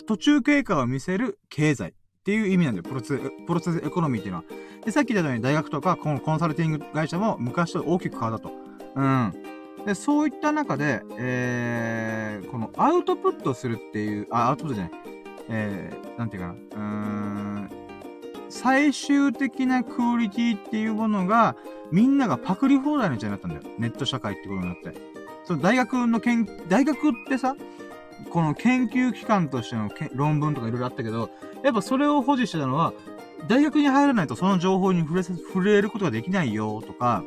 [0.06, 1.94] 途中経過を見せる経済っ
[2.26, 2.84] ていう意味なんだよ。
[2.84, 4.44] プロセス、プロセスエコノミーっていうのは。
[4.84, 8.54] で、さっき言ったように大学とか、このコンサルティング会社も昔と大きく変わったと。
[8.96, 9.49] うん。
[9.86, 14.94] で、そういった中で、えー、このアウトプットするっていう、あ、アウトプットじゃない。
[15.50, 16.54] えー、なんていうかな。
[16.54, 17.70] うーん、
[18.50, 21.56] 最終的なクオリティっていうものが、
[21.92, 23.76] みんながパクリ放題の時代になったんだよ。
[23.78, 24.94] ネット社会ってことになって。
[25.44, 27.56] その大学の研、大学ってさ、
[28.30, 31.32] この研究機関としての論文とかいろいろあったけど、
[31.64, 32.94] やっぱそれを保持してたのは、
[33.48, 37.24] 大学に入らないとその情報に触れ、触れることができないよとか、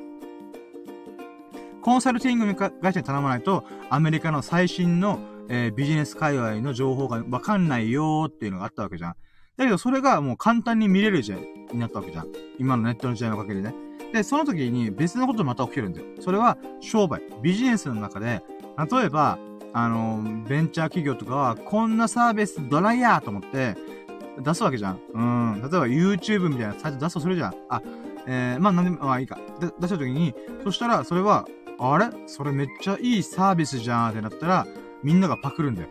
[1.83, 5.19] コンサルティング会社に頼まないと、アメリカの最新の、
[5.49, 9.15] えー、ビジネス界隈の情報がわかんないよーっていうのがあったわけじゃん。
[9.57, 11.41] だけどそれがもう簡単に見れる時代
[11.73, 12.29] になったわけじゃん。
[12.59, 13.75] 今のネットの時代のおかげでね。
[14.13, 16.07] で、その時に別のことまた起きるんだよ。
[16.21, 18.43] それは商売、ビジネスの中で、
[18.91, 19.39] 例えば、
[19.73, 23.75] あの、ベンチャー企業とかは、こんなサービスドライヤーと思って、
[24.39, 25.01] 出すわけじゃん。
[25.13, 25.61] うん。
[25.63, 27.55] 例えば YouTube みたいなサイト出すとするじゃん。
[27.69, 27.83] あ、
[28.27, 29.39] えー、まあなんでも、まあいいか。
[29.61, 31.47] 出した時に、そしたら、それは、
[31.83, 32.07] あれ？
[32.27, 34.67] それめっちゃいいサービスじゃんってなったら、
[35.03, 35.89] みんながパクるんだよ。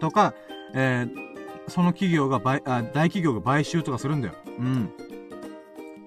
[0.00, 0.34] とか、
[0.74, 4.34] えー、その企業が買、あ、大企業が買収とかするんだよ。
[4.58, 4.90] うん。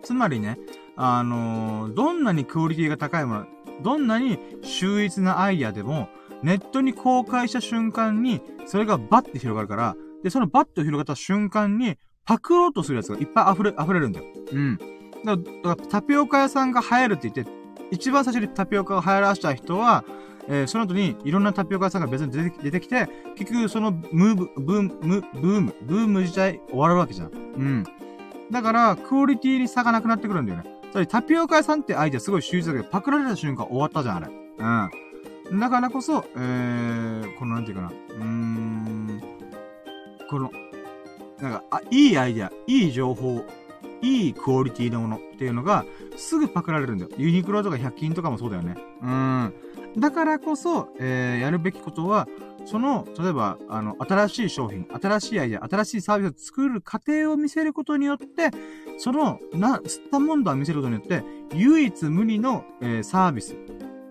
[0.03, 0.57] つまりね、
[0.97, 3.45] あのー、どんなにクオリティが高いもの、
[3.81, 6.09] どんなに秀逸なアイデアでも、
[6.43, 14.25] ネットに公開した瞬間に、それがバッて広がるから、で、そのバッと広がった瞬間に、パクろうとするやつがいっぱい溢れ、溢れるんだよ。
[14.51, 14.77] うん。
[15.23, 17.60] だから、タピオカ屋さんが流行るって言って、
[17.91, 20.03] 一番最初にタピオカを流行らした人は、
[20.47, 27.27] えー、その後にいろんなタピオカ屋さんが別に出て出てきて、結局そのムーブ、ブーム、ブーム、ブーム自体終わるわけじゃん。
[27.31, 27.83] うん。
[28.49, 30.65] だから、クオリティに差がなくなってくるんだよね。
[30.91, 34.27] つまりタピオカ屋さんってアイデアすごい秀逸だけど、パクられた瞬間終わったじゃん、あれ。
[35.49, 35.59] うん。
[35.59, 37.87] だからこそ、えー、このなんていうかな。
[37.89, 39.21] うーん。
[40.29, 40.51] この、
[41.41, 43.45] なんか、あ、いいアイデア、いい情報、
[44.01, 45.85] いいクオリティのものっていうのが、
[46.17, 47.11] すぐパクられるんだよ。
[47.17, 48.75] ユニクロとか100均とかもそうだよね。
[49.01, 49.53] うん。
[49.97, 52.27] だからこそ、えー、やるべきことは、
[52.65, 58.51] その、例えば、あの、新しい商品、新しいアイデア、新しいサービスを作る過程を見せることによって、
[58.97, 61.23] その、な、吸ったもんだを見せることによって、
[61.55, 63.55] 唯一無二の、えー、サービス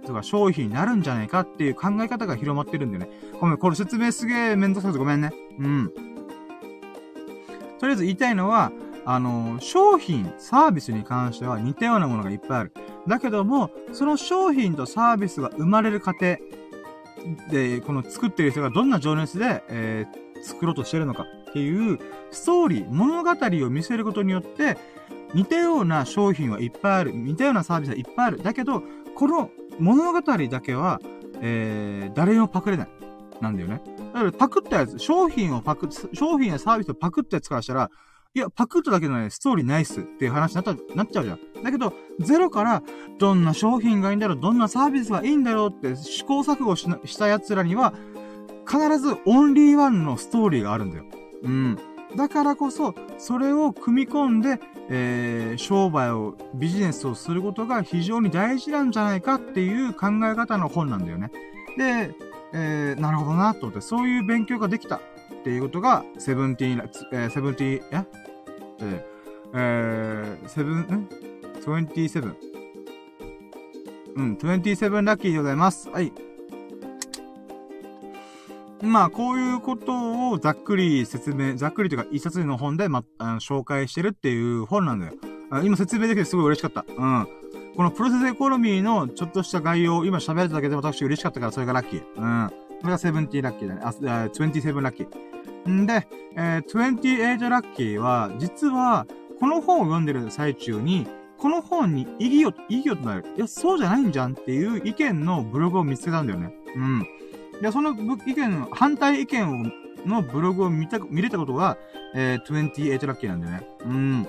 [0.07, 3.11] とか商品になるんじゃないかっていう考え方が広まってるんだよね。
[3.41, 5.33] ごめん、これ説明すげえめんどくさくてごめんね。
[5.59, 5.93] うん。
[7.79, 8.73] とりあえず言いたいのは、
[9.13, 12.73] あの、商品、サービスに関しては似たようなものがいっぱいある。
[13.09, 16.37] だけども、その商品とサービスが生まれる過程
[17.51, 21.99] で、この作ってる人がどんな情熱で、えー、作ろうとしてるのかっていう
[22.31, 23.31] ストーリー、物語
[23.67, 24.79] を見せることによって、
[25.35, 27.11] 似たような商品はいっぱいある。
[27.11, 28.43] 似たようなサービスはいっぱいある。
[28.45, 28.85] だけど、
[29.17, 29.51] この
[29.81, 31.01] 物語だけは、
[31.43, 32.89] えー、誰にもパクれない。
[33.41, 33.83] なんだよね。
[34.13, 37.91] だからパクったやつ、商品をパク、商品やサービスをパクったやつからしたら、
[38.33, 41.65] いや、パクっただけのね、ストーリーないっすっていう話になった、なっちゃうじゃん。
[41.65, 42.81] だけど、ゼロから、
[43.19, 47.93] どんな商品がいいんだろう、どんなサービスがいいんだろうって試行錯誤しした奴らには、
[48.69, 51.07] 必ずオンリーワンのストーリーがあるんだよ。
[51.43, 51.79] うん。
[52.15, 61.33] だからこそ、それを組み込んで、えー、商売を、ビジネスをすることが非常に大事なんじゃないかっていう考え方の本なんだよね。
[61.77, 62.15] で、
[62.53, 65.01] えー、なるほどな、と思って、そういう勉強ができた。
[65.41, 68.20] っていうことが、セブンティーン、えー、セブンティー、え？
[68.83, 69.07] え
[69.55, 71.09] えー、セブン、ん？
[71.65, 72.37] トゥエンティセブン。
[74.17, 75.89] うん、トゥエンティセブンラッキーでございます。
[75.91, 76.13] はい。
[78.83, 85.13] まあ、こういうことをざっくり説明、ざっくりというか、一冊の本で、ま、あの紹介してるっていう本なんだよ。
[85.63, 86.85] 今説明できてすごい嬉しかった。
[86.89, 87.27] うん。
[87.77, 92.03] このプロセスエコノミーのちょっとした概要を今喋れただけで私嬉しかったからそれがラッキー。
[92.17, 92.51] うん。
[92.81, 93.81] これがセブンティーラッキーだね。
[93.85, 95.09] あ、27ラッキー。
[95.69, 96.07] んで、
[96.37, 99.07] えー、28ラッキーは、実は、
[99.39, 101.07] この本を読んでる最中に、
[101.39, 103.25] この本に意義を、意義をとなる。
[103.37, 106.55] いや、そうじゃないんじゃんっていう意見のブログを見つけたんだよね。
[106.77, 107.07] うん。
[107.63, 109.65] で、その意見、反対意見を、
[110.07, 111.79] のブログを見た、見れたことが、
[112.15, 113.69] えー、28ラッキーなんだよね。
[113.85, 114.23] うん。
[114.23, 114.29] や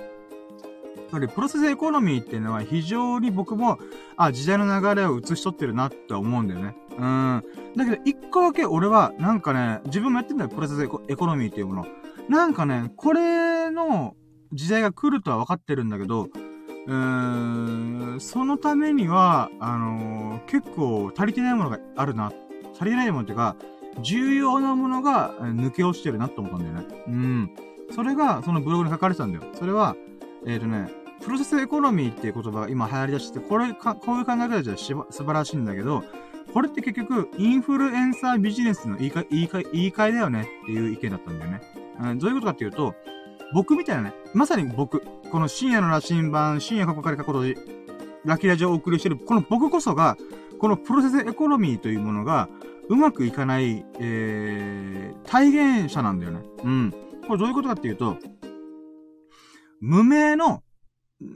[1.10, 3.78] ぱりプロセスエコノミーっていうのは非常に僕も、
[4.16, 6.74] あ、時代の流れを映し取ってるなって思うんだよね。
[6.98, 7.42] うん。
[7.76, 11.86] だけど、一個だけ俺は、なんかね、自分もやってんだよ、プロセスエコエコノミーっていうもの。
[12.28, 14.14] なんかね、これの
[14.52, 16.28] 時代が来るとは分かってるんだけど、
[16.86, 22.32] うーん、そのためには、あのー、結構足りてないものがあるな。
[22.74, 23.56] 足りないものっていうか、
[24.00, 27.04] 重要なものが抜け落ちてるなって思ったんだよね。
[27.06, 27.50] うん。
[27.94, 29.44] それが、そのブログに書かれてたんだよ。
[29.54, 29.96] それは、
[30.46, 30.90] えっ、ー、とね、
[31.22, 36.02] プロセスエコノミーっていう言葉が今流行り出して、これか、こういう考え方じゃ素晴らしいんだけど、
[36.52, 41.60] これって結局、インフルエンサービジネスの言い換え、言い換え、言い換えだよねっていう意見だったんだよね。
[42.00, 42.94] うん、どういうことかっていうと、
[43.54, 45.00] 僕みたいなね、まさに僕、
[45.30, 47.42] この深夜の羅針盤、深夜過去から過去と
[48.24, 50.16] ラキラジオをお送りしてる、この僕こそが、
[50.58, 52.48] このプロセスエコノミーというものが、
[52.88, 56.40] うまくいかない、えー、体現者なんだよね。
[56.64, 56.94] うん。
[57.26, 58.16] これどういうことかっていうと、
[59.80, 60.62] 無名の、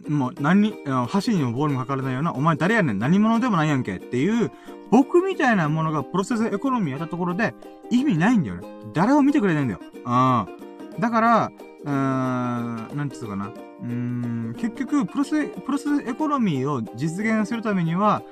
[0.09, 0.75] もう何、
[1.09, 4.51] 箸にもボールもかからないような、お前誰やねん何者でもないやんけっていう、
[4.91, 7.55] 僕みたいなものがプロセスエコノミーやったところで、
[7.91, 8.69] 意味ないんだよね。
[8.93, 9.81] 誰も見てくれないんだよ。
[9.83, 11.01] うん。
[11.01, 11.53] だから、
[11.85, 13.47] うーん、なんていうのかな。
[13.47, 18.23] うーん、結局、プロセ、プロセスエコノミーを実現するためには、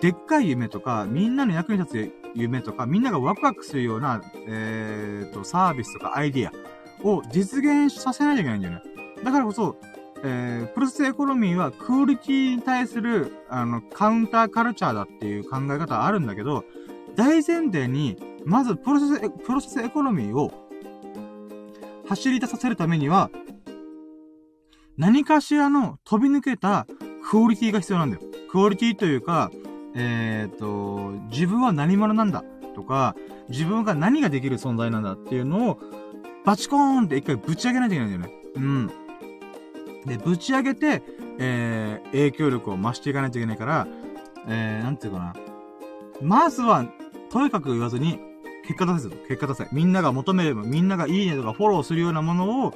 [0.00, 6.52] でっかい夢とか、みんなの役に立つ夢とか、みんながワクワクするような、えーと、サービスとかアイディア
[7.06, 8.82] を実現させないといけないんだよね。
[9.24, 9.76] だからこそ、
[10.24, 16.64] えー、プロセスエコノミーはクオリティに対する、あの、カウンターカルチャーだっていう考え方あるんだけど、
[17.14, 20.52] 大前提に、まずプロセス、プロセスエコノミーを
[22.08, 23.30] 走り出させるためには、
[24.96, 26.86] 何かしらの飛び抜けた
[27.30, 28.22] クオリティが必要なんだよ。
[28.50, 29.50] クオリティというか、
[29.94, 32.42] えっ、と、自分は何者なんだ
[32.74, 33.14] とか、
[33.48, 35.80] 自分が何ができる存在なんだっていうのを、
[36.44, 38.42] バチコーンって一回ぶち上げないといけないんだよね。
[38.56, 38.90] うん。
[40.08, 41.02] で、ぶち上げて、
[41.38, 43.86] えー、影響力を増していかないといけないから、
[44.48, 45.34] えー、なんていうかな。
[46.20, 46.86] まずは、
[47.30, 48.20] とにかく言わずに、
[48.66, 49.68] 結果出せと結果出せ。
[49.72, 52.74] みんなが求めれば、みんながいいねとかフォローするようなものを、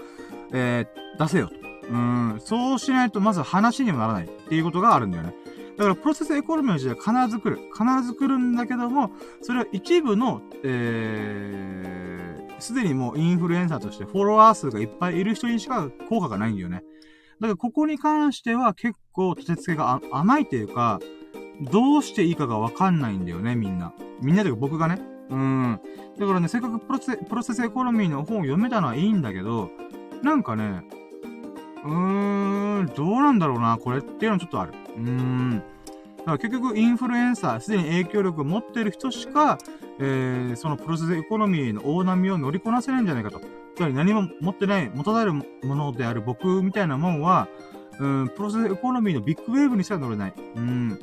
[0.52, 1.54] えー、出せよと。
[1.90, 2.40] うん。
[2.40, 5.34] そうしないと、まず話にもならないっていうことがあるんだよね。
[5.76, 7.58] だから、プロセスエコノミーの時代は必ず来る。
[7.72, 9.10] 必ず来るんだけども、
[9.42, 16.84] それは一部の、えー、すでにもうインフルエンサーとしてフォロワー数がいっぱいいる人にしか効果がないんだよね。
[17.42, 21.00] だから、ここに関しては結構立て付けが甘いというか、
[21.72, 23.92] どうしていいかがわかんないんだよね、みんな。
[24.20, 25.02] みんなというか僕がね。
[25.28, 25.80] うん。
[26.20, 29.70] だからね、せっかくプロセプロセスエコノミーの本を読めたのはいいんだけど、
[30.22, 30.82] なんかね、
[31.84, 34.72] うーん、どうなんだろうな、これっていうのはちょっとある。
[34.96, 35.62] うーん。
[36.22, 39.58] だから結局、インフルエンサー、すでに影響力を持っている人しか、
[39.98, 43.40] えー、そのプロセスエコノミーの大波を乗りこなせないんじゃないかと。
[43.74, 47.48] つまり何も持ってない、持たざるものである僕みたいなもんは、
[47.98, 50.34] うん、プロセスエコノミーのビッグウェーブにしか乗れない。
[50.56, 50.98] うん。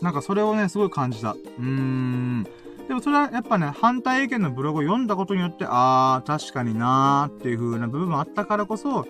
[0.00, 1.32] なんかそれをね、すごい感じた。
[1.32, 2.44] うーん。
[2.88, 9.06] でもそれはやっぱね、反対意見のブログを読んだことによって、あー、確かになーっていう風な部分もあったからこそ、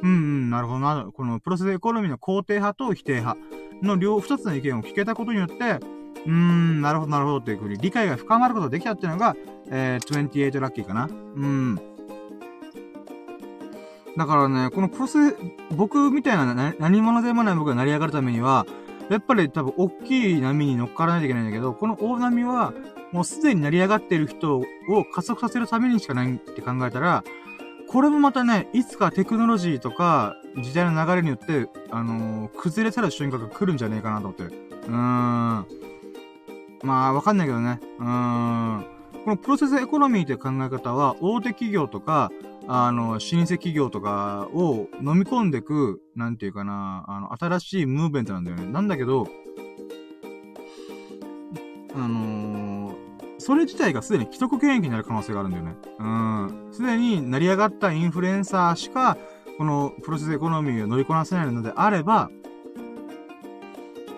[0.00, 1.08] うんうん、なるほどな。
[1.12, 3.36] このプロセスエコノミーの肯定派と否定派
[3.82, 9.36] の両、二つの意見を聞けたことによって、うーん、なるほどなるほどっていう風に理解が深まることができたっていうのが、
[9.70, 11.08] えー、28ラッキーかな。
[11.08, 11.80] うん。
[14.16, 15.36] だからね、このプロセス、
[15.76, 18.66] 僕みたいな何者でもない僕が成り上がるためには、
[19.10, 22.72] やっぱり多分大きい波に乗っからないといけないんだけど、この大波は、
[23.12, 24.64] もうすでに成り上がっている人を
[25.14, 27.24] 加速させるためにしかないって考えたら、
[27.88, 34.52] これもまたね、いつかテクノロジーとか、時代の流れによって、あのー、崩れ去る瞬間が来るんじゃねえかなと思ってる。
[34.86, 35.66] うーん。
[36.82, 37.80] まあ、わかんないけどね。
[37.98, 38.86] うーん。
[39.24, 42.30] このプロセスエコノミーという考え方は、大手企業とか、
[42.66, 48.66] あの、老舗企業とかを飲み込んでく、なんていうかな、あの、新しいムーブメントなんだよね。
[48.66, 49.26] なんだけど、
[51.94, 52.94] あのー、
[53.38, 55.76] それ自体がすでに既得権益になる可能性があるんだよね。
[55.98, 56.68] うん。
[56.72, 59.16] すでに成り上がったインフルエンサーしか、
[59.58, 62.30] このプロセスエコノミーを乗りこなせないのであれば、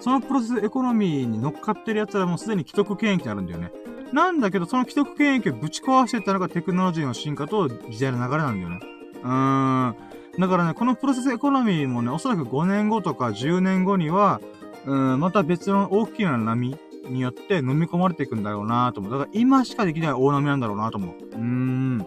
[0.00, 3.72] そのプロセスエコノミーに乗っかってる奴らもすでに既得権益になるんだよね。
[4.12, 8.80] なんだけど、その既得権益をぶち壊していったのがテクノロジーの進化と時代の流れなんだよね。
[9.22, 9.96] うーん。
[10.38, 14.40] だからね、このプロセスエコノミーもね、おそらく5年後とか10年後には、
[14.86, 16.76] うん、また別の大きな波
[17.08, 19.12] によって飲み込まれていくんだろうなと思う。
[19.12, 21.16] だから今しかできない大波なんだろうなと思う。
[21.16, 22.06] うーん。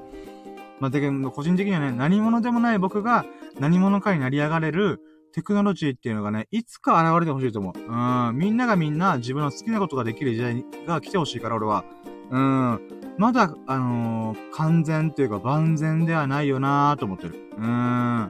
[0.83, 3.25] まあ、だけど、個人的にはね、何者でもない僕が
[3.57, 4.99] 何者かになり上がれる
[5.31, 7.79] テクノロジーっていうのがね、いつか現れてほしいと思う。
[7.79, 8.37] うん。
[8.37, 11.85] みんながみんな自分の好きなことができる時代が来てほしいから、俺は。
[12.31, 12.81] うん。
[13.17, 17.49] まだ、あのー、完全というか万全ではないよなーと思ってる。
[17.57, 18.27] うん。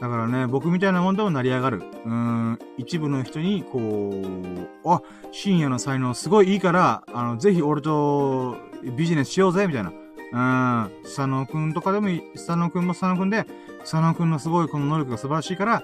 [0.00, 1.82] だからね、僕みたいなもんでも成り上がる。
[2.06, 2.58] うん。
[2.78, 4.12] 一部の人に、こ
[4.84, 5.02] う、あ、
[5.32, 8.56] 深夜の才能すごいいいから、あの、ぜひ俺と
[8.96, 9.92] ビジネスしようぜ、みたいな。
[10.32, 10.90] うん。
[11.04, 12.22] 佐野くんとかでもいい。
[12.34, 13.46] 佐野くんも佐野くんで、
[13.80, 15.82] 佐野くんのすごいこの能力が素晴らしいから、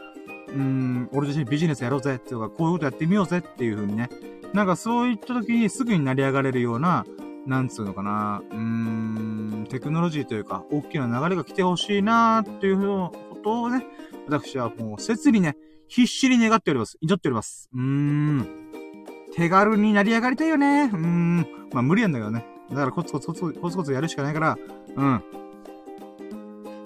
[0.49, 4.09] うん、俺自身ビジネスやろうぜっていうか、こういうことやってみようぜっていう風にね。
[4.55, 7.05] なんかそういった時にすぐに成り上がれるような、
[7.47, 13.87] なんつうのかな、うーん、テクノロジーというか、大きな流れが来てほしいなーっていうふうなことをね、
[14.27, 15.57] 私はもう切にね、
[15.87, 16.99] 必死に願っております。
[17.01, 17.69] 祈っております。
[17.75, 18.47] うーん。
[19.35, 20.91] 手軽になり上がりたいよね。
[20.93, 21.39] うーん。
[21.73, 22.45] まあ無理なんだけどね。
[22.71, 24.59] だからコツコツコツコツコツやるしかないから、
[24.97, 25.23] うん。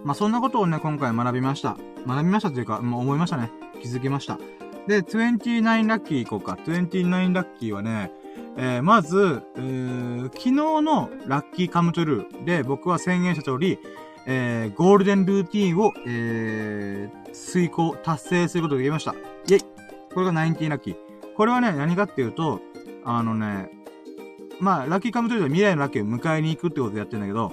[0.04, 1.76] まあそんなことをね、今回学びました。
[2.06, 3.50] 学びましたというか、まあ、思いましたね。
[3.80, 4.38] 気づきました。
[4.86, 6.59] で、29ラッキー行こうか。
[6.64, 8.10] 29ラッキーはね、
[8.56, 13.78] えー、まず、えー、昨日のラッキーカムトゥルーで僕は宣言した通り、
[14.26, 19.12] えー、ゴールデンルーティンを、えー、遂行、達成することができました。
[19.12, 19.60] イェイ
[20.14, 20.96] これが19ラッキー。
[21.36, 22.60] これはね、何かっていうと、
[23.04, 23.70] あのね、
[24.62, 27.52] まあ、ラッキーカムトゥルーで未来のラッキーを迎えに行くってことでやってんだけど、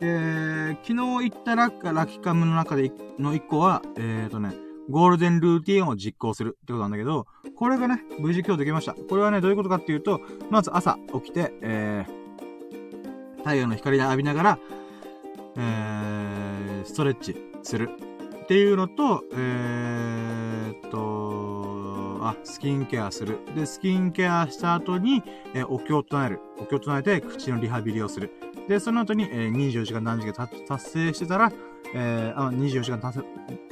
[0.00, 4.54] えー、昨日言ったラッカラッキーカムの中での1個は、えーとね、
[4.88, 8.94] ゴールデンルーティンを実行するってことなんだけど、これがね、無事今日できました。
[8.94, 10.20] これはね、どういうことかっていうと、
[10.50, 14.58] まず朝起きて、えー、太陽の光で浴びながら、
[15.56, 17.90] えー、ストレッチする
[18.44, 21.69] っていうのと、えー、っと、
[22.20, 23.38] あ、スキンケアする。
[23.54, 25.22] で、スキンケアした後に、
[25.54, 26.40] えー、お経を唱える。
[26.58, 28.30] お経を唱えて口のリハビリをする。
[28.68, 31.52] で、その後に、えー、24時間断食達成してたら、
[31.94, 33.24] えー、あ24時間達成、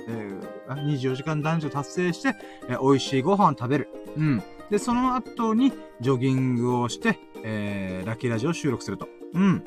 [0.09, 2.35] えー、24時間断食達成して、
[2.69, 3.89] えー、美味しいご飯を食べる。
[4.16, 4.43] うん。
[4.70, 9.09] で、その後に、ジョギングをして、えー、ラッキーラジオを収録すると。
[9.35, 9.65] うん。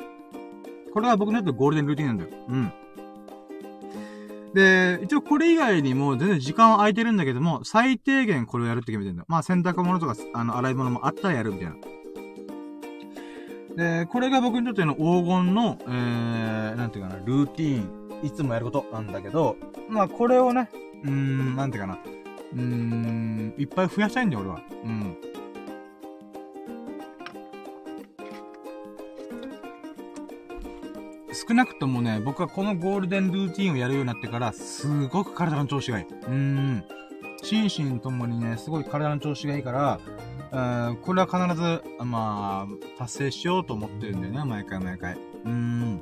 [0.93, 2.29] これは僕のやつゴールデンルーティンなんだよ。
[2.49, 2.73] うん。
[4.53, 9.25] で、一応これ以外にも全然時間は空いてるんだけども、最低限これをやるって決めてんだよ。
[9.27, 11.75] まあ洗濯物とか、あの、洗い物もあったらやるみたいな。
[14.01, 19.55] で、これが僕にとっての黄金の、えー、なんていうかな、ルーティーン、いつもやることなんだけど、
[19.89, 20.69] まあこれをね、
[21.03, 21.97] うーん、なんていうかな、
[22.53, 24.61] うーん、いっぱい増やしたいんだよ、俺は。
[24.83, 25.17] うん。
[31.47, 36.05] 少なくともね、僕はこのゴールデンルーティンをやるようになってから、すごく体の調子がいい。
[36.05, 36.83] うーん。
[37.41, 39.99] 心身ともにね、すごい体の調子がいいから、
[40.51, 45.13] うん、これは必ず、まあ、達成しようと思ってるんだよね、毎回毎回。
[45.13, 45.99] うーん。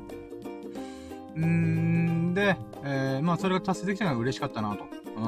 [1.36, 4.84] うーんで、えー、まあ、それが達成できたのが嬉しかったなと。
[5.16, 5.24] うん。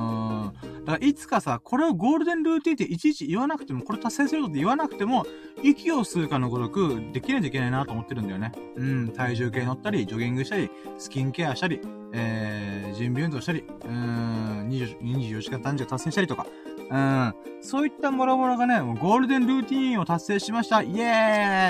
[0.86, 5.26] だから、いつかさ、これをゴールデンルーティンっていちいち言わなくても、これ達成することって言わなくても、
[5.64, 8.52] 息を吸うかのごとく、できないといけないなと思ってるんだよね。
[8.76, 9.10] うん。
[9.10, 11.82] 体重計乗ったり、ジョギングしたり、スキンケアしたり、
[12.14, 16.48] えー、準備運動したり、うん、24時間短時達成したりとか、
[16.90, 17.34] うん。
[17.62, 21.04] そういったもろもろがね、もうゴールデンルーティーンを達成しましたイエ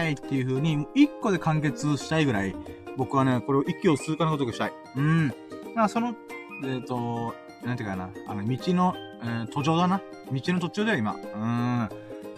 [0.05, 2.55] ーイっていう風に、一個で完結したいぐらい、
[2.97, 4.73] 僕はね、これを息を吸うかのごとくしたい。
[4.95, 5.27] うん。
[5.27, 5.39] だか
[5.75, 6.15] らその、
[6.63, 7.33] えっ、ー、と、
[7.63, 10.01] なんていうかな、あの、道の、えー、途上だな。
[10.31, 11.13] 道の途中だよ、今。
[11.13, 11.41] うーん。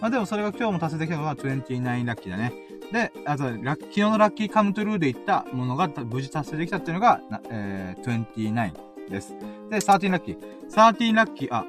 [0.00, 2.52] まあでもそれが今日も達成できたのは29ラッキーだね。
[2.92, 9.34] で、あと、ラッ昨日のラッキーカムトゥルーで言ったものが無事達成できたっていうのが、なえー、29です。
[9.70, 10.38] で、13ラッキー。
[10.70, 11.66] 13ラッキー、あ、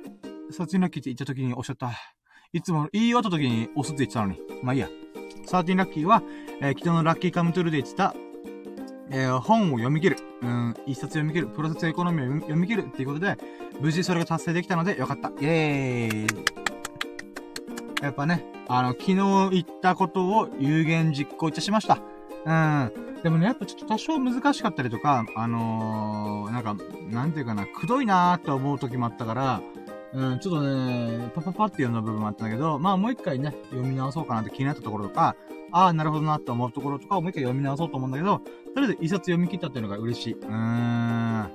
[0.51, 1.91] そっちのキーって言った時におっしゃった。
[2.51, 4.39] いつも言い終わった時に押すって言ってたのに。
[4.63, 4.89] まあいいや。
[5.45, 6.23] サーティンラッキーは、
[6.61, 8.15] えー、昨日のラッキーカムトゥルーで言ってた、
[9.11, 10.17] えー、本を読み切る。
[10.41, 11.47] うん、一冊読み切る。
[11.47, 13.37] プロセスエコノミーを読み切るっていうことで、
[13.79, 15.29] 無事それが達成できたのでよかった。
[15.29, 16.45] イェーイ
[18.01, 21.99] やっぱね、あの、昨日言ったことを有言実行いたしました。
[22.45, 22.91] うん。
[23.23, 26.75] でもね、やっぱちょっと多少難しかったりとか、あのー、なんか、
[27.09, 29.61] なんていうかな、くどいなーって思う時もあったから、
[30.13, 35.35] うん、ちょっとね、パパパって読んだ部分もあったんだけど、まあもう一回ね、読み直そうかなって気になったところとか、
[35.75, 38.39] ああ、なるほどなって思うところとかをもう一回読み直そうと思うんだけど、
[38.73, 40.33] とりあえず一冊読み切ったっていうのが嬉しい。
[40.33, 40.49] うーん。
[40.49, 41.49] ま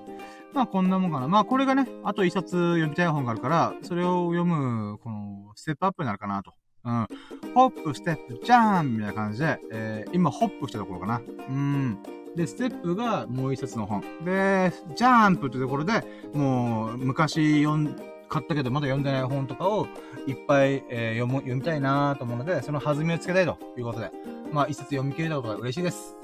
[0.63, 1.29] あこんなもんかな。
[1.29, 6.53] まあこれがね、あと一冊読みたい本があるから、それを読む、この、ステップアップになるかなと。
[6.85, 7.09] うん。
[7.55, 11.23] ホップ、ステップ、ジャーンみたいな感じで、えー、今ホップしたところかな。
[11.49, 11.99] うん。
[12.37, 14.03] で、ステップがもう一冊の本。
[14.23, 17.97] で、ジャンプってところで、もう、昔読ん、
[18.31, 19.89] 買ったけどまだ読んでない本とかを
[20.27, 24.11] いっぱい、えー、読む、読みたいなと思うので、その弾みをつけたいということで、
[24.53, 26.17] まあ一冊読み切れたことが嬉しいです。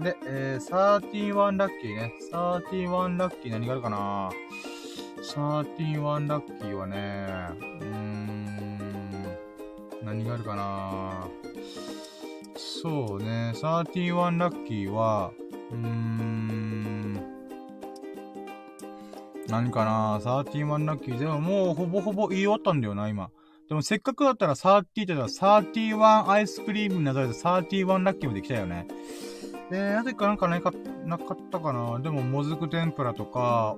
[0.00, 2.14] で、えー、31ラッキーね。
[2.32, 4.30] 31ラッキー何があるかな
[5.22, 7.26] ？31ラッキーはね、
[7.80, 8.46] うーん、
[10.02, 11.28] 何があるかな？
[12.56, 15.32] そうね、31ラッキーは、
[15.70, 16.39] うーん、
[19.48, 20.20] 何かな？
[20.22, 21.18] サーティワンラッキー。
[21.18, 23.30] でももうほぼほぼ言い終わったんだよな、今。
[23.68, 28.86] でもせっかくだったらサーティーって言ったらサーティワンアイスクリームになぞらえてサーティワンラッキーもできたよね。
[29.70, 30.72] で、なぜかなんかなか、
[31.04, 32.00] なかったかな？
[32.00, 33.76] でも、もずく天ぷらとか、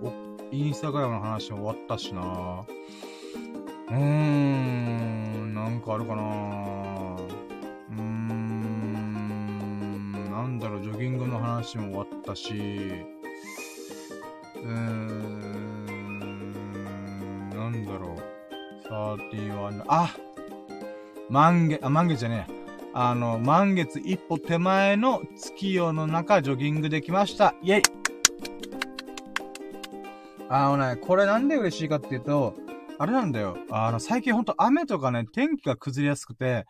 [0.51, 2.65] インスタグラムの話終わったしな。
[3.89, 6.23] うーん、なんかあるかな？
[6.23, 8.63] うーん。
[10.31, 12.55] なんだろう、ジョギングの話も終わったし、
[14.57, 15.42] うー、ん
[17.93, 18.33] だろう。
[18.89, 20.15] 31、あ
[21.29, 22.53] 満月、あ、満月じゃねえ。
[22.95, 27.55] あの、満月一歩手前の月夜の中、ジョギングできました。
[27.63, 27.83] イェイ
[30.49, 32.55] あのね、これなんで嬉しいかっていうと、
[32.99, 33.57] あれなんだよ。
[33.71, 36.67] あの、最近ほんと雨とかね、天気が崩れやすくて、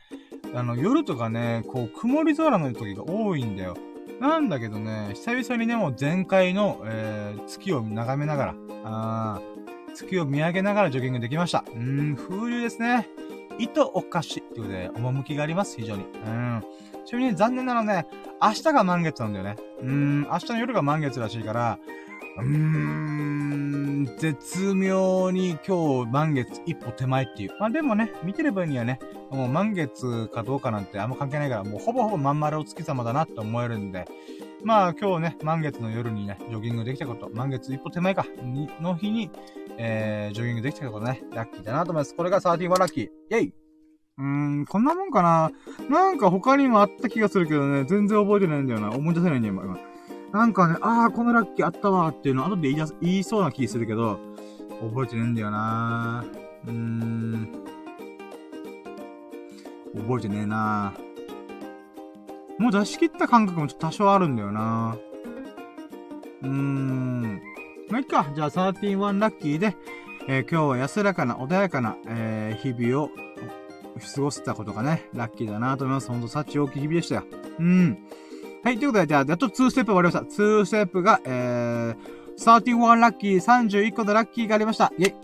[0.55, 3.77] あの、夜とかね、こう、曇り空の時が多いんだよ。
[4.20, 8.55] なんだけどね、久々にね、もう前回の、えー、月を眺めながら、
[8.85, 9.40] あ
[9.94, 11.64] 月を見上げながらジョギングできました。
[11.69, 13.09] うーん、風流ですね。
[13.59, 16.02] 糸おかしっていうことで、趣があります、非常に。
[16.02, 16.62] うん。
[17.05, 18.06] ちなみに残念なのね、
[18.40, 19.56] 明日が満月なんだよね。
[19.81, 21.78] うん、明日の夜が満月らしいから、
[22.39, 27.51] うーん、絶妙に今日満月一歩手前っていう。
[27.60, 28.98] まあでもね、見てる分にはね、
[29.31, 34.06] もう満月かどうかなんてあんま関係ないから、もうほぼほぼまん丸お月様だなって思えるんで、
[34.65, 38.25] まあ今日ね、満月の夜にね、ジョギングできたこと、満月一歩手前か、
[38.81, 39.31] の日に、
[39.77, 42.15] えー、ジョギングできたことね、ラッキーだなと思います。
[42.15, 43.05] これが13はラッキー。
[43.05, 43.55] イェイ
[44.19, 45.51] うーん、こんなもんかな
[45.89, 48.91] なんか他にもあった気がするけどね、全然覚えてないんだよな。
[48.91, 49.79] 思い出せないんだよ、今。
[50.33, 54.19] なんかね、ああ、このラッキーあったわっていうの後で言い出す、言いそうな気するけど、
[54.81, 56.25] 覚えてねえんだよな
[56.67, 57.49] うーん。
[59.95, 60.95] 覚えてねえな
[62.63, 64.97] もう出し切った感覚もちょっと多少あるんだよな
[66.43, 67.43] うーん。
[67.91, 68.31] まあ、いっか。
[68.37, 69.75] じゃあ、13-1ラッキーで、
[70.29, 73.11] えー、今日は安らかな、穏やかな、えー、日々を
[74.15, 76.07] 過ごせたことがね、ラッキーだなと思います。
[76.07, 77.25] ほんと、幸大きい日々でしたよ。
[77.59, 77.99] うん。
[78.63, 80.21] はい、ということで、じゃあ、やっと2ステップ終わりました。
[80.21, 81.97] 2ステップが、えー、
[82.39, 84.93] 31ラッキー、31個のラッキーがありました。
[84.99, 85.15] イェイ。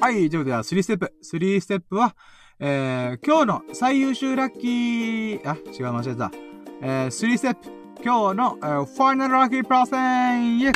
[0.00, 1.12] はい、ということで、3ステップ。
[1.22, 2.16] 3ステップは、
[2.66, 6.32] えー、今日の最優秀ラッキー、あ、違う、間違えた。
[6.80, 7.68] えー、3ステップ。
[8.02, 9.98] 今日の、えー、ファイナルラッキープラセ
[10.38, 10.72] ンイェ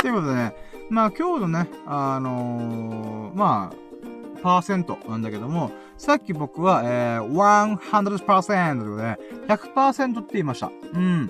[0.00, 0.56] ということでね、
[0.90, 10.72] まあ今日のね、あのー、まあ、パーセントなんだけども、さっき僕は、えー、100%ということで、100%って言いました。
[10.92, 11.28] うん。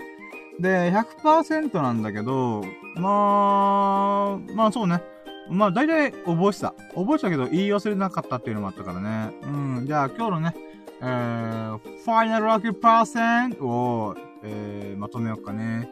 [0.59, 2.65] で、100%なんだけど、
[2.97, 5.03] まあ、まあそうね。
[5.49, 6.75] まあ大体覚えてた。
[6.95, 9.35] 覚えてたけど言い忘れなかったっていうのもあったからね。
[9.43, 9.87] うん。
[9.87, 10.55] じゃあ今日のね、
[11.01, 15.89] えー、ファイナルラッキーパーセントを、えー、まとめようかね。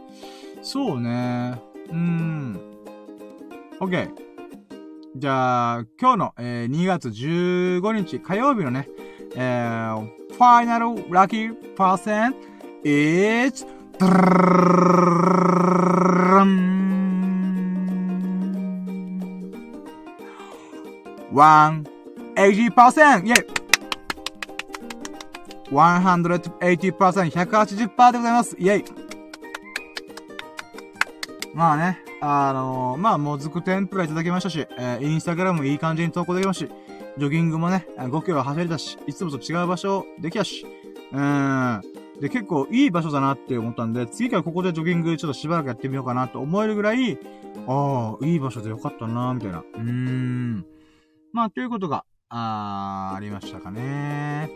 [0.63, 1.61] そうね。
[1.91, 2.61] うん。
[3.81, 4.09] OK。
[5.17, 8.89] じゃあ、今日の、えー、2月15日火曜日のね、
[9.37, 12.39] えー、ファイナルラッキーパーセント
[12.85, 13.67] is
[21.33, 23.63] 180%イェイ
[25.73, 28.57] 180%、180%でございます。
[28.59, 28.85] イェイ
[31.55, 36.73] まあね、あのー、まあ、もずく天ぷらいただきましたし、えー、インスタグラムいい感じに投稿できましたし、
[37.19, 40.67] ジョギングもね、5キロ走れたし、いつもと違う場所できたし、
[41.13, 41.83] うーん。
[42.21, 47.19] で、結構いい場所だなって思ったんで、次からここでジョギングちょっとしばらくやってみようかなと思えるぐらい、
[47.67, 49.59] ああ、いい場所でよかったなみたいな。
[49.59, 50.67] うーん。
[51.33, 54.51] まあ、ということが、あー、ありましたかね。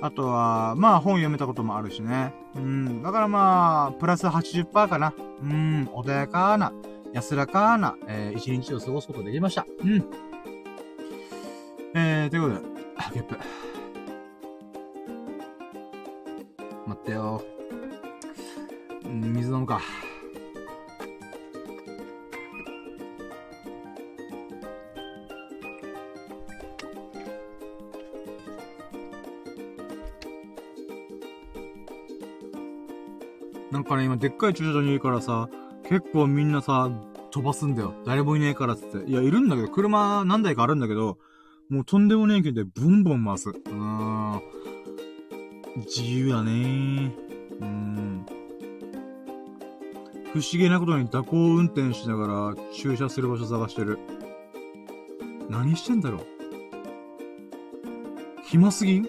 [0.00, 2.32] あとは、まあ本読めたこともあるしね。
[2.54, 3.02] うん。
[3.02, 5.12] だからまあ、プラス80%かな。
[5.42, 5.88] うん。
[5.92, 6.72] 穏やかな、
[7.12, 9.66] 安らかな、えー、一日を過ごすことができました。
[9.82, 10.04] うん。
[11.96, 13.36] えー、ということで、あ、ゲップ。
[16.86, 17.42] 待ってよ。
[19.04, 19.80] 水飲むか。
[33.84, 35.50] なんかね、今でっかい駐車場にいるからさ、
[35.86, 36.90] 結構みんなさ、
[37.30, 37.92] 飛ばすんだよ。
[38.06, 39.10] 誰もいねえからっつって。
[39.10, 41.18] いや、いるんだけど、車何台かあるんだけど、
[41.68, 43.50] もうとんでもねえけど、ブンブン回す。
[43.50, 44.40] うーん。
[45.84, 47.12] 自由だねー。
[47.60, 48.24] うん。
[50.32, 53.98] 不思議なことに蛇行運転しながら駐車する場所探してる。
[55.50, 56.26] 何してんだろう
[58.46, 59.06] 暇すぎん？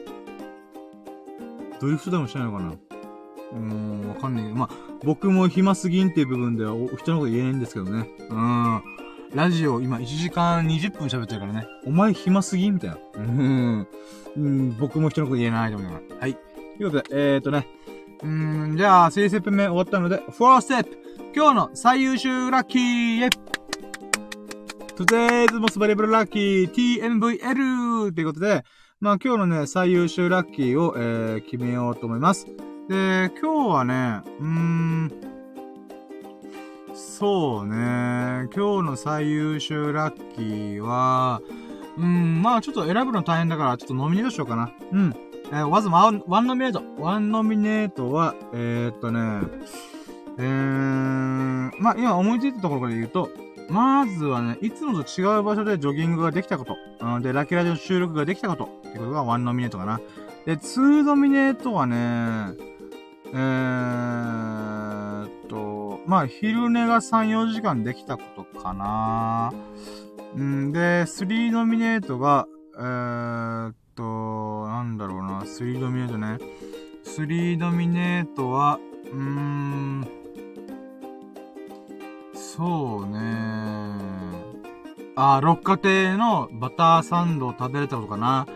[1.79, 2.73] ドリフトでもしてないのかな？
[3.55, 8.09] うーん、わかんないけど、まあ、僕も暇すぎんっていう部分ではお、人のこと言えないんですけどね。
[8.29, 8.83] うん。
[9.33, 11.67] ラジオ今1時間20分喋ってるからね。
[11.85, 12.97] お前暇すぎみたいな。
[13.15, 13.87] うん。
[14.37, 16.05] うん、僕も人のこと言えないと思います。
[16.19, 16.35] はい。
[16.77, 17.67] ということで、えーとね。
[18.23, 21.05] うん、じゃあ、3ステップ目終わったので、4ステップ
[21.35, 23.29] 今日の最優秀ラッキー
[24.95, 28.63] Today's most valuable lucky TMVL ということで、
[29.01, 32.47] まあ今日のね、最優秀ラッキーを、えー、決めようと思います。
[32.87, 35.11] で、今日はね、うーん、
[36.93, 41.41] そうね、今日の最優秀ラッキーは、
[41.97, 44.71] うん、まあちょっと選ぶの大変だから、ちょっとノミネートしようかな。
[44.91, 45.15] うん。
[45.47, 46.83] えー、まず one、one ノミネート。
[47.01, 49.47] one ノミネートは、えー、っとね、
[50.37, 53.29] えー、まあ今思いついたところから言うと、
[53.67, 56.77] まずはね、いつもと違う場所でジョギングができたこと。
[56.99, 58.65] うん、で、ラキラジオ収録ができたこと。
[58.89, 59.99] ってことが one ノミネートかな。
[60.45, 62.74] で、 two ノミネートはね、
[63.37, 69.51] えーっと、まあ、昼寝が3、4時間できたことかな。
[70.41, 72.47] んで、スリーノミネートが、
[72.77, 76.37] えーっと、なんだろうな、スリーノミネートね。
[77.03, 80.07] スリーノミネートは、うーん、
[82.33, 83.19] そうね。
[85.17, 88.47] あ、六花亭のバターサンドを食べれたことかな。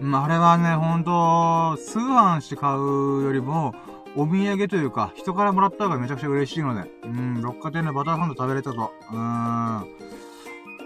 [0.00, 3.74] うん、あれはね、ほんと、通販して買うよりも、
[4.16, 8.92] お土産というか、人からもらった方がめちゃくちゃ嬉しいので、うん、六花亭のバターサンド食べれたと。
[9.10, 9.86] うーん。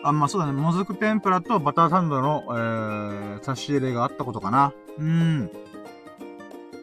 [0.05, 4.73] あ、まあそうだね、もずく天ぷらとバターサンドの、えー、差し入れがあったことかな。
[4.98, 5.51] うん。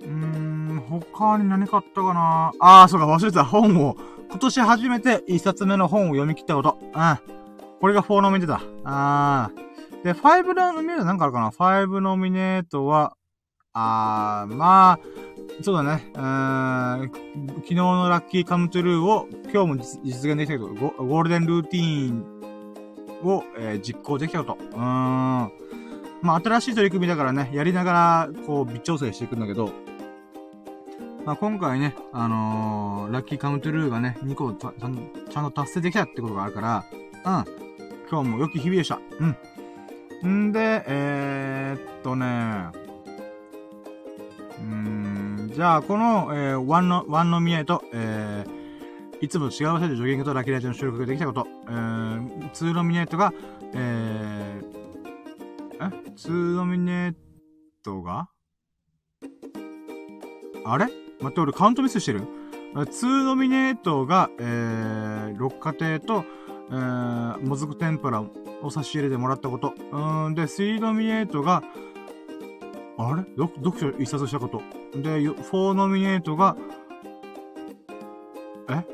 [0.02, 3.46] うーん、他に何買ったかなああ、そうか、忘れてた。
[3.46, 3.96] 本を
[4.30, 6.78] 今年初めて一冊目の本を読み切ったこと。
[6.82, 6.90] うん。
[7.80, 8.62] これが4ノミネートだ。
[8.84, 10.04] あー。
[10.04, 13.16] で、5ノミネートなんかあるかな ?5 ノミネートは、
[13.72, 15.00] あー、まあ、
[15.62, 16.12] そうだね。
[16.16, 17.12] うん、
[17.58, 24.58] 昨日のラッキーカムトゥルーを今日も実現できたけど、ゴールデンルーティーンを、えー、実行できたこと。
[24.64, 24.80] うん。
[24.80, 29.72] まあ、新しい取り組みだからね、やりながら、こう、微調整していくんだけど、
[31.26, 34.76] まあ、今回ね、あのー、ラッキーカムトゥルーがね、2個ちゃん
[35.30, 36.86] ちゃんと達成できたってことがあるから、
[37.26, 37.46] うん。
[38.10, 39.00] 今日も良き日々でした。
[40.24, 40.48] うん。
[40.48, 42.68] んで、えー、っとね、
[44.60, 45.23] うん、
[45.54, 53.32] じゃあ、この、えー、ワンの、ワンのミエイと、えー、いつもと違う場所でジョギングとラキライトの収録ができたこと、えー、ツーノミネートが、
[53.76, 56.12] えー、え？
[56.16, 57.16] ツーノミネー
[57.84, 58.30] トが？
[60.66, 60.86] あれ？
[61.22, 62.22] 待って、俺カウントミスしてる
[62.74, 66.26] ?2 ノミネートが、えー、六花亭と、
[66.72, 68.24] えー、もずく天ぷら
[68.64, 69.76] を差し入れてもらったこと。
[69.92, 71.62] うん、で、3ノミネートが、
[73.06, 73.24] あれ？
[73.38, 74.62] 読書一冊したこと。
[74.98, 76.56] で、4ノミネートが、
[78.70, 78.86] え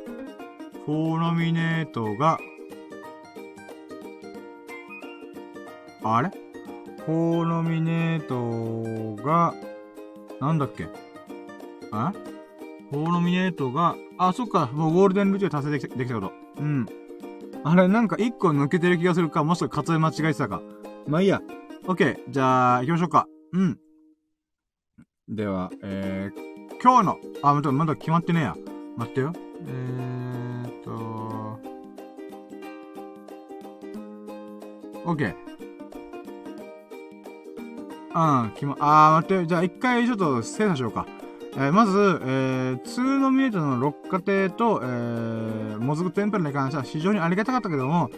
[0.87, 2.39] ?4 ノミネートが、
[6.03, 6.31] あれ
[7.05, 9.53] ?4 ノミネートが、
[10.39, 10.87] なんだっけ？
[11.91, 12.13] あ？
[12.91, 16.31] フォーノミネートが、あ、そっか、もうゴールデンルーティ達成できた、できたこと。
[16.57, 16.87] うん。
[17.63, 20.61] あれ、なんか一個抜けてる気がするか、もしくは数え間違えてたか。
[21.07, 21.39] まあいいや。
[21.87, 22.31] オッケー。
[22.31, 23.27] じゃあ、行きましょうか。
[23.53, 23.79] うん。
[25.29, 28.55] では、えー、今日の、あ、まだ、まだ決まってねえや。
[28.97, 29.31] 待ってよ。
[29.67, 30.91] えーっと、
[35.05, 35.35] オッケー。
[38.15, 39.45] うん、決ま、あー、待って。
[39.45, 41.05] じゃあ一回ちょっと精査しようか。
[41.53, 48.09] えー、まず、えー、2ノミネートの六花亭と、えー、もずく天ぷらに関しては非常にありがたかったけども、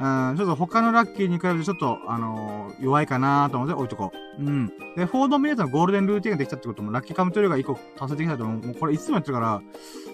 [0.00, 4.42] うん、ちょっと他のラッキーに比べてちょっと、あのー、弱いかなと思って置いとこう。
[4.42, 4.68] うん。
[4.96, 8.62] で、4ノミネートのゴールデンルーティンができたってことも、ラッキーカムトゥルーが1個達成できたと思う。
[8.62, 9.60] もうこれいつもやってるから、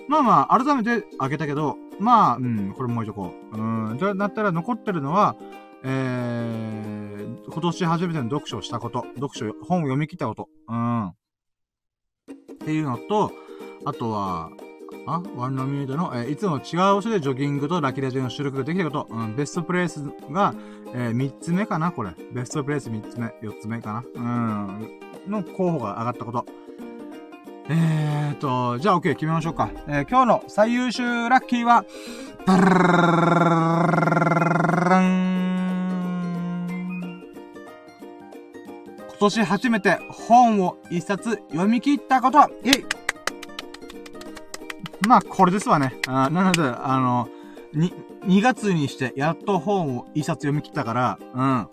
[0.08, 3.56] まあまあ、改めてあげたけど、まあ、うん、これも置いとこう。
[3.56, 3.98] うん。
[3.98, 5.36] じゃ、なったら残ってるのは、
[5.84, 9.04] えー、今年初めての読書をしたこと。
[9.16, 10.48] 読書、本を読み切ったこと。
[10.66, 11.08] うん。
[11.08, 11.12] っ
[12.64, 13.32] ていうのと、
[13.84, 14.50] あとは、
[15.06, 20.54] あワンノミネートの、えー、いつも違う場所でジョギングとラキラジの収録ができたこと、うん、ベストプレイスが、
[20.94, 22.12] えー、3つ目かなこれ。
[22.32, 24.20] ベストプレイス3つ目、4つ目かなう
[25.28, 26.46] ん、の候補が上がったこと。
[27.68, 29.70] えーと、じゃあ OK 決めましょうか。
[29.88, 31.84] えー、今日の最優秀ラッキーは、
[39.08, 43.03] 今年初めて本を一冊読み切ったことイェイ
[45.06, 45.96] まあ、これですわね。
[46.06, 47.28] あなので、あの、
[47.72, 47.92] に、
[48.26, 51.68] 2月にして、やっと本を一冊読み切ったから、うん。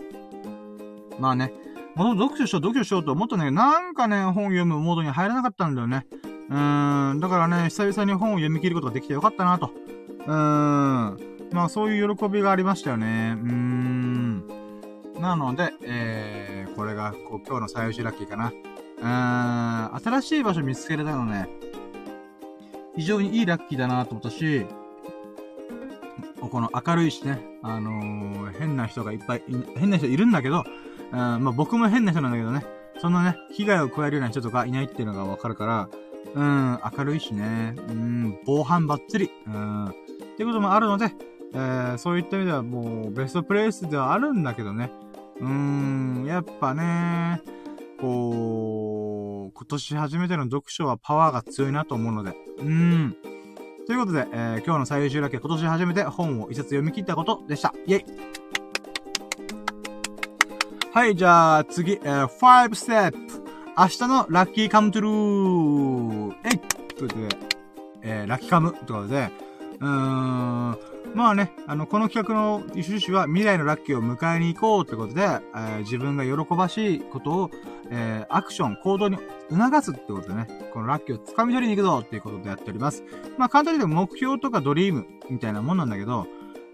[1.20, 1.54] まあね。
[1.96, 6.06] もと読書しよう、読書しようと思ったんだけど、なんかね、本読むモードに入らなかったんだよね。
[6.50, 7.20] うーん。
[7.20, 9.72] だからね、久々に本を読み切ることができてよかったなと。
[10.26, 11.20] うーん。
[11.52, 13.38] まあ、そういう喜びがありましたよね。
[13.42, 14.48] うーん。
[15.20, 18.48] なので、えー、これが、こう、今日の最優秀ラッキーかな。
[18.50, 20.02] うーん。
[20.02, 21.50] 新しい場所見つけれたのね。
[22.96, 24.66] 非常にいいラッキーだなと思ったし、
[26.40, 29.44] この明るいしね、あのー、変な人がいっぱい、
[29.78, 30.64] 変な人いるんだけど、
[31.12, 32.66] うん、まあ僕も変な人なんだけどね、
[33.00, 35.90] そんなね、被害を加えるような人とかいないっていうのがわかるから、
[36.34, 39.94] うん、明るいしね、うん、防犯ばっつり、うん、っ
[40.38, 41.12] ていうこともあるので、
[41.54, 44.92] えー、そういった意味ではもうベストプレイスではあるんだけどね、
[45.40, 47.42] うーん、やっぱね、
[48.00, 49.11] こう、
[49.50, 53.16] 今年初めての読書はパワーが強いなと思うので、うん。
[53.88, 57.74] ということで、えー、今日の最優秀だけ今年初めて本を一冊読み切ったことでした。
[57.88, 58.06] イェイ
[60.94, 63.16] はい、じゃあ次、えー、5 step。
[63.78, 66.36] 明日のラッキーカムトゥルー。
[66.46, 67.30] えいということで、
[68.02, 69.32] えー、ラッキーカムということで、
[69.80, 70.78] うーん、
[71.16, 77.52] まあね、あの、この企画の趣旨は未来のラッキーを迎えに行こうってことで、えー、自分が喜ばしいことを、
[77.92, 79.18] えー、アクション、行動に
[79.50, 83.04] 促すってことでね、このラッキーを掴み取りに行くぞっていうことでやっております。
[83.38, 86.26] まあ簡単に言うと目標とかドリームみたいなもんなんだけど、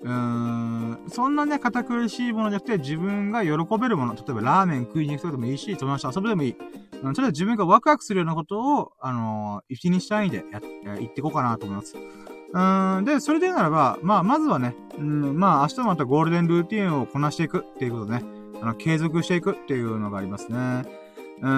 [0.04, 6.56] うーん、そんなね、堅苦しいものじゃなくて、自分が喜べるもの、例えばラーメン食いに行くとかでもいいし、友達と遊ぶでもいい。
[7.04, 10.62] うん、それは自分がワクワクするようなことを、あのー、一日単位でや、
[11.00, 11.96] 言っていこうかなと思います。
[11.98, 18.24] うん、で、それで言うならば、まあ、まずはね、うん、まあ、明日もまたゴールデンルーティンをこなしていくっていうことね、
[18.62, 21.07] あの、継続していくっていうのがありますね。
[21.42, 21.50] う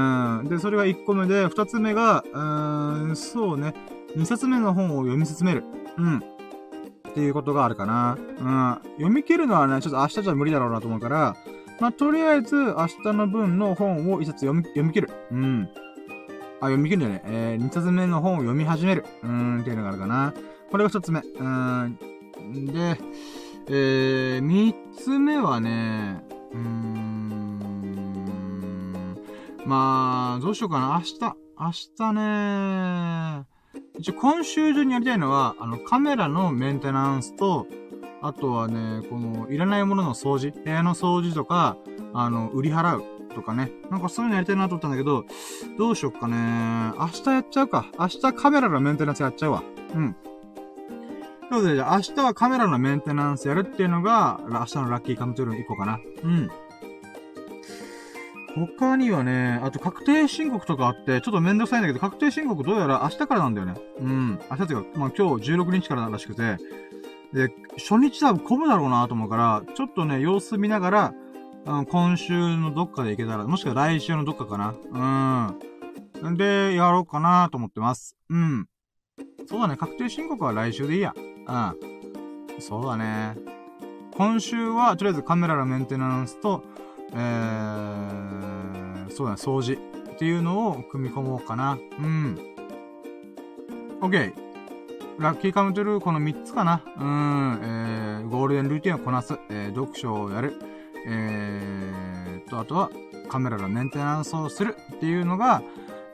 [0.43, 3.73] ん、で、それが1個目で、2つ目が、うーん、そうね、
[4.15, 5.63] 2冊目の本を読み進める。
[5.97, 6.17] うん。
[6.17, 8.17] っていうことがあるかな。
[8.19, 8.81] うん。
[8.97, 11.35] 読み切るのはね、ちょっと明日じゃ無理だろうなと思うから、
[11.79, 15.09] まあ、とりあえず、明日の分の本を1冊読み、読み切る。
[15.31, 15.69] うん。
[16.61, 17.21] あ、読み切るんだよね。
[17.25, 19.05] えー、2冊目の本を読み始める。
[19.23, 20.33] うん、っていうのがあるかな。
[20.69, 21.21] これが一つ目。
[21.21, 21.97] うん。
[22.67, 22.99] で、
[23.69, 27.28] えー、三つ目はね、うーん。
[29.65, 30.99] まあ、どうしようかな。
[30.99, 33.45] 明日、明日ね、
[33.97, 37.67] 一応今週中にやりたいのは、あの、カメラのメンテナンスと、
[38.21, 41.77] あとはね、この、いらないものの掃除、部屋の掃除とか、
[42.13, 43.03] あの、売り払う
[43.33, 43.71] とかね。
[43.89, 45.25] なんかそういうのやりたいなと思ったんだけど、
[45.77, 46.35] どうしよっかね。
[46.97, 47.87] 明日やっちゃうか。
[47.97, 49.63] 明日カメラのメンテナンスやっちゃうわ。
[49.93, 50.15] うん。
[51.49, 55.99] ということで、じゃあ明日はカメラのメンテナンスやるっていうのが、明日のラッキーカムトゥルーの1個かな。
[56.23, 56.49] うん。
[58.55, 63.75] 他にはね、あと確定申告とかあって、ちょっとめんどくさいんだけど、確定申告どうやら明日からなんだよね。
[63.99, 64.39] うん。
[64.49, 66.57] 明日っていうか、まあ今日16日かららしくて、
[67.33, 71.13] で、初日多分混むだろうなと思うから、ちょっとね、様子見ながら、
[71.65, 75.53] うん、今週のどっかで行けたら、もしくは来週のどっかかな。
[76.23, 76.37] うん。
[76.37, 78.15] で、やろうかなと思ってます。
[78.29, 78.67] うん。
[79.47, 81.13] そうだね、確定申告は来週でいいや。
[81.15, 81.75] うん。
[82.59, 83.35] そうだね。
[84.17, 86.63] 今週は、とりあえずカメラのメンテナンスと、
[87.13, 89.77] えー、そうだ、掃除
[90.13, 91.77] っていうのを組み込もうかな。
[91.99, 92.37] うん。
[94.01, 94.33] OK。
[95.19, 96.81] ラッキーカムトゥルーこの3つかな。
[96.97, 100.53] うん、えー、ゴールデンルーティンをこなす、えー、読書をやる、
[101.05, 102.89] えーと、あとは
[103.27, 105.61] カメラのメンテナンスをするっていうのが、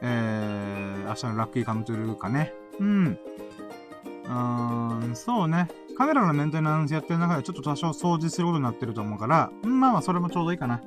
[0.01, 2.53] えー、明日のラッキーカムトゥルーかね。
[2.80, 3.19] うん。
[4.26, 5.67] うーん、そうね。
[5.97, 10.81] カメラのメンテナンスやってる中でちょっと多少掃除することになってると思うから、まあまあそれもちょうどいいかな。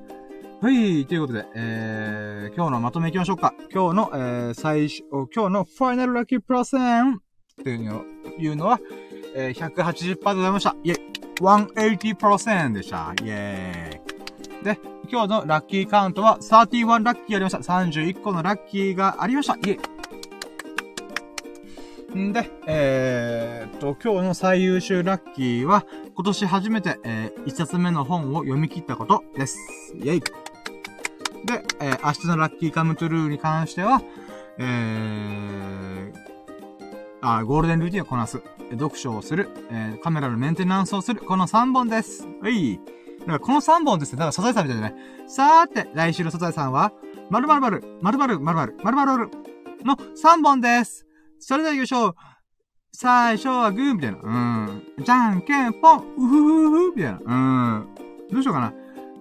[0.61, 3.55] はい、ということで、えー、今日のまとめいきましょうか。
[3.73, 5.03] 今日の、えー、最初、
[5.33, 7.19] 今日のファイナルラッキープラセンっ
[7.63, 8.05] ていうの
[8.39, 8.81] いうのは、
[9.35, 10.77] えー、180%でございました。
[10.83, 11.01] イェイ
[11.37, 13.13] !180% でした。
[13.23, 14.65] イェーイ。
[14.65, 14.81] で、
[15.11, 17.59] 今日のラッキーカウントは31ラッキーありました。
[17.59, 19.55] 31個のラッキーがありました。
[19.55, 19.98] イェイ
[22.17, 29.59] んで、えー、っと、今日の最優秀ラッキーは、今年初めて、えー、一冊目の本を読み切ったことです。
[29.97, 30.21] イェイ。
[30.21, 34.03] で、えー、明日のラッキーカムトゥルーに関しては、
[34.59, 36.13] えー、
[37.21, 38.41] あ、ゴールデンルーティンをこなす。
[38.71, 39.49] 読書をする。
[39.71, 41.21] えー、カメラのメンテナンスをする。
[41.21, 42.27] この3本です。
[42.43, 42.81] はい。
[43.21, 44.19] だからこの3本ですね。
[44.19, 44.97] だからサザエさんみたいだね。
[45.27, 46.93] さーて、来週のサザエさんは、
[47.31, 49.31] 〇〇〇、〇〇〇〇、〇〇〇
[49.85, 51.08] の3本です。
[51.41, 52.15] それでは行きましょう。
[52.93, 54.19] 最初はグーみたいな。
[54.23, 54.31] う
[54.73, 54.83] ん。
[55.05, 57.21] じゃんけんぽん、うふふふみたいな。
[57.25, 57.89] うん。
[58.31, 58.73] どうしようかな。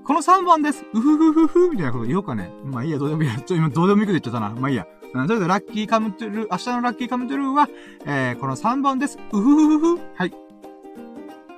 [0.03, 0.85] この3番です。
[0.93, 2.49] うふふふふみたいなこと言おうかね。
[2.63, 3.39] まあいいや、どうでもいいや。
[3.41, 4.49] ちょ、今どうでもいいこと言っちゃったな。
[4.49, 4.87] まあいいや。
[5.13, 7.69] うん、それでラッキーカムトゥルー、明日のラッキーカムトゥルーは、
[8.05, 9.19] えー、この3番です。
[9.31, 10.01] うふふふふ。
[10.15, 10.31] はい。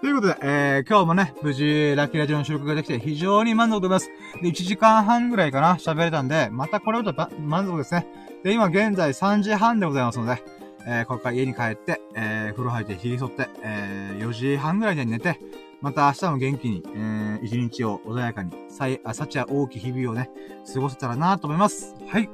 [0.01, 4.41] ということで、えー、今日もね、無事、ラッキーラジオの収録ができて非常に満足でございます。
[4.41, 8.07] で、1時間半ぐらいかな、喋れたんで、またこれをと満足ですね。
[8.43, 10.41] で、今現在3時半でございますので、
[10.87, 15.39] えー、ここから家に帰って、えー、風呂入ってひげ剃って、えー、4時半ぐらいに寝て、
[15.81, 20.29] また明日も元気に、えー、一日を穏やかに、さい、あ、幸は大きい日々をね、
[20.73, 21.95] 過ごせたらなと思います。
[22.07, 22.29] はい。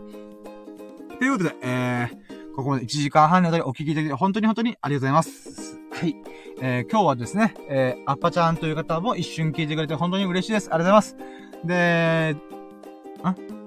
[1.18, 5.80] ということで、えー、ここまで1時間半にわたりお聞きいただき、本当に本当にありがとうございます。
[5.91, 6.15] はい。
[6.61, 10.69] えー、今日はですね、えー、アッパちゃんという方も一瞬聞いてくれて本当に嬉しいです。
[10.72, 11.65] ありがとうございます。
[11.65, 12.36] で、
[13.23, 13.65] あ？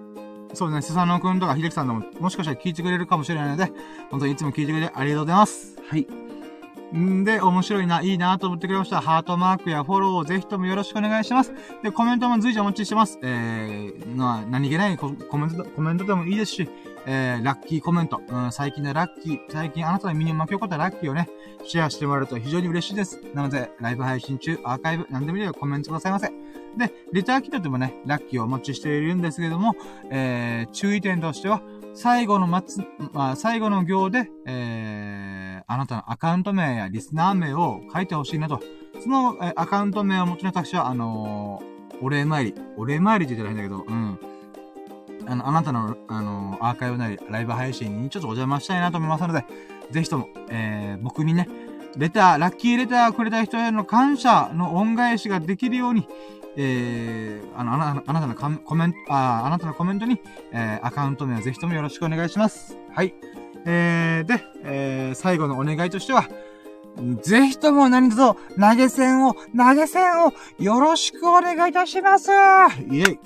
[0.55, 3.71] そうですね、スサノくんとか秀樹さんでも、もしかしたら聞いてくれるかもしれないので、
[4.11, 5.77] 本当にいつも聞いてくれてありがとうございます。
[5.89, 6.07] はい。
[6.97, 9.01] んで、面白いな、いいなと思ってくれました。
[9.01, 11.53] ハートマークやフォローをぜひともよろしくお願いします。
[11.83, 13.19] で、コメントも随時お待ちしてます。
[13.23, 16.69] えー、まあ、何気ないコメント、コメントでもいいですし、
[17.07, 21.29] えー、ラッキーコメント、うん、最近のラッキー、最近あなたの身に巻き起こったラッキーをね、
[21.65, 23.21] シェアしてもらえると非常に嬉しいです。
[23.35, 26.33] なので、ライブ配信中、アーカイブ、何でもいいよ、コメントくださいませ。
[26.77, 29.75] で、レター機能でもね、ラッキーをお待ちしているんですけれども、
[30.11, 31.63] えー、注意点としては、
[31.95, 38.61] 最後の末、まあ、最後の行で、えー、あなたのアカウント名やリスナー名を書いてほしいなと。
[39.03, 42.55] その、えー、アカウント名を持ちの私は、あのー、お礼参り。
[42.77, 44.19] お礼参りって言ったら変だけど、うん。
[45.27, 49.45] あの、あなたの、あの、アーカイブなり、ライブ配信にちょっとお邪魔したいなと思いますので、
[49.91, 51.49] ぜひとも、えー、僕にね、
[51.97, 56.07] レター、ラッキーレターをくれた人への感謝の恩返しができるように、
[56.61, 60.21] えー、あの、あなあなたのコメント、ああなたのコメントに、
[60.53, 62.77] えー、アカウント名をぜひともよろしくお願いします。
[62.93, 63.15] はい。
[63.65, 66.29] えー、で、えー、最後のお願いとしては、
[67.23, 73.19] ぜひとも何卒投げ銭を、投げ銭をよろしくお願いいたしますイェイ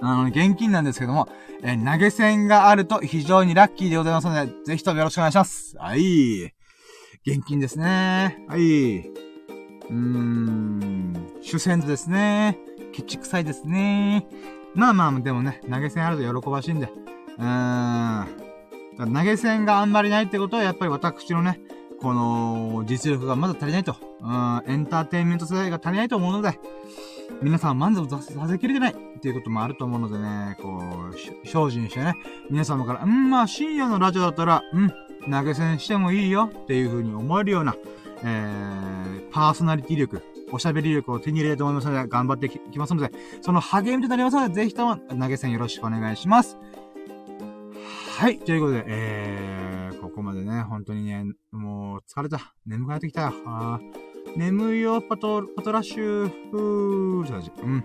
[0.00, 1.28] あの、現金なんですけども、
[1.64, 5.76] えー、投げ銭があると非常にラッキーでございますので、ぜひともよろしくお願いします。
[5.78, 6.52] はい。
[7.26, 8.44] 現金ですね。
[8.46, 8.60] はい。
[8.60, 11.25] うーん。
[11.46, 12.58] 主戦図ですね。
[12.92, 14.26] ケチ臭いですね。
[14.74, 16.88] まあまあ、でもね、投げ銭あると喜ばしいんで。
[17.38, 19.14] うーん。
[19.14, 21.60] 投げ銭があんまりないってことは、やっぱり私のね、
[22.00, 23.94] この、実力がまだ足りないと。
[24.20, 26.58] うん、エンターテインメント世代が足りないと思うので、
[27.40, 30.82] 皆さん満足させきれてないっていうこともあると思うのでね、こ
[31.12, 32.16] う、精進してね、
[32.50, 34.90] 皆様から、うん、まあ深夜のラジオだったら、うん、
[35.30, 37.76] 投げ銭してもいいよっていう風に思えるような、
[38.24, 40.22] えー、パーソナリティ力、
[40.56, 43.10] おしゃべり力を手に入れると思いますので、頑張っていきますので、
[43.42, 46.58] その励みとなりますので、ぜひとも投げ銭よろしくお願いします。
[48.18, 48.38] はい。
[48.38, 52.54] ということで、えー、ここまでね、本当にね、もう疲れた。
[52.64, 53.32] 眠くなってきたよ。
[53.44, 53.78] あ
[54.34, 57.52] 眠いよ、パト、パトラッシュ、ふーって感じ。
[57.62, 57.84] うん。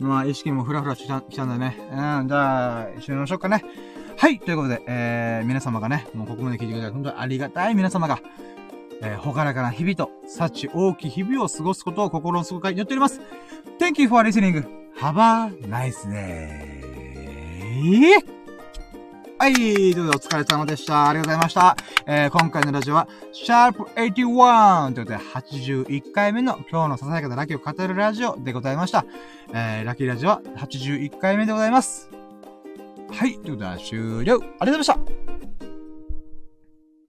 [0.00, 1.76] まあ、意識もフラフラしたきたんでね。
[1.78, 3.64] うん、じゃあ、一緒にましょうかね。
[4.16, 4.40] はい。
[4.40, 8.18] ということで、えー、皆様がね、もうここまで聞いてくれた本当にありがたい皆様が、
[9.02, 13.20] えー、ほがらかな日々と、幸大き日々を過ごすことを心の底から祈っております。
[13.78, 14.64] Thank you for listening.
[14.98, 16.82] Have a nice day.
[19.38, 19.54] はい。
[19.54, 21.08] ということで、お疲れ様でした。
[21.08, 21.76] ありがとうございました。
[22.06, 29.04] えー、今回のラジオは、シャープ81ということで、81回目の今日のささやかなラッキを語るラジオでございました。
[29.52, 32.08] えー、ラッキーラジオは81回目でございます。
[33.10, 33.34] はい。
[33.40, 34.36] ということで、終了。
[34.60, 35.51] ありがとうございました。